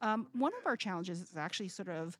Um, 0.00 0.26
one 0.32 0.52
of 0.60 0.66
our 0.66 0.76
challenges 0.76 1.20
is 1.20 1.36
actually 1.36 1.68
sort 1.68 1.88
of, 1.88 2.18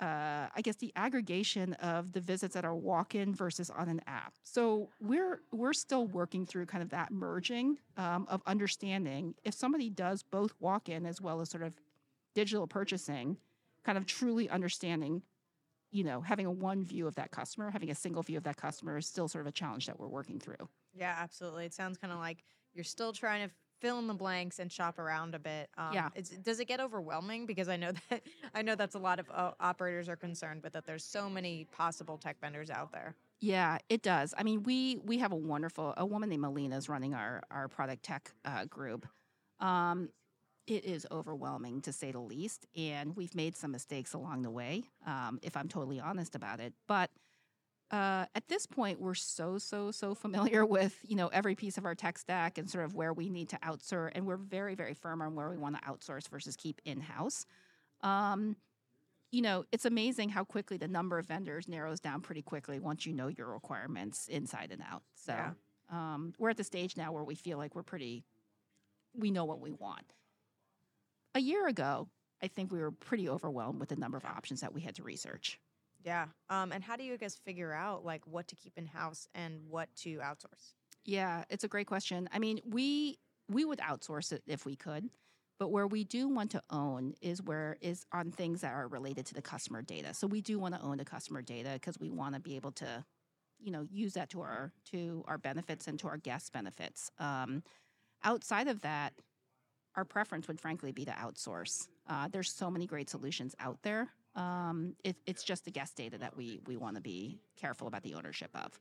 uh, 0.00 0.48
I 0.54 0.60
guess, 0.62 0.76
the 0.76 0.92
aggregation 0.94 1.72
of 1.74 2.12
the 2.12 2.20
visits 2.20 2.52
that 2.52 2.66
are 2.66 2.76
walk-in 2.76 3.34
versus 3.34 3.70
on 3.70 3.88
an 3.88 4.02
app. 4.06 4.34
So 4.42 4.90
we're 5.00 5.40
we're 5.52 5.72
still 5.72 6.06
working 6.06 6.44
through 6.44 6.66
kind 6.66 6.82
of 6.82 6.90
that 6.90 7.10
merging 7.10 7.78
um, 7.96 8.26
of 8.28 8.42
understanding 8.46 9.34
if 9.42 9.54
somebody 9.54 9.88
does 9.88 10.22
both 10.22 10.52
walk-in 10.60 11.06
as 11.06 11.20
well 11.20 11.40
as 11.40 11.48
sort 11.48 11.62
of 11.62 11.76
digital 12.34 12.66
purchasing 12.66 13.38
kind 13.88 13.96
of 13.96 14.04
truly 14.04 14.50
understanding 14.50 15.22
you 15.90 16.04
know 16.04 16.20
having 16.20 16.44
a 16.44 16.50
one 16.50 16.84
view 16.84 17.06
of 17.06 17.14
that 17.14 17.30
customer 17.30 17.70
having 17.70 17.90
a 17.90 17.94
single 17.94 18.22
view 18.22 18.36
of 18.36 18.44
that 18.44 18.58
customer 18.58 18.98
is 18.98 19.06
still 19.06 19.28
sort 19.28 19.40
of 19.40 19.46
a 19.46 19.52
challenge 19.52 19.86
that 19.86 19.98
we're 19.98 20.08
working 20.08 20.38
through. 20.38 20.68
Yeah 20.92 21.16
absolutely. 21.18 21.64
It 21.64 21.72
sounds 21.72 21.96
kind 21.96 22.12
of 22.12 22.18
like 22.18 22.44
you're 22.74 22.84
still 22.84 23.14
trying 23.14 23.48
to 23.48 23.54
fill 23.80 23.98
in 23.98 24.06
the 24.06 24.12
blanks 24.12 24.58
and 24.58 24.70
shop 24.70 24.98
around 24.98 25.34
a 25.34 25.38
bit. 25.38 25.70
Um, 25.78 25.94
yeah. 25.94 26.10
does 26.42 26.60
it 26.60 26.66
get 26.66 26.80
overwhelming? 26.80 27.46
Because 27.46 27.70
i 27.70 27.76
know 27.76 27.92
that 28.10 28.20
i 28.54 28.60
know 28.60 28.74
that's 28.74 28.94
a 28.94 28.98
lot 28.98 29.18
of 29.20 29.30
uh, 29.32 29.52
operators 29.58 30.06
are 30.10 30.16
concerned 30.16 30.60
but 30.60 30.74
that 30.74 30.84
there's 30.84 31.04
so 31.04 31.30
many 31.30 31.64
possible 31.72 32.18
tech 32.18 32.38
vendors 32.42 32.68
out 32.68 32.92
there. 32.92 33.14
Yeah, 33.40 33.78
it 33.88 34.02
does. 34.02 34.34
I 34.36 34.42
mean, 34.42 34.64
we 34.64 34.98
we 35.02 35.16
have 35.18 35.32
a 35.32 35.36
wonderful 35.36 35.94
a 35.96 36.04
woman 36.04 36.28
named 36.28 36.42
Melina 36.42 36.76
is 36.76 36.90
running 36.90 37.14
our 37.14 37.42
our 37.50 37.68
product 37.68 38.02
tech 38.02 38.32
uh, 38.44 38.66
group, 38.66 39.06
um, 39.60 40.10
it 40.68 40.84
is 40.84 41.06
overwhelming 41.10 41.80
to 41.80 41.92
say 41.92 42.12
the 42.12 42.20
least. 42.20 42.66
And 42.76 43.16
we've 43.16 43.34
made 43.34 43.56
some 43.56 43.72
mistakes 43.72 44.12
along 44.12 44.42
the 44.42 44.50
way, 44.50 44.84
um, 45.06 45.40
if 45.42 45.56
I'm 45.56 45.68
totally 45.68 45.98
honest 45.98 46.34
about 46.34 46.60
it. 46.60 46.74
But 46.86 47.10
uh, 47.90 48.26
at 48.34 48.46
this 48.48 48.66
point, 48.66 49.00
we're 49.00 49.14
so, 49.14 49.56
so, 49.56 49.90
so 49.90 50.14
familiar 50.14 50.66
with, 50.66 50.98
you 51.02 51.16
know, 51.16 51.28
every 51.28 51.54
piece 51.54 51.78
of 51.78 51.86
our 51.86 51.94
tech 51.94 52.18
stack 52.18 52.58
and 52.58 52.68
sort 52.68 52.84
of 52.84 52.94
where 52.94 53.14
we 53.14 53.30
need 53.30 53.48
to 53.48 53.56
outsource. 53.58 54.10
And 54.14 54.26
we're 54.26 54.36
very, 54.36 54.74
very 54.74 54.92
firm 54.92 55.22
on 55.22 55.34
where 55.34 55.48
we 55.48 55.56
want 55.56 55.76
to 55.76 55.90
outsource 55.90 56.28
versus 56.28 56.54
keep 56.54 56.82
in-house. 56.84 57.46
Um, 58.02 58.56
you 59.30 59.40
know, 59.40 59.64
it's 59.72 59.86
amazing 59.86 60.28
how 60.28 60.44
quickly 60.44 60.76
the 60.76 60.88
number 60.88 61.18
of 61.18 61.26
vendors 61.26 61.66
narrows 61.66 62.00
down 62.00 62.20
pretty 62.20 62.42
quickly 62.42 62.78
once 62.78 63.06
you 63.06 63.14
know 63.14 63.28
your 63.28 63.46
requirements 63.46 64.28
inside 64.28 64.70
and 64.70 64.82
out. 64.82 65.02
So 65.14 65.32
yeah. 65.32 65.50
um, 65.90 66.34
we're 66.38 66.50
at 66.50 66.58
the 66.58 66.64
stage 66.64 66.96
now 66.96 67.12
where 67.12 67.24
we 67.24 67.34
feel 67.34 67.56
like 67.56 67.74
we're 67.74 67.82
pretty, 67.82 68.24
we 69.14 69.30
know 69.30 69.46
what 69.46 69.60
we 69.60 69.72
want 69.72 70.12
a 71.38 71.40
year 71.40 71.68
ago, 71.68 72.08
I 72.42 72.48
think 72.48 72.72
we 72.72 72.80
were 72.80 72.90
pretty 72.90 73.28
overwhelmed 73.28 73.80
with 73.80 73.88
the 73.88 73.96
number 73.96 74.18
of 74.18 74.24
options 74.24 74.60
that 74.60 74.74
we 74.74 74.80
had 74.80 74.96
to 74.96 75.02
research. 75.02 75.58
Yeah. 76.04 76.26
Um, 76.50 76.72
and 76.72 76.82
how 76.82 76.96
do 76.96 77.04
you 77.04 77.16
guys 77.16 77.36
figure 77.36 77.72
out 77.72 78.04
like 78.04 78.26
what 78.26 78.48
to 78.48 78.56
keep 78.56 78.72
in 78.76 78.86
house 78.86 79.28
and 79.34 79.60
what 79.68 79.88
to 80.02 80.18
outsource? 80.18 80.74
Yeah, 81.04 81.44
it's 81.48 81.64
a 81.64 81.68
great 81.68 81.86
question. 81.86 82.28
I 82.32 82.38
mean, 82.38 82.60
we 82.64 83.18
we 83.48 83.64
would 83.64 83.78
outsource 83.78 84.32
it 84.32 84.42
if 84.46 84.66
we 84.66 84.76
could, 84.76 85.08
but 85.58 85.70
where 85.70 85.86
we 85.86 86.04
do 86.04 86.28
want 86.28 86.50
to 86.52 86.62
own 86.70 87.14
is 87.22 87.42
where 87.42 87.78
is 87.80 88.04
on 88.12 88.30
things 88.30 88.60
that 88.60 88.72
are 88.72 88.88
related 88.88 89.26
to 89.26 89.34
the 89.34 89.42
customer 89.42 89.80
data. 89.80 90.12
So 90.12 90.26
we 90.26 90.40
do 90.40 90.58
want 90.58 90.74
to 90.74 90.82
own 90.82 90.98
the 90.98 91.04
customer 91.04 91.40
data 91.40 91.70
because 91.74 91.98
we 91.98 92.10
want 92.10 92.34
to 92.34 92.40
be 92.40 92.56
able 92.56 92.72
to, 92.72 93.04
you 93.58 93.70
know, 93.70 93.86
use 93.90 94.14
that 94.14 94.30
to 94.30 94.40
our 94.40 94.72
to 94.92 95.24
our 95.26 95.38
benefits 95.38 95.88
and 95.88 95.98
to 96.00 96.08
our 96.08 96.18
guest 96.18 96.52
benefits. 96.52 97.10
Um, 97.18 97.62
outside 98.22 98.68
of 98.68 98.82
that, 98.82 99.14
our 99.98 100.04
preference 100.04 100.46
would 100.46 100.60
frankly 100.60 100.92
be 100.92 101.04
to 101.04 101.10
outsource. 101.10 101.88
Uh, 102.08 102.28
there's 102.30 102.52
so 102.52 102.70
many 102.70 102.86
great 102.86 103.10
solutions 103.10 103.56
out 103.58 103.78
there. 103.82 104.08
Um, 104.36 104.94
it, 105.02 105.16
it's 105.26 105.42
just 105.42 105.64
the 105.64 105.72
guest 105.72 105.96
data 105.96 106.16
that 106.18 106.36
we 106.36 106.60
we 106.66 106.76
want 106.76 106.94
to 106.94 107.02
be 107.02 107.40
careful 107.56 107.88
about 107.88 108.04
the 108.04 108.14
ownership 108.14 108.50
of. 108.54 108.78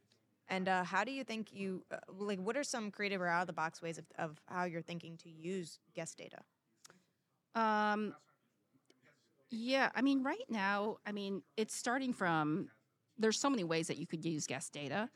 And 0.47 0.69
uh, 0.69 0.83
how 0.83 1.03
do 1.03 1.11
you 1.11 1.23
think 1.23 1.51
you 1.51 1.83
uh, 1.91 1.97
like? 2.19 2.39
What 2.39 2.55
are 2.55 2.63
some 2.63 2.91
creative 2.91 3.19
or 3.19 3.27
out 3.27 3.41
of 3.41 3.47
the 3.47 3.53
box 3.53 3.81
ways 3.81 3.97
of, 3.97 4.05
of 4.19 4.39
how 4.45 4.65
you're 4.65 4.83
thinking 4.83 5.17
to 5.23 5.29
use 5.29 5.79
guest 5.95 6.19
data? 6.19 6.37
Um, 7.55 8.13
yeah, 9.49 9.89
I 9.95 10.03
mean, 10.03 10.21
right 10.21 10.45
now, 10.49 10.97
I 11.03 11.11
mean, 11.11 11.41
it's 11.57 11.75
starting 11.75 12.13
from. 12.13 12.69
There's 13.17 13.39
so 13.39 13.49
many 13.49 13.63
ways 13.63 13.87
that 13.87 13.97
you 13.97 14.05
could 14.05 14.23
use 14.23 14.45
guest 14.45 14.71
data. 14.71 15.09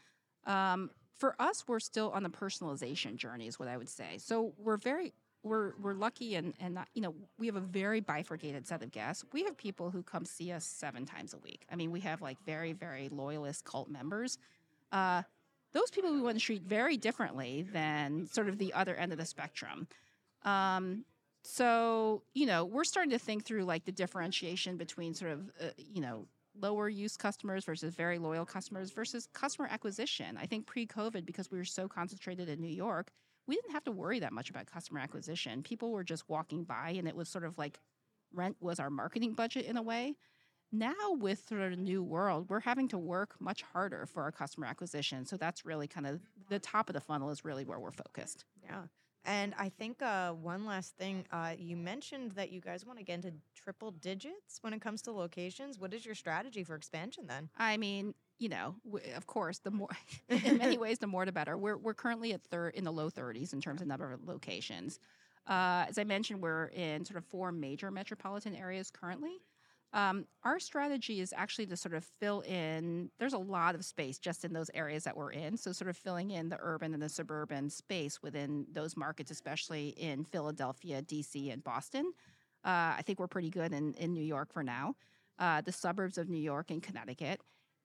Um, 0.48 0.90
for 1.20 1.36
us, 1.40 1.66
we're 1.68 1.80
still 1.80 2.10
on 2.10 2.24
the 2.24 2.30
personalization 2.30 3.16
journey, 3.16 3.46
is 3.46 3.60
what 3.60 3.68
I 3.68 3.78
would 3.78 3.90
say. 3.90 4.18
So 4.18 4.54
we're 4.58 4.78
very 4.78 5.14
we're 5.44 5.74
we're 5.82 5.94
lucky 5.94 6.36
and 6.36 6.54
and 6.60 6.76
not, 6.76 6.88
you 6.94 7.02
know 7.02 7.14
we 7.38 7.48
have 7.48 7.56
a 7.56 7.62
very 7.62 8.00
bifurcated 8.00 8.68
set 8.68 8.84
of 8.84 8.92
guests. 8.92 9.24
We 9.34 9.44
have 9.44 9.58
people 9.58 9.90
who 9.90 10.04
come 10.04 10.26
see 10.26 10.52
us 10.52 10.66
seven 10.66 11.06
times 11.06 11.34
a 11.34 11.38
week. 11.40 11.66
I 11.72 11.76
mean, 11.76 11.92
we 11.92 12.00
have 12.02 12.22
like 12.22 12.38
very 12.46 12.74
very 12.74 13.10
loyalist 13.10 13.66
cult 13.66 13.90
members. 13.90 14.38
Uh, 14.92 15.24
those 15.74 15.90
people 15.90 16.12
we 16.12 16.22
want 16.22 16.38
to 16.38 16.44
treat 16.44 16.64
very 16.64 16.98
differently 16.98 17.64
than 17.72 18.28
sort 18.28 18.50
of 18.50 18.58
the 18.58 18.74
other 18.74 18.96
end 18.96 19.12
of 19.12 19.18
the 19.18 19.26
spectrum. 19.26 19.88
Um, 20.44 21.06
so, 21.44 22.24
you 22.34 22.46
know, 22.46 22.66
we're 22.66 22.84
starting 22.84 23.12
to 23.12 23.20
think 23.20 23.46
through 23.46 23.64
like 23.64 23.86
the 23.86 23.92
differentiation 23.92 24.78
between 24.78 25.14
sort 25.14 25.32
of, 25.32 25.50
uh, 25.62 25.70
you 25.78 26.02
know, 26.02 26.28
lower 26.60 26.90
use 26.90 27.18
customers 27.18 27.66
versus 27.66 27.96
very 27.96 28.20
loyal 28.20 28.46
customers 28.46 28.92
versus 28.92 29.28
customer 29.34 29.68
acquisition. 29.72 30.38
I 30.40 30.46
think 30.46 30.66
pre 30.66 30.86
COVID, 30.86 31.26
because 31.26 31.50
we 31.50 31.58
were 31.58 31.66
so 31.66 31.88
concentrated 31.88 32.50
in 32.50 32.60
New 32.60 32.68
York, 32.68 33.12
we 33.48 33.56
didn't 33.56 33.72
have 33.72 33.84
to 33.86 33.92
worry 33.92 34.20
that 34.20 34.34
much 34.34 34.50
about 34.50 34.66
customer 34.66 35.00
acquisition. 35.00 35.64
People 35.64 35.92
were 35.92 36.04
just 36.04 36.30
walking 36.30 36.64
by, 36.64 36.92
and 36.98 37.08
it 37.08 37.16
was 37.16 37.30
sort 37.30 37.44
of 37.44 37.58
like 37.58 37.80
rent 38.34 38.56
was 38.60 38.80
our 38.80 38.90
marketing 38.90 39.34
budget 39.34 39.66
in 39.66 39.78
a 39.78 39.82
way. 39.82 40.16
Now, 40.72 41.14
with 41.20 41.46
sort 41.50 41.74
of 41.74 41.78
new 41.78 42.02
world, 42.02 42.50
we're 42.50 42.62
having 42.62 42.88
to 42.90 42.98
work 42.98 43.36
much 43.42 43.62
harder 43.62 44.06
for 44.06 44.24
our 44.24 44.32
customer 44.32 44.68
acquisition. 44.68 45.26
So 45.26 45.36
that's 45.36 45.66
really 45.66 45.88
kind 45.88 46.08
of 46.08 46.22
the 46.48 46.60
top 46.60 46.90
of 46.90 46.94
the 46.94 47.02
funnel 47.02 47.30
is 47.30 47.44
really 47.44 47.66
where 47.66 47.80
we're 47.80 47.92
focused. 47.92 48.46
Yeah. 48.64 48.84
And 49.26 49.54
I 49.58 49.70
think 49.70 50.02
uh, 50.02 50.32
one 50.32 50.66
last 50.66 50.96
thing, 50.96 51.26
uh, 51.32 51.54
you 51.58 51.76
mentioned 51.76 52.32
that 52.32 52.52
you 52.52 52.62
guys 52.62 52.86
want 52.86 53.00
to 53.00 53.06
get 53.06 53.16
into 53.16 53.34
triple 53.54 53.92
digits 53.92 54.60
when 54.62 54.74
it 54.74 54.82
comes 54.82 55.02
to 55.04 55.12
locations. 55.12 55.78
What 55.78 55.94
is 55.94 56.06
your 56.06 56.16
strategy 56.16 56.64
for 56.64 56.76
expansion 56.76 57.28
then? 57.28 57.50
I 57.58 57.78
mean, 57.78 58.16
you 58.42 58.50
know, 58.50 58.76
of 59.16 59.28
course, 59.28 59.60
the 59.60 59.70
more, 59.70 59.90
in 60.30 60.58
many 60.58 60.78
ways, 60.78 60.98
the 60.98 61.08
more 61.08 61.26
the 61.26 61.32
better. 61.32 61.56
We're, 61.56 61.78
we're 61.78 61.94
currently 61.94 62.34
at 62.34 62.42
third 62.42 62.74
in 62.74 62.84
the 62.84 62.92
low 62.92 63.10
30s 63.10 63.54
in 63.54 63.62
terms 63.62 63.82
of 63.82 63.88
number 63.88 64.12
of 64.12 64.28
locations. 64.28 65.00
Uh, 65.46 65.86
as 65.88 66.00
I 66.00 66.04
mentioned, 66.04 66.42
we're 66.42 66.66
in 66.68 67.06
sort 67.06 67.18
of 67.18 67.26
four 67.26 67.52
major 67.52 67.92
metropolitan 67.92 68.56
areas 68.56 68.90
currently. 68.90 69.38
Um, 69.94 70.26
our 70.44 70.60
strategy 70.60 71.20
is 71.20 71.34
actually 71.36 71.66
to 71.68 71.78
sort 71.78 71.94
of 71.94 72.04
fill 72.20 72.42
in, 72.42 73.12
there's 73.20 73.34
a 73.34 73.38
lot 73.38 73.76
of 73.76 73.84
space 73.84 74.18
just 74.18 74.46
in 74.46 74.54
those 74.54 74.72
areas 74.74 75.04
that 75.04 75.16
we're 75.16 75.32
in. 75.32 75.58
So, 75.58 75.72
sort 75.74 75.90
of 75.90 75.98
filling 75.98 76.32
in 76.32 76.50
the 76.50 76.58
urban 76.62 76.94
and 76.94 77.04
the 77.04 77.10
suburban 77.10 77.70
space 77.70 78.24
within 78.24 78.66
those 78.72 78.96
markets, 78.96 79.32
especially 79.32 79.90
in 79.90 80.24
Philadelphia, 80.24 81.02
DC, 81.02 81.52
and 81.52 81.62
Boston. 81.64 82.14
Uh, 82.64 82.96
I 82.98 83.02
think 83.06 83.20
we're 83.20 83.28
pretty 83.28 83.50
good 83.50 83.74
in, 83.74 83.94
in 83.96 84.14
New 84.14 84.24
York 84.24 84.54
for 84.54 84.64
now, 84.64 84.96
uh, 85.40 85.60
the 85.60 85.74
suburbs 85.74 86.18
of 86.18 86.30
New 86.30 86.42
York 86.42 86.72
and 86.72 86.82
Connecticut. 86.82 87.42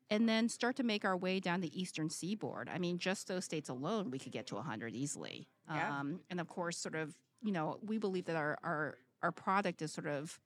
And 0.09 0.29
then 0.29 0.49
start 0.49 0.77
to 0.77 0.85
make 0.85 1.05
our 1.05 1.17
way 1.17 1.41
down 1.41 1.61
the 1.61 1.81
eastern 1.81 2.11
seaboard. 2.11 2.71
I 2.73 2.79
mean, 2.79 2.99
just 2.99 3.27
those 3.27 3.45
states 3.45 3.69
alone, 3.69 4.11
we 4.11 4.19
could 4.19 4.33
get 4.33 4.47
to 4.49 4.55
100 4.55 4.95
easily. 4.95 5.49
Yeah. 5.69 5.99
Um, 5.99 6.21
and 6.31 6.41
of 6.41 6.49
course, 6.49 6.79
sort 6.79 6.95
of, 6.95 7.17
you 7.43 7.51
know, 7.51 7.79
we 7.83 7.99
believe 7.99 8.27
that 8.27 8.37
our, 8.37 8.57
our, 8.63 8.99
our 9.23 9.33
product 9.33 9.83
is 9.83 9.93
sort 9.93 10.07
of 10.07 10.39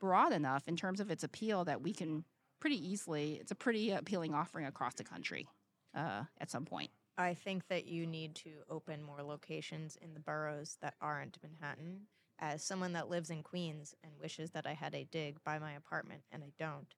broad 0.00 0.32
enough 0.32 0.68
in 0.68 0.76
terms 0.76 1.00
of 1.00 1.10
its 1.10 1.24
appeal 1.24 1.64
that 1.64 1.82
we 1.82 1.92
can 1.92 2.24
pretty 2.60 2.76
easily, 2.76 3.34
it's 3.40 3.50
a 3.50 3.56
pretty 3.56 3.90
appealing 3.90 4.34
offering 4.34 4.66
across 4.66 4.94
the 4.94 5.04
country 5.04 5.48
uh, 5.96 6.22
at 6.40 6.50
some 6.50 6.64
point. 6.64 6.90
I 7.16 7.34
think 7.34 7.66
that 7.68 7.86
you 7.86 8.06
need 8.06 8.36
to 8.36 8.50
open 8.70 9.02
more 9.02 9.22
locations 9.22 9.96
in 10.00 10.14
the 10.14 10.20
boroughs 10.20 10.78
that 10.80 10.94
aren't 11.00 11.38
Manhattan. 11.42 12.02
As 12.38 12.62
someone 12.62 12.92
that 12.92 13.10
lives 13.10 13.30
in 13.30 13.42
Queens 13.42 13.96
and 14.04 14.12
wishes 14.20 14.52
that 14.52 14.64
I 14.64 14.72
had 14.72 14.94
a 14.94 15.02
dig 15.10 15.42
by 15.42 15.58
my 15.58 15.72
apartment, 15.72 16.22
and 16.30 16.44
I 16.44 16.52
don't. 16.56 16.94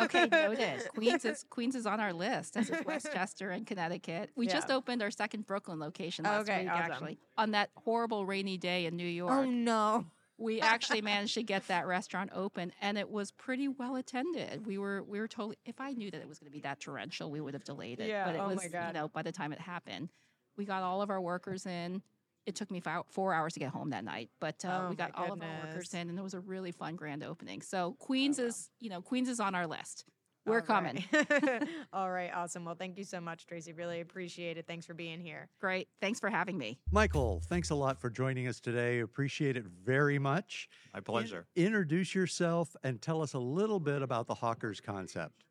Okay, 0.00 0.26
noted. 0.32 0.88
Queens 0.94 1.24
is 1.24 1.44
Queens 1.50 1.74
is 1.74 1.86
on 1.86 2.00
our 2.00 2.12
list, 2.12 2.56
as 2.56 2.70
is 2.70 2.84
Westchester 2.84 3.50
and 3.50 3.66
Connecticut. 3.66 4.30
We 4.34 4.46
just 4.46 4.70
opened 4.70 5.02
our 5.02 5.10
second 5.10 5.46
Brooklyn 5.46 5.78
location 5.78 6.24
last 6.24 6.48
Okay, 6.48 6.62
week, 6.62 6.70
awesome. 6.70 6.92
actually, 6.92 7.18
on 7.36 7.52
that 7.52 7.70
horrible 7.76 8.26
rainy 8.26 8.58
day 8.58 8.86
in 8.86 8.96
New 8.96 9.06
oh, 9.06 9.28
York. 9.28 9.32
Oh 9.32 9.44
no! 9.44 10.06
we 10.38 10.60
actually 10.60 11.02
managed 11.02 11.34
to 11.34 11.42
get 11.42 11.66
that 11.68 11.86
restaurant 11.86 12.30
open 12.34 12.72
and 12.80 12.98
it 12.98 13.08
was 13.08 13.30
pretty 13.30 13.68
well 13.68 13.96
attended. 13.96 14.66
We 14.66 14.78
were 14.78 15.02
we 15.02 15.18
were 15.18 15.28
totally 15.28 15.56
if 15.64 15.80
I 15.80 15.92
knew 15.92 16.10
that 16.10 16.20
it 16.20 16.28
was 16.28 16.38
going 16.38 16.50
to 16.50 16.52
be 16.52 16.60
that 16.60 16.80
torrential, 16.80 17.30
we 17.30 17.40
would 17.40 17.54
have 17.54 17.64
delayed 17.64 18.00
it. 18.00 18.08
Yeah, 18.08 18.26
But 18.26 18.34
it 18.34 18.38
oh 18.38 18.46
my 18.48 18.54
was, 18.54 18.64
you 18.64 18.92
know, 18.92 19.08
by 19.08 19.22
the 19.22 19.32
time 19.32 19.52
it 19.52 19.60
happened, 19.60 20.10
we 20.56 20.64
got 20.64 20.82
all 20.82 21.02
of 21.02 21.10
our 21.10 21.20
workers 21.20 21.66
in. 21.66 22.02
It 22.46 22.54
took 22.54 22.70
me 22.70 22.80
five, 22.80 23.02
four 23.08 23.32
hours 23.32 23.54
to 23.54 23.60
get 23.60 23.70
home 23.70 23.90
that 23.90 24.04
night, 24.04 24.30
but 24.40 24.62
uh, 24.64 24.82
Oh 24.84 24.90
we 24.90 24.96
got 24.96 25.16
my 25.16 25.26
all 25.26 25.32
of 25.32 25.40
our 25.42 25.48
workers 25.66 25.94
in, 25.94 26.10
and 26.10 26.18
it 26.18 26.22
was 26.22 26.34
a 26.34 26.40
really 26.40 26.72
fun 26.72 26.94
grand 26.96 27.24
opening. 27.24 27.62
So 27.62 27.96
Queens 27.98 28.38
wow. 28.38 28.44
is, 28.46 28.70
you 28.80 28.90
know, 28.90 29.00
Queens 29.00 29.28
is 29.28 29.40
on 29.40 29.54
our 29.54 29.66
list. 29.66 30.04
We're 30.46 30.56
All 30.56 30.60
coming. 30.60 31.02
right. 31.10 31.62
All 31.94 32.10
right, 32.10 32.30
awesome. 32.34 32.66
Well, 32.66 32.74
thank 32.74 32.98
you 32.98 33.04
so 33.04 33.18
much, 33.18 33.46
Tracy. 33.46 33.72
Really 33.72 34.00
appreciate 34.02 34.58
it. 34.58 34.66
Thanks 34.66 34.84
for 34.84 34.92
being 34.92 35.18
here. 35.20 35.48
Great. 35.58 35.88
Thanks 36.02 36.20
for 36.20 36.28
having 36.28 36.58
me. 36.58 36.78
Michael, 36.90 37.40
thanks 37.48 37.70
a 37.70 37.74
lot 37.74 37.98
for 37.98 38.10
joining 38.10 38.46
us 38.46 38.60
today. 38.60 39.00
Appreciate 39.00 39.56
it 39.56 39.64
very 39.64 40.18
much. 40.18 40.68
My 40.92 40.98
In- 40.98 41.04
pleasure. 41.04 41.46
introduce 41.56 42.14
yourself 42.14 42.76
and 42.84 43.00
tell 43.00 43.22
us 43.22 43.32
a 43.32 43.38
little 43.38 43.80
bit 43.80 44.02
about 44.02 44.26
the 44.26 44.34
Hawkers 44.34 44.80
concept. 44.82 45.44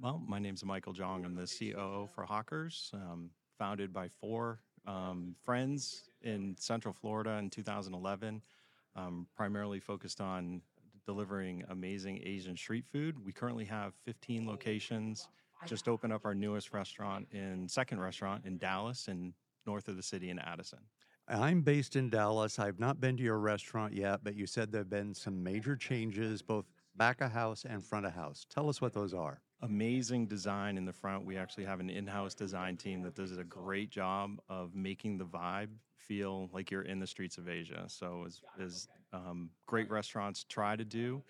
Well, 0.00 0.20
my 0.26 0.40
name's 0.40 0.64
Michael 0.64 0.92
Jong. 0.92 1.24
I'm 1.24 1.36
the 1.36 1.46
COO 1.46 2.08
for 2.12 2.24
Hawkers, 2.24 2.90
um, 2.94 3.30
founded 3.58 3.92
by 3.92 4.08
four 4.08 4.58
um, 4.86 5.34
friends 5.42 6.10
in 6.22 6.56
Central 6.58 6.94
Florida 6.94 7.38
in 7.38 7.50
2011, 7.50 8.42
um, 8.96 9.26
primarily 9.34 9.80
focused 9.80 10.20
on 10.20 10.60
delivering 11.06 11.64
amazing 11.68 12.20
Asian 12.24 12.56
street 12.56 12.84
food. 12.92 13.24
We 13.24 13.32
currently 13.32 13.64
have 13.64 13.94
15 14.04 14.46
locations. 14.46 15.28
Just 15.66 15.88
opened 15.88 16.12
up 16.12 16.24
our 16.24 16.34
newest 16.34 16.72
restaurant 16.72 17.28
in 17.30 17.68
second 17.68 18.00
restaurant 18.00 18.44
in 18.44 18.58
Dallas 18.58 19.08
and 19.08 19.32
north 19.66 19.88
of 19.88 19.96
the 19.96 20.02
city 20.02 20.30
in 20.30 20.38
Addison. 20.38 20.80
I'm 21.28 21.62
based 21.62 21.94
in 21.94 22.10
Dallas. 22.10 22.58
I've 22.58 22.80
not 22.80 23.00
been 23.00 23.16
to 23.16 23.22
your 23.22 23.38
restaurant 23.38 23.94
yet, 23.94 24.20
but 24.24 24.34
you 24.34 24.46
said 24.46 24.72
there 24.72 24.80
have 24.80 24.90
been 24.90 25.14
some 25.14 25.42
major 25.42 25.76
changes, 25.76 26.42
both 26.42 26.66
back 26.96 27.20
of 27.20 27.30
house 27.30 27.64
and 27.68 27.84
front 27.84 28.06
of 28.06 28.12
house. 28.12 28.44
Tell 28.50 28.68
us 28.68 28.80
what 28.80 28.92
those 28.92 29.14
are. 29.14 29.40
Amazing 29.62 30.26
design 30.26 30.76
in 30.76 30.84
the 30.84 30.92
front. 30.92 31.24
We 31.24 31.36
actually 31.36 31.64
have 31.64 31.80
an 31.80 31.88
in-house 31.88 32.34
design 32.34 32.76
team 32.76 33.02
that 33.02 33.14
does 33.14 33.36
a 33.38 33.44
great 33.44 33.90
job 33.90 34.40
of 34.48 34.74
making 34.74 35.18
the 35.18 35.24
vibe 35.24 35.70
feel 35.96 36.50
like 36.52 36.70
you're 36.70 36.82
in 36.82 36.98
the 36.98 37.06
streets 37.06 37.38
of 37.38 37.48
Asia. 37.48 37.84
So 37.86 38.24
as, 38.26 38.42
as 38.60 38.88
um, 39.12 39.50
great 39.66 39.88
restaurants 39.88 40.44
try 40.48 40.74
to 40.74 40.84
do, 40.84 41.22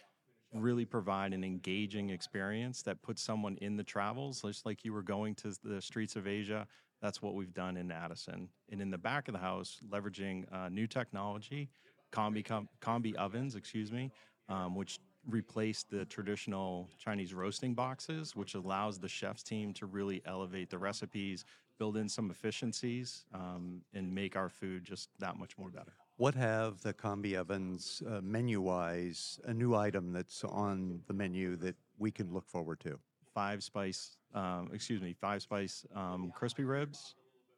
really 0.54 0.84
provide 0.84 1.32
an 1.32 1.44
engaging 1.44 2.10
experience 2.10 2.82
that 2.82 3.00
puts 3.02 3.22
someone 3.22 3.56
in 3.60 3.76
the 3.76 3.84
travels, 3.84 4.42
just 4.42 4.66
like 4.66 4.84
you 4.84 4.92
were 4.92 5.02
going 5.02 5.34
to 5.36 5.54
the 5.62 5.80
streets 5.80 6.16
of 6.16 6.26
Asia. 6.26 6.66
That's 7.00 7.20
what 7.20 7.34
we've 7.34 7.54
done 7.54 7.76
in 7.76 7.90
Addison. 7.90 8.48
And 8.70 8.80
in 8.80 8.90
the 8.90 8.98
back 8.98 9.28
of 9.28 9.34
the 9.34 9.40
house, 9.40 9.80
leveraging 9.90 10.44
uh, 10.52 10.68
new 10.68 10.86
technology, 10.86 11.68
combi 12.12 12.44
com- 12.44 12.68
combi 12.80 13.14
ovens, 13.16 13.56
excuse 13.56 13.90
me, 13.90 14.10
um, 14.48 14.74
which 14.74 15.00
replaced 15.28 15.90
the 15.90 16.04
traditional 16.04 16.88
Chinese 16.98 17.32
roasting 17.32 17.74
boxes, 17.74 18.34
which 18.34 18.54
allows 18.54 18.98
the 18.98 19.08
chef's 19.08 19.42
team 19.42 19.72
to 19.74 19.86
really 19.86 20.22
elevate 20.24 20.70
the 20.70 20.78
recipes, 20.78 21.44
build 21.78 21.96
in 21.96 22.08
some 22.08 22.30
efficiencies, 22.30 23.24
um, 23.34 23.82
and 23.94 24.12
make 24.14 24.36
our 24.36 24.48
food 24.48 24.84
just 24.84 25.08
that 25.18 25.36
much 25.36 25.56
more 25.58 25.70
better. 25.70 25.92
What 26.16 26.34
have 26.34 26.82
the 26.82 26.92
combi 26.92 27.36
ovens 27.36 28.02
uh, 28.08 28.20
menu 28.20 28.60
wise, 28.60 29.40
a 29.44 29.54
new 29.54 29.74
item 29.74 30.12
that's 30.12 30.44
on 30.44 31.00
the 31.06 31.14
menu 31.14 31.56
that 31.56 31.74
we 31.98 32.10
can 32.10 32.32
look 32.32 32.46
forward 32.46 32.80
to? 32.80 32.98
Five 33.34 33.62
spice, 33.64 34.18
um, 34.34 34.70
excuse 34.72 35.00
me, 35.00 35.14
five 35.14 35.42
spice 35.42 35.86
um, 35.94 36.30
crispy 36.34 36.64
ribs. 36.64 37.14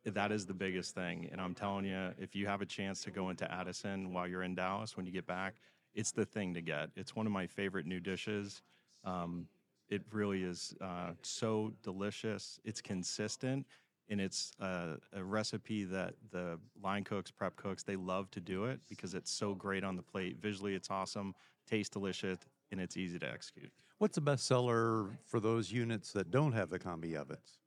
That 0.06 0.32
is 0.32 0.46
the 0.46 0.54
biggest 0.54 0.94
thing. 0.94 1.28
And 1.32 1.40
I'm 1.40 1.54
telling 1.54 1.84
you, 1.84 2.10
if 2.18 2.34
you 2.36 2.46
have 2.46 2.60
a 2.60 2.66
chance 2.66 3.02
to 3.04 3.10
go 3.10 3.30
into 3.30 3.50
Addison 3.50 4.12
while 4.12 4.28
you're 4.28 4.42
in 4.42 4.54
Dallas 4.54 4.96
when 4.96 5.06
you 5.06 5.12
get 5.12 5.26
back, 5.26 5.54
it's 5.94 6.12
the 6.12 6.24
thing 6.24 6.54
to 6.54 6.60
get. 6.60 6.90
It's 6.96 7.14
one 7.14 7.26
of 7.26 7.32
my 7.32 7.46
favorite 7.46 7.86
new 7.86 8.00
dishes. 8.00 8.62
Um, 9.04 9.46
it 9.88 10.02
really 10.12 10.42
is 10.42 10.74
uh, 10.80 11.12
so 11.22 11.72
delicious. 11.82 12.58
It's 12.64 12.80
consistent, 12.80 13.66
and 14.08 14.20
it's 14.20 14.52
uh, 14.60 14.96
a 15.12 15.22
recipe 15.22 15.84
that 15.84 16.14
the 16.30 16.58
line 16.82 17.04
cooks, 17.04 17.30
prep 17.30 17.56
cooks, 17.56 17.82
they 17.82 17.96
love 17.96 18.30
to 18.32 18.40
do 18.40 18.64
it 18.64 18.80
because 18.88 19.14
it's 19.14 19.30
so 19.30 19.54
great 19.54 19.84
on 19.84 19.96
the 19.96 20.02
plate. 20.02 20.38
Visually, 20.40 20.74
it's 20.74 20.90
awesome, 20.90 21.34
tastes 21.68 21.90
delicious, 21.90 22.38
and 22.70 22.80
it's 22.80 22.96
easy 22.96 23.18
to 23.18 23.30
execute. 23.30 23.70
What's 23.98 24.16
the 24.16 24.20
best 24.20 24.46
seller 24.46 25.10
for 25.24 25.38
those 25.38 25.70
units 25.70 26.12
that 26.12 26.30
don't 26.30 26.52
have 26.52 26.70
the 26.70 26.78
combi 26.78 27.14
ovens? 27.14 27.58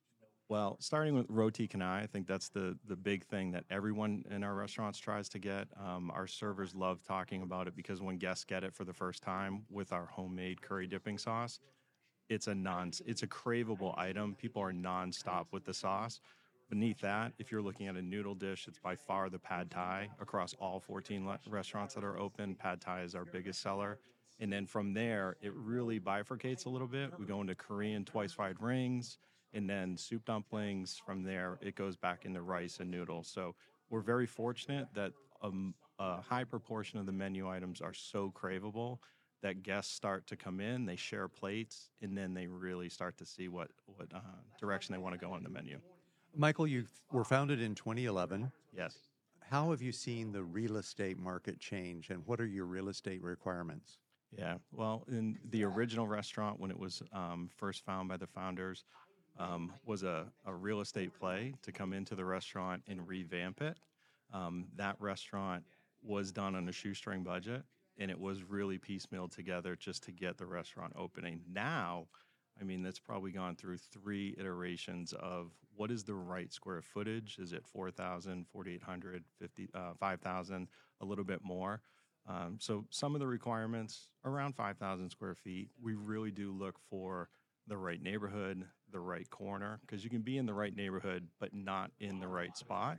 Well, 0.50 0.78
starting 0.80 1.14
with 1.14 1.26
roti 1.28 1.68
canai, 1.68 2.04
I 2.04 2.06
think 2.06 2.26
that's 2.26 2.48
the 2.48 2.78
the 2.88 2.96
big 2.96 3.26
thing 3.26 3.52
that 3.52 3.66
everyone 3.70 4.24
in 4.32 4.46
our 4.46 4.56
restaurants 4.56 4.98
tries 4.98 5.28
to 5.30 5.40
get. 5.40 5.68
Um, 5.78 6.10
our 6.12 6.26
servers 6.26 6.74
love 6.74 7.04
talking 7.04 7.42
about 7.42 7.68
it 7.68 7.76
because 7.76 8.02
when 8.02 8.18
guests 8.18 8.46
get 8.46 8.64
it 8.64 8.74
for 8.74 8.86
the 8.86 8.94
first 8.94 9.22
time 9.22 9.64
with 9.70 9.92
our 9.92 10.06
homemade 10.06 10.62
curry 10.62 10.88
dipping 10.88 11.18
sauce, 11.18 11.60
it's 12.30 12.48
a 12.48 12.56
non 12.56 12.92
it's 13.06 13.24
a 13.24 13.28
craveable 13.28 13.98
item. 13.98 14.36
People 14.36 14.62
are 14.62 14.72
nonstop 14.72 15.48
with 15.52 15.66
the 15.66 15.74
sauce. 15.74 16.22
Beneath 16.70 17.00
that, 17.02 17.34
if 17.40 17.52
you're 17.52 17.62
looking 17.62 17.88
at 17.88 17.96
a 17.96 18.02
noodle 18.02 18.36
dish, 18.36 18.68
it's 18.70 18.80
by 18.80 18.96
far 18.96 19.30
the 19.30 19.40
pad 19.40 19.70
thai 19.70 20.10
across 20.22 20.54
all 20.62 20.80
14 20.80 21.26
le- 21.26 21.40
restaurants 21.50 21.94
that 21.94 22.04
are 22.06 22.18
open. 22.18 22.56
Pad 22.56 22.80
thai 22.80 23.02
is 23.02 23.16
our 23.16 23.26
biggest 23.26 23.62
seller. 23.62 24.00
And 24.40 24.52
then 24.52 24.66
from 24.66 24.94
there, 24.94 25.36
it 25.42 25.54
really 25.54 26.00
bifurcates 26.00 26.66
a 26.66 26.70
little 26.70 26.88
bit. 26.88 27.18
We 27.18 27.26
go 27.26 27.42
into 27.42 27.56
Korean 27.56 28.06
twice 28.06 28.34
fried 28.34 28.62
rings 28.62 29.18
and 29.58 29.68
then 29.70 29.98
soup 29.98 30.24
dumplings. 30.24 31.02
From 31.04 31.24
there, 31.24 31.58
it 31.62 31.76
goes 31.76 31.98
back 31.98 32.26
into 32.26 32.42
rice 32.42 32.80
and 32.80 32.90
noodles. 32.90 33.28
So 33.28 33.56
we're 33.90 34.02
very 34.02 34.28
fortunate 34.28 34.88
that 34.94 35.12
um, 35.42 35.74
a 36.00 36.22
high 36.22 36.44
proportion 36.44 37.00
of 37.00 37.08
the 37.08 37.12
menu 37.12 37.50
items 37.50 37.82
are 37.82 37.94
so 37.94 38.32
craveable 38.32 39.00
that 39.42 39.64
guests 39.64 39.94
start 39.94 40.28
to 40.28 40.36
come 40.36 40.60
in, 40.60 40.86
they 40.86 40.96
share 40.96 41.28
plates, 41.28 41.90
and 42.02 42.18
then 42.18 42.34
they 42.34 42.48
really 42.48 42.90
start 42.90 43.18
to 43.18 43.26
see 43.26 43.50
what 43.50 43.70
what 43.86 44.08
uh, 44.14 44.20
direction 44.60 44.94
they 44.94 45.00
want 45.00 45.14
to 45.14 45.20
go 45.20 45.32
on 45.32 45.44
the 45.44 45.50
menu. 45.50 45.80
Michael, 46.36 46.68
you 46.68 46.86
were 47.12 47.24
founded 47.24 47.62
in 47.62 47.74
2011. 47.74 48.52
Yes. 48.76 48.96
How 49.50 49.72
have 49.72 49.82
you 49.82 49.92
seen 49.92 50.32
the 50.32 50.44
real 50.44 50.78
estate 50.78 51.18
market 51.18 51.60
change 51.60 52.10
and 52.10 52.22
what 52.26 52.40
are 52.40 52.46
your 52.46 52.66
real 52.66 52.90
estate 52.90 53.24
requirements? 53.24 54.00
Yeah. 54.38 54.58
Well, 54.74 55.06
in 55.08 55.38
the 55.50 55.64
original 55.64 56.06
restaurant, 56.08 56.60
when 56.60 56.70
it 56.70 56.78
was 56.78 57.02
um, 57.14 57.50
first 57.56 57.86
found 57.86 58.10
by 58.10 58.18
the 58.18 58.28
founders, 58.28 58.84
um, 59.40 59.74
was 59.86 60.04
a, 60.04 60.26
a 60.46 60.54
real 60.54 60.82
estate 60.82 61.14
play 61.18 61.54
to 61.64 61.72
come 61.72 61.94
into 61.94 62.16
the 62.16 62.26
restaurant 62.26 62.84
and 62.88 63.08
revamp 63.08 63.62
it. 63.62 63.78
Um, 64.34 64.66
that 64.76 64.96
restaurant 65.00 65.64
was 66.04 66.32
done 66.32 66.56
on 66.56 66.68
a 66.68 66.72
shoestring 66.72 67.24
budget 67.24 67.64
and 67.98 68.12
it 68.12 68.20
was 68.20 68.44
really 68.44 68.78
piecemeal 68.78 69.28
together 69.28 69.76
just 69.76 70.04
to 70.04 70.12
get 70.12 70.38
the 70.38 70.46
restaurant 70.46 70.94
opening. 70.96 71.42
Now, 71.52 72.08
I 72.60 72.64
mean, 72.64 72.84
that's 72.84 73.00
probably 73.00 73.32
gone 73.32 73.56
through 73.56 73.78
three 73.78 74.36
iterations 74.40 75.14
of 75.14 75.52
what 75.76 75.92
is 75.92 76.04
the 76.04 76.16
right 76.16 76.52
square 76.52 76.82
footage? 76.82 77.38
Is 77.40 77.54
it 77.54 77.66
4,000, 77.66 78.46
4,800, 78.52 79.24
50, 79.40 79.70
uh, 79.74 79.94
5,000, 80.00 80.68
a 81.02 81.06
little 81.06 81.24
bit 81.24 81.44
more? 81.44 81.82
Um, 82.28 82.58
so 82.60 82.86
some 82.90 83.16
of 83.16 83.20
the 83.20 83.28
requirements 83.28 84.10
around 84.26 84.56
5,000 84.56 85.10
square 85.10 85.36
feet, 85.36 85.70
we 85.82 85.94
really 85.94 86.32
do 86.32 86.52
look 86.52 86.76
for 86.90 87.30
the 87.68 87.78
right 87.78 88.02
neighborhood, 88.02 88.66
the 88.92 89.00
right 89.00 89.30
corner, 89.30 89.80
because 89.82 90.04
you 90.04 90.10
can 90.10 90.22
be 90.22 90.38
in 90.38 90.46
the 90.46 90.54
right 90.54 90.76
neighborhood, 90.76 91.28
but 91.40 91.54
not 91.54 91.92
in 92.00 92.20
the 92.20 92.28
right 92.28 92.56
spot. 92.56 92.98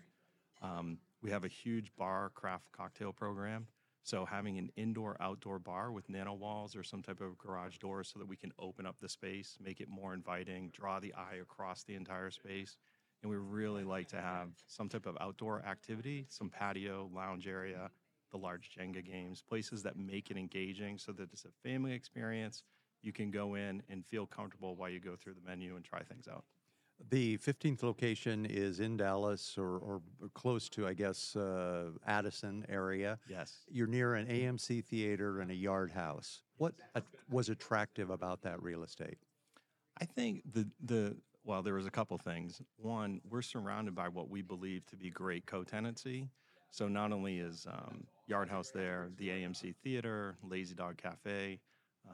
Um, 0.62 0.98
we 1.22 1.30
have 1.30 1.44
a 1.44 1.48
huge 1.48 1.90
bar 1.96 2.30
craft 2.34 2.70
cocktail 2.72 3.12
program. 3.12 3.66
So 4.02 4.24
having 4.24 4.58
an 4.58 4.70
indoor 4.76 5.16
outdoor 5.20 5.58
bar 5.58 5.92
with 5.92 6.08
NanaWalls 6.08 6.76
or 6.76 6.82
some 6.82 7.02
type 7.02 7.20
of 7.20 7.36
garage 7.36 7.76
door 7.78 8.02
so 8.04 8.18
that 8.18 8.26
we 8.26 8.36
can 8.36 8.52
open 8.58 8.86
up 8.86 8.96
the 9.00 9.08
space, 9.08 9.58
make 9.62 9.80
it 9.80 9.88
more 9.88 10.14
inviting, 10.14 10.70
draw 10.70 10.98
the 10.98 11.12
eye 11.14 11.36
across 11.42 11.82
the 11.84 11.94
entire 11.94 12.30
space. 12.30 12.78
And 13.22 13.30
we 13.30 13.36
really 13.36 13.84
like 13.84 14.08
to 14.08 14.16
have 14.16 14.48
some 14.66 14.88
type 14.88 15.06
of 15.06 15.18
outdoor 15.20 15.62
activity, 15.66 16.26
some 16.30 16.48
patio, 16.48 17.10
lounge 17.12 17.46
area, 17.46 17.90
the 18.30 18.38
large 18.38 18.70
Jenga 18.70 19.04
games, 19.04 19.42
places 19.42 19.82
that 19.82 19.98
make 19.98 20.30
it 20.30 20.36
engaging 20.36 20.98
so 20.98 21.12
that 21.12 21.30
it's 21.32 21.44
a 21.44 21.68
family 21.68 21.92
experience. 21.92 22.62
You 23.02 23.12
can 23.12 23.30
go 23.30 23.54
in 23.54 23.82
and 23.88 24.04
feel 24.04 24.26
comfortable 24.26 24.76
while 24.76 24.90
you 24.90 25.00
go 25.00 25.16
through 25.16 25.34
the 25.34 25.48
menu 25.48 25.76
and 25.76 25.84
try 25.84 26.02
things 26.02 26.28
out. 26.28 26.44
The 27.10 27.38
15th 27.38 27.84
location 27.84 28.44
is 28.44 28.80
in 28.80 28.96
Dallas 28.96 29.56
or, 29.56 29.78
or 29.78 30.02
close 30.34 30.68
to, 30.70 30.86
I 30.86 30.94
guess, 30.94 31.36
uh, 31.36 31.90
Addison 32.06 32.66
area. 32.68 33.18
Yes. 33.28 33.58
You're 33.68 33.86
near 33.86 34.16
an 34.16 34.26
AMC 34.26 34.84
theater 34.84 35.40
and 35.40 35.50
a 35.50 35.54
yard 35.54 35.92
house. 35.92 36.42
What 36.56 36.74
at- 36.96 37.04
was 37.30 37.48
attractive 37.48 38.10
about 38.10 38.42
that 38.42 38.60
real 38.60 38.82
estate? 38.82 39.18
I 40.00 40.04
think 40.04 40.42
the 40.52 40.68
the 40.84 41.16
well, 41.44 41.62
there 41.62 41.74
was 41.74 41.86
a 41.86 41.90
couple 41.90 42.18
things. 42.18 42.60
One, 42.76 43.20
we're 43.28 43.42
surrounded 43.42 43.94
by 43.94 44.08
what 44.08 44.28
we 44.28 44.42
believe 44.42 44.84
to 44.86 44.96
be 44.96 45.08
great 45.08 45.46
co-tenancy. 45.46 46.28
So 46.70 46.88
not 46.88 47.10
only 47.10 47.38
is 47.38 47.66
um, 47.66 48.04
Yard 48.26 48.50
House 48.50 48.70
there, 48.70 49.08
the 49.16 49.28
AMC 49.30 49.74
Theater, 49.82 50.36
Lazy 50.42 50.74
Dog 50.74 50.98
Cafe, 50.98 51.58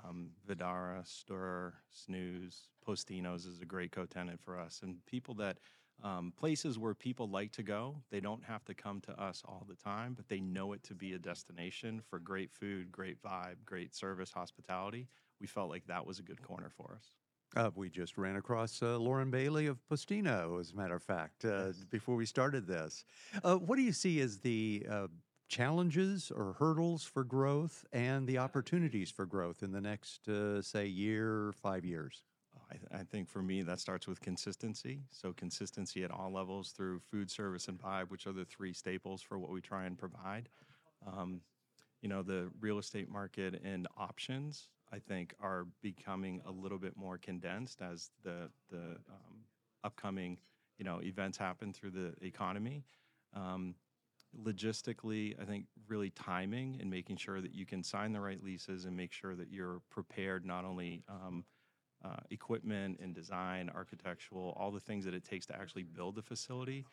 um, 0.05 0.31
Vidara, 0.49 1.07
Stir, 1.07 1.75
Snooze, 1.91 2.69
Postino's 2.87 3.47
is 3.47 3.61
a 3.61 3.67
great 3.67 3.93
co-tenant 3.93 4.41
for 4.41 4.59
us, 4.59 4.81
and 4.83 5.05
people 5.07 5.35
that 5.35 5.59
um, 6.03 6.33
places 6.37 6.79
where 6.79 6.95
people 6.95 7.29
like 7.29 7.53
to 7.53 7.63
go. 7.63 8.03
They 8.11 8.21
don't 8.21 8.45
have 8.45 8.65
to 8.65 8.75
come 8.75 9.01
to 9.03 9.21
us 9.21 9.43
all 9.47 9.65
the 9.69 9.77
time, 9.77 10.15
but 10.15 10.29
they 10.29 10.41
know 10.41 10.73
it 10.73 10.83
to 10.85 10.95
be 10.95 11.13
a 11.13 11.19
destination 11.19 12.03
for 12.09 12.19
great 12.19 12.51
food, 12.53 12.91
great 12.91 13.23
vibe, 13.23 13.57
great 13.65 13.95
service, 13.95 14.31
hospitality. 14.31 15.09
We 15.41 15.47
felt 15.47 15.71
like 15.71 15.87
that 15.87 16.07
was 16.07 16.19
a 16.19 16.23
good 16.23 16.43
corner 16.43 16.71
for 16.71 16.97
us. 16.97 17.15
Uh, 17.57 17.71
we 17.77 17.89
just 17.89 18.19
ran 18.19 18.35
across 18.35 18.83
uh, 18.83 18.99
Lauren 18.99 19.31
Bailey 19.31 19.67
of 19.67 19.79
Postino, 19.89 20.59
as 20.61 20.73
a 20.73 20.77
matter 20.77 20.97
of 20.97 21.03
fact, 21.03 21.45
uh, 21.45 21.71
before 21.89 22.17
we 22.17 22.27
started 22.27 22.67
this. 22.67 23.05
Uh, 23.45 23.55
what 23.57 23.77
do 23.77 23.83
you 23.83 23.93
see 23.93 24.21
as 24.21 24.39
the 24.39 24.85
uh, 24.91 25.07
challenges 25.49 26.31
or 26.31 26.55
hurdles 26.55 27.05
for 27.05 27.25
growth 27.25 27.85
and 27.93 28.27
the 28.27 28.39
opportunities 28.39 29.11
for 29.11 29.27
growth 29.27 29.63
in 29.63 29.73
the 29.73 29.81
next, 29.81 30.29
uh, 30.29 30.63
say, 30.63 30.87
year, 30.87 31.53
five 31.55 31.85
years? 31.85 32.23
I, 32.71 32.75
th- 32.75 32.89
I 32.93 33.05
think 33.05 33.29
for 33.29 33.43
me, 33.43 33.63
that 33.63 33.81
starts 33.81 34.07
with 34.07 34.21
consistency. 34.21 35.03
So, 35.11 35.33
consistency 35.33 36.03
at 36.05 36.11
all 36.11 36.33
levels 36.33 36.71
through 36.71 37.01
food 37.01 37.31
service 37.31 37.69
and 37.69 37.79
vibe, 37.81 38.11
which 38.11 38.27
are 38.27 38.33
the 38.33 38.45
three 38.45 38.73
staples 38.73 39.23
for 39.23 39.39
what 39.39 39.51
we 39.51 39.61
try 39.61 39.85
and 39.85 39.99
provide. 39.99 40.49
Um, 41.07 41.43
you 42.01 42.09
know, 42.09 42.23
the 42.23 42.51
real 42.61 42.79
estate 42.79 43.09
market 43.11 43.61
and 43.65 43.87
options, 43.97 44.69
I 44.93 44.99
think, 44.99 45.35
are 45.41 45.67
becoming 45.83 46.43
a 46.47 46.51
little 46.51 46.79
bit 46.79 46.97
more 46.97 47.19
condensed 47.19 47.81
as 47.81 48.11
the, 48.23 48.51
the 48.71 48.97
um, 49.09 49.45
upcoming, 49.85 50.39
you 50.79 50.85
know, 50.85 51.01
events 51.03 51.39
happen 51.39 51.73
through 51.73 51.91
the 51.91 52.15
economy. 52.23 52.85
Um, 53.35 53.75
logistically, 54.43 55.41
I 55.41 55.45
think 55.45 55.67
really 55.89 56.11
timing 56.11 56.79
and 56.81 56.91
making 56.91 57.17
sure 57.17 57.41
that 57.41 57.55
you 57.55 57.67
can 57.67 57.83
sign 57.83 58.13
the 58.13 58.21
right 58.21 58.43
leases 58.43 58.85
and 58.85 58.97
make 58.97 59.13
sure 59.13 59.35
that 59.35 59.51
you're 59.51 59.81
prepared 59.91 60.45
not 60.45 60.65
only 60.65 61.03
um, 61.09 61.45
uh, 62.05 62.17
equipment 62.31 62.99
and 63.03 63.15
design, 63.15 63.71
architectural, 63.75 64.55
all 64.59 64.71
the 64.71 64.81
things 64.81 65.05
that 65.05 65.15
it 65.15 65.25
takes 65.25 65.47
to 65.47 65.57
actually 65.57 65.85
build 65.85 66.15
the 66.17 66.23
facility. 66.23 66.85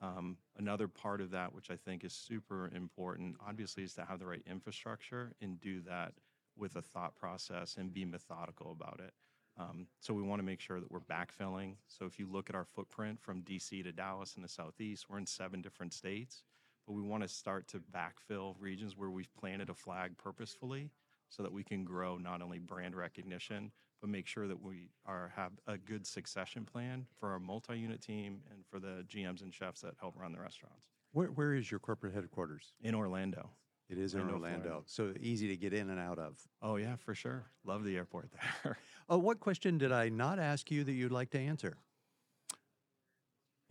Um, 0.00 0.38
another 0.56 0.88
part 0.88 1.20
of 1.20 1.30
that, 1.32 1.54
which 1.54 1.70
I 1.70 1.76
think 1.76 2.04
is 2.04 2.12
super 2.12 2.70
important, 2.74 3.36
obviously, 3.46 3.82
is 3.82 3.94
to 3.94 4.04
have 4.04 4.18
the 4.18 4.26
right 4.26 4.42
infrastructure 4.48 5.32
and 5.42 5.60
do 5.60 5.80
that 5.82 6.12
with 6.56 6.76
a 6.76 6.82
thought 6.82 7.16
process 7.16 7.76
and 7.78 7.92
be 7.92 8.04
methodical 8.04 8.72
about 8.72 9.00
it. 9.04 9.12
Um, 9.58 9.88
so 10.00 10.14
we 10.14 10.22
want 10.22 10.40
to 10.40 10.46
make 10.46 10.60
sure 10.60 10.80
that 10.80 10.90
we're 10.90 11.00
backfilling. 11.00 11.74
So 11.86 12.06
if 12.06 12.18
you 12.18 12.30
look 12.30 12.48
at 12.48 12.56
our 12.56 12.64
footprint 12.64 13.20
from 13.20 13.42
DC 13.42 13.82
to 13.82 13.92
Dallas 13.92 14.36
in 14.36 14.42
the 14.42 14.48
Southeast, 14.48 15.06
we're 15.08 15.18
in 15.18 15.26
seven 15.26 15.60
different 15.60 15.92
states, 15.92 16.44
but 16.90 16.96
we 16.96 17.02
want 17.08 17.22
to 17.22 17.28
start 17.28 17.68
to 17.68 17.80
backfill 17.94 18.56
regions 18.58 18.96
where 18.96 19.10
we've 19.10 19.32
planted 19.38 19.70
a 19.70 19.74
flag 19.74 20.18
purposefully 20.18 20.90
so 21.28 21.40
that 21.44 21.52
we 21.52 21.62
can 21.62 21.84
grow 21.84 22.16
not 22.18 22.42
only 22.42 22.58
brand 22.58 22.96
recognition, 22.96 23.70
but 24.00 24.10
make 24.10 24.26
sure 24.26 24.48
that 24.48 24.60
we 24.60 24.88
are 25.06 25.32
have 25.36 25.52
a 25.68 25.78
good 25.78 26.04
succession 26.04 26.64
plan 26.64 27.06
for 27.20 27.30
our 27.30 27.38
multi-unit 27.38 28.00
team 28.02 28.40
and 28.50 28.64
for 28.68 28.80
the 28.80 29.04
GMs 29.08 29.40
and 29.42 29.54
chefs 29.54 29.82
that 29.82 29.94
help 30.00 30.16
run 30.18 30.32
the 30.32 30.40
restaurants 30.40 30.86
Where, 31.12 31.28
where 31.28 31.54
is 31.54 31.70
your 31.70 31.78
corporate 31.78 32.12
headquarters? 32.12 32.72
in 32.82 32.96
Orlando. 32.96 33.50
It 33.88 33.96
is 33.98 34.14
in 34.14 34.22
Orlando, 34.22 34.62
Florida. 34.62 34.82
so 34.86 35.14
easy 35.20 35.46
to 35.48 35.56
get 35.56 35.72
in 35.72 35.90
and 35.90 36.00
out 36.00 36.18
of. 36.18 36.40
Oh 36.60 36.74
yeah, 36.74 36.96
for 36.96 37.14
sure. 37.14 37.44
Love 37.64 37.84
the 37.84 37.96
airport 37.96 38.30
there. 38.64 38.78
Uh, 39.10 39.18
what 39.18 39.40
question 39.40 39.76
did 39.78 39.90
I 39.90 40.08
not 40.08 40.38
ask 40.38 40.70
you 40.70 40.84
that 40.84 40.92
you'd 40.92 41.10
like 41.12 41.30
to 41.30 41.38
answer? 41.38 41.76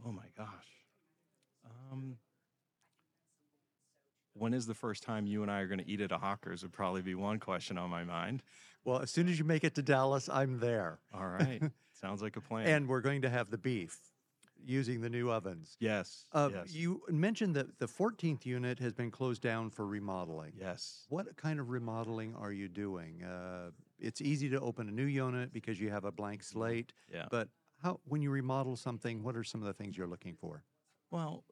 oh 0.05 0.11
my 0.11 0.25
gosh. 0.37 0.67
Um, 1.91 2.17
when 4.39 4.53
is 4.53 4.65
the 4.65 4.73
first 4.73 5.03
time 5.03 5.25
you 5.27 5.41
and 5.43 5.51
I 5.51 5.59
are 5.59 5.67
going 5.67 5.79
to 5.79 5.87
eat 5.89 6.01
at 6.01 6.11
a 6.11 6.17
Hawkers? 6.17 6.63
Would 6.63 6.73
probably 6.73 7.01
be 7.01 7.15
one 7.15 7.39
question 7.39 7.77
on 7.77 7.89
my 7.89 8.03
mind. 8.03 8.41
Well, 8.85 8.99
as 8.99 9.11
soon 9.11 9.27
as 9.27 9.37
you 9.37 9.45
make 9.45 9.63
it 9.63 9.75
to 9.75 9.81
Dallas, 9.81 10.29
I'm 10.29 10.59
there. 10.59 10.99
All 11.13 11.27
right, 11.27 11.61
sounds 12.01 12.21
like 12.21 12.37
a 12.37 12.41
plan. 12.41 12.67
And 12.67 12.87
we're 12.87 13.01
going 13.01 13.21
to 13.23 13.29
have 13.29 13.49
the 13.51 13.57
beef 13.57 13.97
using 14.65 14.99
the 15.01 15.09
new 15.09 15.29
ovens. 15.31 15.77
yes, 15.79 16.25
Uh, 16.33 16.49
yes, 16.51 16.73
You 16.73 17.01
mentioned 17.07 17.55
that 17.55 17.79
the 17.79 17.87
14th 17.87 18.45
unit 18.45 18.77
has 18.79 18.91
been 18.93 19.09
closed 19.09 19.41
down 19.41 19.69
for 19.69 19.85
remodeling. 19.87 20.53
yes. 20.59 21.05
What 21.09 21.33
kind 21.37 21.59
of 21.61 21.69
remodeling 21.69 22.35
are 22.35 22.51
you 22.51 22.67
doing? 22.67 23.23
Uh, 23.23 23.71
it's 23.99 24.19
easy 24.21 24.49
to 24.49 24.59
open 24.59 24.89
a 24.89 24.91
new 24.91 25.05
unit 25.05 25.53
because 25.53 25.79
you 25.79 25.89
have 25.91 26.03
a 26.03 26.11
blank 26.11 26.43
slate. 26.43 26.91
Yeah. 27.13 27.25
But 27.31 27.47
how, 27.81 28.01
when 28.05 28.21
you 28.21 28.31
remodel 28.31 28.75
something, 28.75 29.23
what 29.23 29.37
are 29.37 29.45
some 29.45 29.61
of 29.61 29.67
the 29.67 29.73
things 29.73 29.97
you're 29.97 30.07
looking 30.07 30.35
for? 30.35 30.63
Well, 31.09 31.45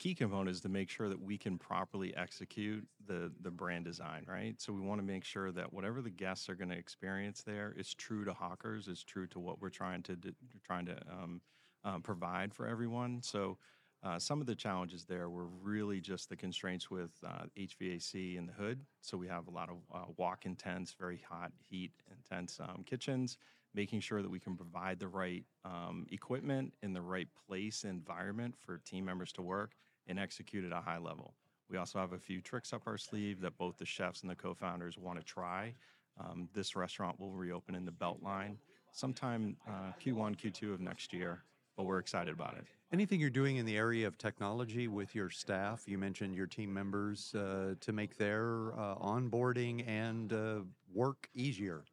key 0.00 0.14
component 0.14 0.48
is 0.48 0.62
to 0.62 0.68
make 0.68 0.88
sure 0.88 1.10
that 1.10 1.20
we 1.20 1.36
can 1.36 1.58
properly 1.58 2.16
execute 2.16 2.84
the 3.06 3.30
the 3.42 3.50
brand 3.50 3.84
design, 3.84 4.24
right? 4.26 4.60
So 4.60 4.72
we 4.72 4.80
want 4.80 4.98
to 4.98 5.06
make 5.06 5.24
sure 5.24 5.52
that 5.52 5.72
whatever 5.72 6.00
the 6.00 6.10
guests 6.10 6.48
are 6.48 6.54
going 6.56 6.70
to 6.70 6.76
experience 6.76 7.42
there 7.42 7.72
is 7.76 7.94
true 7.94 8.24
to 8.24 8.32
Hawkers, 8.32 8.88
is 8.88 9.04
true 9.04 9.26
to 9.28 9.38
what 9.38 9.60
we're 9.60 9.68
trying 9.68 10.02
to 10.04 10.16
trying 10.64 10.86
to 10.86 10.96
um, 11.08 11.40
um, 11.84 12.02
provide 12.02 12.52
for 12.52 12.66
everyone. 12.66 13.22
So. 13.22 13.58
Uh, 14.02 14.18
some 14.18 14.40
of 14.40 14.46
the 14.46 14.54
challenges 14.54 15.04
there 15.04 15.28
were 15.28 15.44
really 15.44 16.00
just 16.00 16.30
the 16.30 16.36
constraints 16.36 16.90
with 16.90 17.10
uh, 17.22 17.42
HVAC 17.58 18.38
in 18.38 18.46
the 18.46 18.52
hood. 18.54 18.80
So 19.02 19.18
we 19.18 19.28
have 19.28 19.46
a 19.46 19.50
lot 19.50 19.68
of 19.68 19.76
uh, 19.94 20.06
wok 20.16 20.46
intense, 20.46 20.96
very 20.98 21.22
hot, 21.28 21.52
heat 21.68 21.92
intense 22.10 22.58
um, 22.60 22.82
kitchens 22.86 23.36
making 23.74 24.00
sure 24.00 24.22
that 24.22 24.30
we 24.30 24.40
can 24.40 24.56
provide 24.56 24.98
the 24.98 25.06
right 25.06 25.44
um, 25.64 26.06
equipment 26.10 26.72
in 26.82 26.92
the 26.92 27.00
right 27.00 27.28
place 27.46 27.84
environment 27.84 28.54
for 28.58 28.78
team 28.78 29.04
members 29.04 29.32
to 29.32 29.42
work 29.42 29.74
and 30.10 30.18
execute 30.18 30.64
at 30.64 30.72
a 30.72 30.80
high 30.80 30.98
level. 30.98 31.34
We 31.70 31.78
also 31.78 32.00
have 32.00 32.12
a 32.12 32.18
few 32.18 32.40
tricks 32.40 32.72
up 32.72 32.82
our 32.86 32.98
sleeve 32.98 33.40
that 33.40 33.56
both 33.56 33.78
the 33.78 33.86
chefs 33.86 34.22
and 34.22 34.30
the 34.30 34.34
co-founders 34.34 34.98
want 34.98 35.18
to 35.18 35.24
try. 35.24 35.74
Um, 36.18 36.48
this 36.52 36.74
restaurant 36.76 37.18
will 37.18 37.32
reopen 37.32 37.74
in 37.74 37.84
the 37.84 37.92
Beltline 37.92 38.56
sometime 38.92 39.56
uh, 39.68 39.92
Q1, 40.04 40.36
Q2 40.36 40.74
of 40.74 40.80
next 40.80 41.12
year, 41.12 41.44
but 41.76 41.84
we're 41.84 42.00
excited 42.00 42.34
about 42.34 42.56
it. 42.58 42.64
Anything 42.92 43.20
you're 43.20 43.30
doing 43.30 43.56
in 43.56 43.66
the 43.66 43.76
area 43.76 44.06
of 44.08 44.18
technology 44.18 44.88
with 44.88 45.14
your 45.14 45.30
staff? 45.30 45.84
You 45.86 45.96
mentioned 45.96 46.34
your 46.34 46.48
team 46.48 46.74
members 46.74 47.32
uh, 47.36 47.74
to 47.80 47.92
make 47.92 48.16
their 48.16 48.72
uh, 48.76 48.96
onboarding 48.96 49.86
and 49.88 50.32
uh, 50.32 50.60
work 50.92 51.28
easier. 51.34 51.84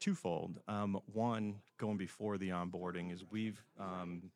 twofold. 0.00 0.58
Um, 0.66 0.98
one, 1.12 1.56
going 1.76 1.98
before 1.98 2.38
the 2.38 2.48
onboarding, 2.48 3.12
is 3.12 3.24
we've 3.30 3.62
um, 3.78 4.30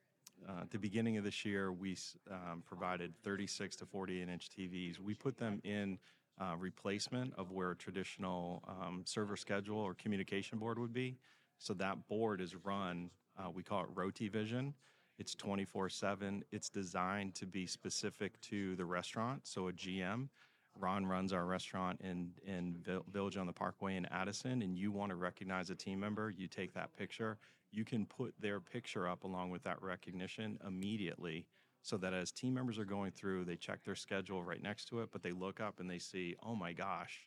uh, 0.49 0.63
at 0.63 0.71
the 0.71 0.79
beginning 0.79 1.17
of 1.17 1.25
this 1.25 1.45
year, 1.45 1.73
we 1.73 1.97
um, 2.31 2.63
provided 2.65 3.15
36 3.23 3.77
to 3.77 3.87
48 3.87 4.29
inch 4.29 4.49
TVs. 4.51 4.99
We 4.99 5.15
put 5.15 5.37
them 5.39 5.61
in 5.65 5.99
uh, 6.41 6.55
replacement 6.59 7.33
of 7.39 7.51
where 7.53 7.71
a 7.71 7.77
traditional 7.77 8.63
um, 8.69 9.03
server 9.05 9.37
schedule 9.37 9.79
or 9.79 9.95
communication 9.95 10.59
board 10.59 10.79
would 10.79 10.93
be. 10.93 11.17
So 11.59 11.75
that 11.75 12.09
board 12.09 12.41
is 12.41 12.55
run, 12.65 13.11
uh, 13.39 13.51
we 13.51 13.63
call 13.63 13.85
it 13.85 13.95
RotiVision. 13.95 14.73
It's 15.19 15.35
24 15.35 15.89
7. 15.89 16.45
It's 16.51 16.69
designed 16.69 17.35
to 17.37 17.47
be 17.47 17.67
specific 17.67 18.41
to 18.43 18.75
the 18.77 18.85
restaurant. 18.85 19.47
So 19.47 19.69
a 19.69 19.73
GM, 19.73 20.29
Ron 20.77 21.07
runs 21.07 21.33
our 21.33 21.45
restaurant 21.45 22.01
in, 22.03 22.31
in 22.45 22.77
Village 23.13 23.37
on 23.37 23.47
the 23.47 23.53
Parkway 23.53 23.97
in 23.97 24.07
Addison, 24.07 24.63
and 24.63 24.77
you 24.77 24.91
want 24.91 25.11
to 25.11 25.17
recognize 25.17 25.71
a 25.71 25.77
team 25.77 26.01
member, 26.01 26.31
you 26.31 26.49
take 26.49 26.75
that 26.75 26.97
picture. 26.97 27.39
You 27.75 27.85
can 27.85 28.07
put 28.07 28.35
their 28.41 28.61
picture 28.61 29.09
up 29.09 29.25
along 29.25 29.51
with 29.51 29.65
that 29.65 29.83
recognition 29.83 30.61
immediately 30.67 31.47
so 31.83 31.97
that 31.97 32.15
as 32.15 32.31
team 32.31 32.55
members 32.55 32.79
are 32.79 32.85
going 32.85 33.11
through, 33.11 33.45
they 33.45 33.57
check 33.57 33.83
their 33.85 33.97
schedule 33.97 34.45
right 34.45 34.63
next 34.63 34.87
to 34.87 35.01
it, 35.01 35.09
but 35.11 35.23
they 35.23 35.33
look 35.33 35.61
up 35.61 35.81
and 35.81 35.91
they 35.91 35.99
see, 35.99 36.37
oh 36.43 36.55
my 36.55 36.73
gosh, 36.73 37.27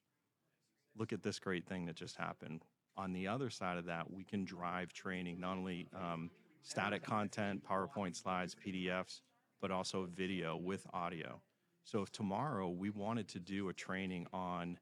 look 0.98 1.12
at 1.12 1.22
this 1.22 1.38
great 1.38 1.68
thing 1.68 1.86
that 1.86 1.95
just 1.95 2.16
happened. 2.16 2.64
On 2.95 3.12
the 3.12 3.28
other 3.28 3.50
side 3.50 3.78
of 3.78 3.86
that, 3.86 4.10
we 4.12 4.24
can 4.24 4.45
drive 4.45 4.93
training, 4.93 5.39
not 5.39 5.58
only 5.58 5.88
um, 5.93 6.32
static 6.64 7.04
content, 7.04 7.64
PowerPoint 7.64 8.16
slides, 8.16 8.56
PDFs, 8.56 9.20
but 9.62 9.70
also 9.70 10.08
video 10.16 10.56
with 10.56 10.88
audio. 10.93 11.41
So 11.84 12.02
if 12.02 12.12
tomorrow 12.12 12.70
we 12.70 12.89
wanted 12.89 13.28
to 13.30 13.39
do 13.39 13.70
a 13.70 13.74
training 13.74 14.28
on 14.34 14.80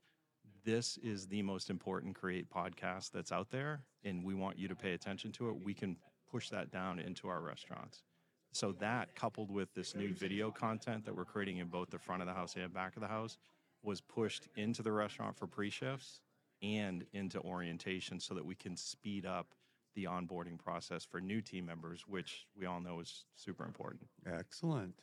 this 0.65 0.97
is 0.97 1.27
the 1.27 1.41
most 1.43 1.69
important 1.69 2.15
create 2.15 2.49
podcast 2.49 3.11
that's 3.11 3.31
out 3.31 3.51
there 3.51 3.83
and 4.03 4.25
we 4.25 4.33
want 4.33 4.57
you 4.57 4.67
to 4.67 4.75
pay 4.75 4.93
attention 4.93 5.31
to 5.33 5.49
it, 5.49 5.55
we 5.63 5.73
can 5.73 5.95
push 6.29 6.49
that 6.49 6.71
down 6.71 6.99
into 6.99 7.27
our 7.27 7.39
restaurants. 7.39 8.03
So 8.51 8.71
that 8.79 9.15
coupled 9.15 9.51
with 9.51 9.73
this 9.73 9.95
new 9.95 10.13
video 10.13 10.49
content 10.49 11.05
that 11.05 11.15
we're 11.15 11.25
creating 11.25 11.57
in 11.57 11.67
both 11.67 11.89
the 11.91 11.99
front 11.99 12.21
of 12.21 12.27
the 12.27 12.33
house 12.33 12.55
and 12.55 12.73
back 12.73 12.95
of 12.95 13.01
the 13.01 13.07
house 13.07 13.37
was 13.83 14.01
pushed 14.01 14.47
into 14.55 14.81
the 14.81 14.91
restaurant 14.91 15.37
for 15.37 15.45
pre-shifts 15.45 16.21
and 16.61 17.05
into 17.13 17.39
orientation 17.41 18.19
so 18.19 18.33
that 18.33 18.45
we 18.45 18.55
can 18.55 18.75
speed 18.75 19.25
up 19.25 19.53
the 19.93 20.05
onboarding 20.05 20.57
process 20.57 21.05
for 21.05 21.21
new 21.21 21.41
team 21.41 21.65
members, 21.65 22.05
which 22.07 22.47
we 22.57 22.65
all 22.65 22.81
know 22.81 22.99
is 22.99 23.25
super 23.35 23.65
important. 23.65 24.03
Excellent. 24.25 24.95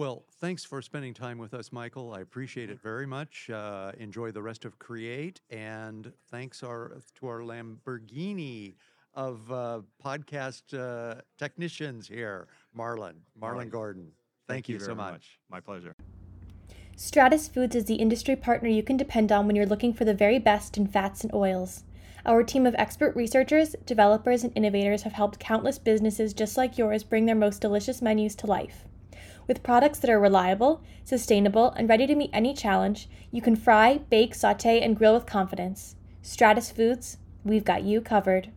Well, 0.00 0.24
thanks 0.40 0.64
for 0.64 0.80
spending 0.80 1.12
time 1.12 1.36
with 1.36 1.52
us, 1.52 1.72
Michael. 1.72 2.14
I 2.14 2.20
appreciate 2.20 2.70
it 2.70 2.80
very 2.80 3.04
much. 3.06 3.50
Uh, 3.50 3.92
enjoy 3.98 4.30
the 4.30 4.40
rest 4.40 4.64
of 4.64 4.78
Create, 4.78 5.42
and 5.50 6.10
thanks 6.30 6.62
our 6.62 7.02
to 7.16 7.26
our 7.26 7.40
Lamborghini 7.40 8.76
of 9.12 9.52
uh, 9.52 9.82
podcast 10.02 10.62
uh, 10.72 11.20
technicians 11.36 12.08
here, 12.08 12.48
Marlon, 12.74 13.16
Marlon 13.38 13.68
Gordon. 13.68 14.10
Thank, 14.48 14.70
you, 14.70 14.78
so 14.78 14.86
very 14.86 14.96
much. 14.96 15.38
My 15.50 15.60
pleasure. 15.60 15.94
Stratus 16.96 17.46
Foods 17.48 17.76
is 17.76 17.84
the 17.84 17.96
industry 17.96 18.36
partner 18.36 18.70
you 18.70 18.82
can 18.82 18.96
depend 18.96 19.30
on 19.30 19.46
when 19.46 19.54
you're 19.54 19.66
looking 19.66 19.92
for 19.92 20.06
the 20.06 20.14
very 20.14 20.38
best 20.38 20.78
in 20.78 20.86
fats 20.86 21.24
and 21.24 21.34
oils. 21.34 21.84
Our 22.24 22.42
team 22.42 22.64
of 22.64 22.74
expert 22.78 23.14
researchers, 23.14 23.76
developers, 23.84 24.44
and 24.44 24.52
innovators 24.56 25.02
have 25.02 25.12
helped 25.12 25.38
countless 25.38 25.78
businesses 25.78 26.32
just 26.32 26.56
like 26.56 26.78
yours 26.78 27.04
bring 27.04 27.26
their 27.26 27.34
most 27.34 27.60
delicious 27.60 28.00
menus 28.00 28.34
to 28.36 28.46
life. 28.46 28.86
With 29.50 29.64
products 29.64 29.98
that 29.98 30.10
are 30.10 30.20
reliable, 30.20 30.80
sustainable, 31.02 31.70
and 31.72 31.88
ready 31.88 32.06
to 32.06 32.14
meet 32.14 32.30
any 32.32 32.54
challenge, 32.54 33.08
you 33.32 33.42
can 33.42 33.56
fry, 33.56 33.98
bake, 33.98 34.32
saute, 34.32 34.80
and 34.80 34.96
grill 34.96 35.14
with 35.14 35.26
confidence. 35.26 35.96
Stratus 36.22 36.70
Foods, 36.70 37.18
we've 37.42 37.64
got 37.64 37.82
you 37.82 38.00
covered. 38.00 38.52